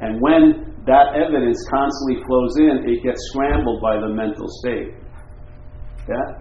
And 0.00 0.20
when 0.20 0.70
that 0.86 1.12
evidence 1.12 1.60
constantly 1.68 2.24
flows 2.24 2.56
in, 2.56 2.88
it 2.88 3.02
gets 3.04 3.20
scrambled 3.32 3.82
by 3.82 4.00
the 4.00 4.08
mental 4.08 4.48
state. 4.64 4.96
Yeah? 6.08 6.40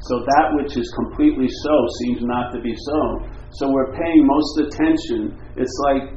So 0.00 0.14
that 0.20 0.54
which 0.54 0.76
is 0.76 0.86
completely 0.94 1.48
so 1.48 1.74
seems 2.04 2.22
not 2.22 2.52
to 2.52 2.60
be 2.60 2.74
so. 2.76 3.00
So 3.58 3.72
we're 3.72 3.92
paying 3.96 4.22
most 4.26 4.52
attention. 4.68 5.40
It's 5.56 5.74
like 5.88 6.14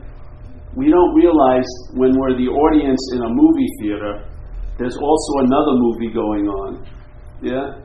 we 0.76 0.92
don't 0.92 1.16
realize 1.16 1.66
when 1.96 2.12
we're 2.20 2.38
the 2.38 2.52
audience 2.52 3.02
in 3.16 3.24
a 3.24 3.30
movie 3.32 3.72
theater, 3.82 4.28
there's 4.78 4.98
also 4.98 5.32
another 5.48 5.74
movie 5.80 6.14
going 6.14 6.46
on. 6.48 6.88
Yeah? 7.42 7.82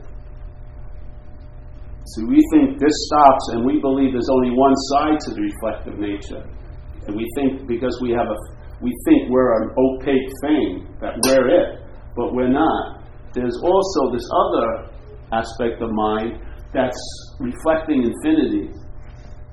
So 2.15 2.25
we 2.25 2.39
think 2.53 2.79
this 2.79 2.95
stops 3.07 3.45
and 3.53 3.65
we 3.65 3.79
believe 3.81 4.13
there's 4.13 4.29
only 4.31 4.51
one 4.51 4.75
side 4.93 5.19
to 5.27 5.29
the 5.35 5.41
reflective 5.41 5.99
nature. 5.99 6.43
And 7.07 7.15
we 7.15 7.27
think 7.35 7.67
because 7.67 7.97
we 8.01 8.11
have 8.11 8.27
a 8.27 8.37
we 8.79 8.93
think 9.05 9.29
we're 9.31 9.63
an 9.63 9.73
opaque 9.73 10.29
thing, 10.43 10.87
that 11.01 11.17
we're 11.25 11.49
it, 11.49 11.81
but 12.15 12.35
we're 12.35 12.51
not. 12.51 13.01
There's 13.33 13.57
also 13.63 14.13
this 14.13 14.27
other 14.29 14.93
aspect 15.33 15.81
of 15.81 15.89
mind 15.91 16.39
that's 16.73 17.01
reflecting 17.39 18.03
infinity 18.03 18.69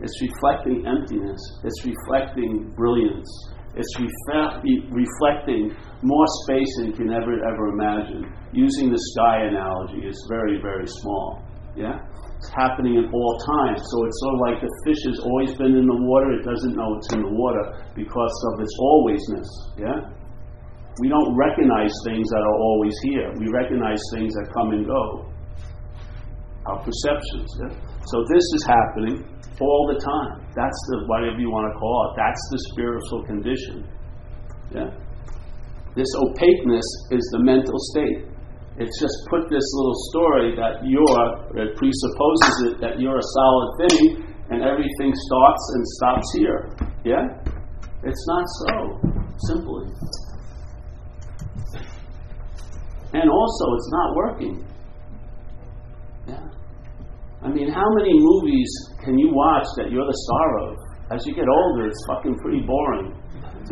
it's 0.00 0.20
reflecting 0.20 0.84
emptiness. 0.86 1.40
It's 1.62 1.86
reflecting 1.86 2.72
brilliance. 2.76 3.30
It's 3.76 3.94
reflecting 3.98 5.74
more 6.02 6.26
space 6.44 6.76
than 6.76 6.86
you 6.86 6.92
can 6.92 7.12
ever 7.12 7.32
ever 7.32 7.68
imagine. 7.68 8.32
Using 8.52 8.90
the 8.90 8.98
sky 9.14 9.44
analogy, 9.46 10.06
it's 10.06 10.26
very 10.28 10.60
very 10.60 10.86
small. 10.86 11.42
Yeah, 11.76 11.98
it's 12.44 12.52
happening 12.52 13.00
at 13.00 13.08
all 13.08 13.32
times. 13.40 13.80
So 13.80 13.96
it's 14.04 14.18
sort 14.20 14.34
of 14.36 14.40
like 14.44 14.58
the 14.60 14.72
fish 14.84 15.00
has 15.08 15.18
always 15.24 15.56
been 15.56 15.72
in 15.72 15.88
the 15.88 16.00
water. 16.04 16.36
It 16.36 16.44
doesn't 16.44 16.76
know 16.76 16.88
it's 17.00 17.12
in 17.16 17.24
the 17.24 17.32
water 17.32 17.64
because 17.96 18.36
of 18.52 18.60
its 18.60 18.74
alwaysness. 18.76 19.48
Yeah, 19.80 19.98
we 21.00 21.08
don't 21.08 21.32
recognize 21.32 21.90
things 22.04 22.28
that 22.28 22.42
are 22.44 22.58
always 22.60 22.94
here. 23.02 23.32
We 23.40 23.48
recognize 23.48 23.98
things 24.12 24.34
that 24.36 24.52
come 24.52 24.76
and 24.76 24.84
go. 24.84 25.32
Our 26.68 26.78
perceptions. 26.84 27.48
Yeah? 27.64 27.72
So 28.12 28.16
this 28.28 28.44
is 28.60 28.62
happening 28.68 29.24
all 29.60 29.84
the 29.88 29.98
time. 30.04 30.44
That's 30.54 30.80
the 30.92 31.04
whatever 31.08 31.40
you 31.40 31.50
want 31.50 31.72
to 31.72 31.78
call 31.80 31.98
it. 32.08 32.20
That's 32.20 32.44
the 32.52 32.58
spiritual 32.72 33.24
condition. 33.24 33.76
Yeah. 34.70 34.90
This 35.96 36.08
opaqueness 36.16 36.86
is 37.10 37.24
the 37.32 37.40
mental 37.40 37.78
state. 37.94 38.33
It's 38.76 39.00
just 39.00 39.14
put 39.30 39.46
this 39.50 39.62
little 39.74 39.98
story 40.10 40.56
that 40.56 40.82
you're, 40.82 41.26
it 41.62 41.76
presupposes 41.78 42.54
it 42.66 42.80
that 42.80 42.98
you're 42.98 43.18
a 43.18 43.28
solid 43.38 43.68
thing 43.86 44.34
and 44.50 44.62
everything 44.62 45.14
starts 45.14 45.64
and 45.74 45.86
stops 45.86 46.26
here. 46.34 46.60
Yeah? 47.04 47.24
It's 48.02 48.26
not 48.26 48.44
so, 48.58 48.70
simply. 49.46 49.84
And 53.14 53.30
also, 53.30 53.64
it's 53.74 53.90
not 53.92 54.16
working. 54.16 54.66
Yeah. 56.26 56.42
I 57.42 57.48
mean, 57.48 57.70
how 57.70 57.86
many 57.94 58.12
movies 58.12 58.70
can 59.04 59.16
you 59.16 59.30
watch 59.32 59.66
that 59.76 59.92
you're 59.92 60.04
the 60.04 60.18
star 60.26 60.58
of? 60.68 60.76
As 61.12 61.24
you 61.26 61.34
get 61.34 61.46
older, 61.46 61.86
it's 61.86 62.04
fucking 62.08 62.38
pretty 62.40 62.66
boring. 62.66 63.14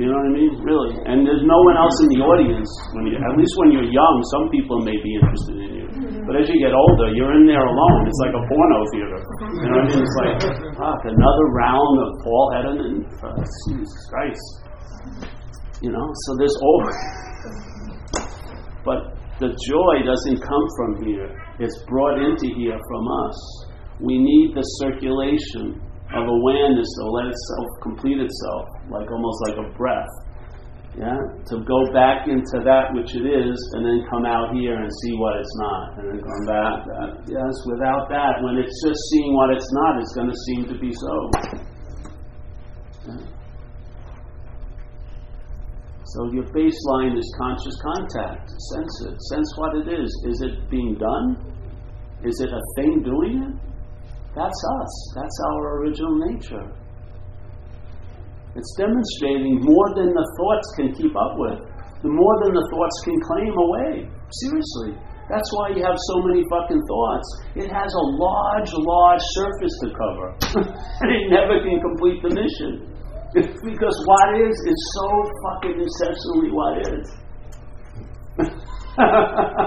You 0.00 0.08
know 0.08 0.16
what 0.16 0.32
I 0.32 0.32
mean? 0.32 0.52
Really. 0.64 0.92
And 1.04 1.20
there's 1.28 1.44
no 1.44 1.58
one 1.68 1.76
else 1.76 1.96
in 2.00 2.08
the 2.16 2.20
audience. 2.24 2.70
When 2.96 3.12
you, 3.12 3.20
at 3.20 3.34
least 3.36 3.52
when 3.60 3.76
you're 3.76 3.90
young, 3.92 4.16
some 4.32 4.48
people 4.48 4.80
may 4.80 4.96
be 4.96 5.10
interested 5.20 5.56
in 5.60 5.70
you. 5.76 5.86
But 6.24 6.40
as 6.40 6.48
you 6.48 6.56
get 6.56 6.72
older, 6.72 7.12
you're 7.12 7.36
in 7.36 7.44
there 7.44 7.60
alone. 7.60 8.00
It's 8.08 8.20
like 8.24 8.32
a 8.32 8.42
porno 8.48 8.78
theater. 8.88 9.20
You 9.52 9.68
know 9.68 9.76
what 9.76 9.84
I 9.84 9.92
mean? 9.92 10.00
It's 10.00 10.16
like, 10.16 10.36
fuck, 10.80 11.00
another 11.04 11.46
round 11.52 11.94
of 12.00 12.10
Paul 12.24 12.44
Eden 12.56 12.76
and 12.88 12.96
uh, 13.20 13.36
Jesus 13.68 14.00
Christ. 14.08 14.46
You 15.84 15.92
know, 15.92 16.06
so 16.08 16.28
there's 16.40 16.56
always. 16.56 17.00
But 18.84 19.14
the 19.38 19.54
joy 19.54 19.94
doesn't 20.02 20.42
come 20.42 20.66
from 20.74 21.06
here. 21.06 21.30
It's 21.60 21.78
brought 21.86 22.18
into 22.18 22.50
here 22.58 22.78
from 22.88 23.04
us. 23.28 23.38
We 24.00 24.18
need 24.18 24.56
the 24.56 24.62
circulation 24.82 25.78
of 26.14 26.28
awareness 26.28 26.88
to 27.00 27.04
let 27.10 27.26
itself 27.32 27.66
complete 27.82 28.20
itself, 28.20 28.68
like 28.90 29.10
almost 29.10 29.38
like 29.48 29.56
a 29.64 29.68
breath. 29.76 30.12
Yeah? 30.92 31.16
To 31.48 31.64
go 31.64 31.88
back 31.96 32.28
into 32.28 32.60
that 32.68 32.92
which 32.92 33.16
it 33.16 33.24
is 33.24 33.56
and 33.72 33.80
then 33.80 34.04
come 34.12 34.28
out 34.28 34.52
here 34.52 34.76
and 34.76 34.90
see 35.00 35.16
what 35.16 35.40
it's 35.40 35.56
not. 35.56 35.98
And 35.98 36.04
then 36.12 36.20
come 36.20 36.44
back. 36.44 36.84
That. 36.84 37.08
Yes, 37.32 37.54
without 37.64 38.12
that, 38.12 38.44
when 38.44 38.60
it's 38.60 38.76
just 38.84 39.00
seeing 39.08 39.32
what 39.32 39.56
it's 39.56 39.72
not, 39.72 39.96
it's 39.96 40.12
going 40.12 40.28
to 40.28 40.38
seem 40.52 40.68
to 40.68 40.76
be 40.76 40.92
so. 40.92 41.14
So 46.04 46.28
your 46.32 46.44
baseline 46.52 47.16
is 47.16 47.24
conscious 47.40 47.76
contact. 47.80 48.50
Sense 48.50 49.06
it. 49.08 49.16
Sense 49.32 49.48
what 49.56 49.72
it 49.80 49.88
is. 49.88 50.12
Is 50.28 50.42
it 50.44 50.68
being 50.68 50.94
done? 51.00 51.56
Is 52.22 52.38
it 52.40 52.50
a 52.52 52.60
thing 52.76 53.02
doing 53.02 53.48
it? 53.48 53.71
That's 54.34 54.60
us. 54.80 54.92
That's 55.14 55.38
our 55.52 55.78
original 55.80 56.16
nature. 56.30 56.66
It's 58.54 58.74
demonstrating 58.76 59.60
more 59.60 59.88
than 59.96 60.12
the 60.12 60.26
thoughts 60.36 60.68
can 60.76 60.88
keep 60.94 61.14
up 61.16 61.34
with. 61.36 61.60
The 62.02 62.08
more 62.08 62.36
than 62.44 62.52
the 62.52 62.66
thoughts 62.72 62.96
can 63.04 63.16
claim 63.24 63.52
away. 63.56 64.08
Seriously. 64.44 64.92
That's 65.30 65.48
why 65.56 65.72
you 65.72 65.80
have 65.84 65.96
so 65.96 66.20
many 66.28 66.44
fucking 66.50 66.82
thoughts. 66.84 67.28
It 67.56 67.68
has 67.72 67.88
a 67.88 68.04
large, 68.20 68.72
large 68.74 69.22
surface 69.38 69.74
to 69.80 69.88
cover. 69.96 70.28
and 71.00 71.08
it 71.08 71.30
never 71.32 71.62
can 71.64 71.80
complete 71.80 72.20
the 72.20 72.32
mission. 72.36 72.92
because 73.64 73.96
what 74.04 74.28
is 74.36 74.52
is 74.52 74.80
so 74.92 75.08
fucking 75.40 75.80
essentially 75.80 76.50
what 76.52 76.84
is. 76.84 77.06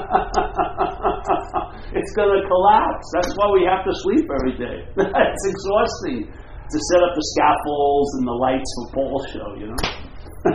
it's 1.95 2.11
going 2.13 2.35
to 2.35 2.43
collapse. 2.47 3.07
That's 3.15 3.31
why 3.39 3.47
we 3.55 3.63
have 3.63 3.87
to 3.87 3.93
sleep 4.03 4.27
every 4.27 4.55
day. 4.59 4.83
it's 4.99 5.45
exhausting 5.47 6.27
to 6.27 6.77
set 6.91 6.99
up 6.99 7.15
the 7.15 7.25
scaffolds 7.33 8.11
and 8.19 8.27
the 8.27 8.35
lights 8.35 8.69
for 8.75 8.85
Paul's 8.99 9.25
show, 9.31 9.49
you 9.55 9.67
know. 9.71 9.79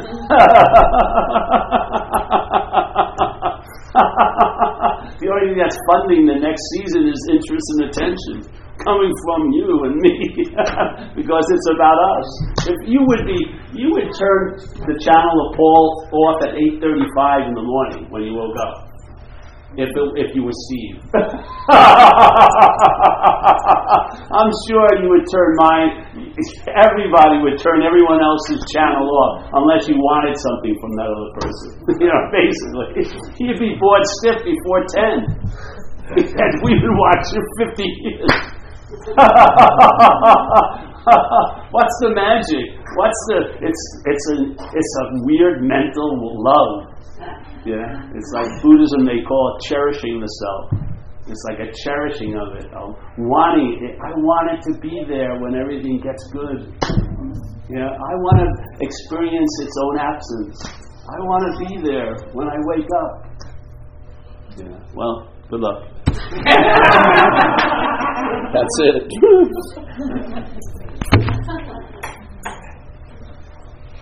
the 5.19 5.27
only 5.27 5.51
thing 5.51 5.59
that's 5.59 5.79
funding 5.91 6.23
the 6.31 6.39
next 6.39 6.63
season 6.79 7.11
is 7.11 7.19
interest 7.27 7.67
and 7.75 7.81
attention 7.91 8.47
coming 8.85 9.13
from 9.27 9.51
you 9.51 9.69
and 9.91 9.97
me 9.99 10.17
because 11.19 11.47
it's 11.51 11.69
about 11.75 11.99
us. 11.99 12.29
If 12.71 12.79
you 12.87 13.03
would 13.03 13.27
be, 13.27 13.41
you 13.75 13.91
would 13.93 14.15
turn 14.15 14.57
the 14.87 14.97
channel 15.03 15.37
of 15.49 15.57
Paul 15.57 16.07
off 16.13 16.43
at 16.47 16.55
8:35 16.55 17.49
in 17.49 17.55
the 17.55 17.63
morning 17.67 18.07
when 18.11 18.23
you 18.23 18.35
woke 18.35 18.57
up. 18.63 18.90
If, 19.79 19.87
it, 19.87 20.07
if 20.19 20.35
you 20.35 20.43
were 20.43 20.57
Steve, 20.67 20.99
I'm 24.35 24.51
sure 24.67 24.83
you 24.99 25.07
would 25.15 25.23
turn 25.31 25.51
mine. 25.63 26.11
Everybody 26.75 27.39
would 27.47 27.55
turn 27.63 27.87
everyone 27.87 28.19
else's 28.19 28.59
channel 28.75 29.07
off 29.07 29.47
unless 29.55 29.87
you 29.87 29.95
wanted 29.95 30.35
something 30.43 30.75
from 30.75 30.91
that 30.99 31.07
other 31.07 31.31
person. 31.39 31.71
you 32.03 32.11
know, 32.11 32.19
basically, 32.35 33.15
you'd 33.39 33.63
be 33.63 33.79
bored 33.79 34.03
stiff 34.19 34.43
before 34.43 34.83
ten, 34.91 35.23
and 36.19 36.53
we 36.67 36.75
would 36.75 36.97
watch 36.99 37.31
you 37.31 37.39
50 37.71 37.87
years. 38.11 38.27
What's 41.71 41.95
the 42.03 42.11
magic? 42.11 42.75
What's 42.99 43.21
the? 43.31 43.55
It's 43.63 43.83
it's 44.03 44.27
a 44.35 44.51
it's 44.51 44.93
a 44.99 45.15
weird 45.31 45.63
mental 45.63 46.11
love. 46.43 46.91
Yeah, 47.67 47.85
it's 48.17 48.33
like 48.33 48.49
Buddhism. 48.63 49.05
They 49.05 49.21
call 49.27 49.57
it 49.57 49.69
cherishing 49.69 50.21
the 50.21 50.27
self. 50.27 50.81
It's 51.29 51.45
like 51.51 51.61
a 51.61 51.71
cherishing 51.85 52.35
of 52.35 52.57
it, 52.57 52.67
wanting 53.19 53.79
it. 53.85 53.95
I 54.01 54.11
want 54.17 54.51
it 54.57 54.61
to 54.73 54.81
be 54.81 55.05
there 55.07 55.39
when 55.39 55.55
everything 55.55 56.01
gets 56.01 56.25
good. 56.33 56.73
Yeah, 57.69 57.87
I 57.87 58.15
want 58.25 58.41
to 58.43 58.49
experience 58.81 59.53
its 59.61 59.77
own 59.85 59.99
absence. 60.01 60.57
I 61.07 61.19
want 61.23 61.45
to 61.53 61.59
be 61.69 61.77
there 61.87 62.17
when 62.33 62.49
I 62.49 62.57
wake 62.67 62.89
up. 62.99 63.31
Yeah. 64.57 64.79
Well, 64.95 65.29
good 65.51 65.61
luck. 65.61 65.87
That's 68.53 68.77
it. 68.81 69.07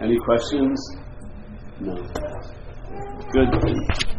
Any 0.00 0.16
questions? 0.18 0.96
No. 1.80 1.94
Good. 3.32 4.17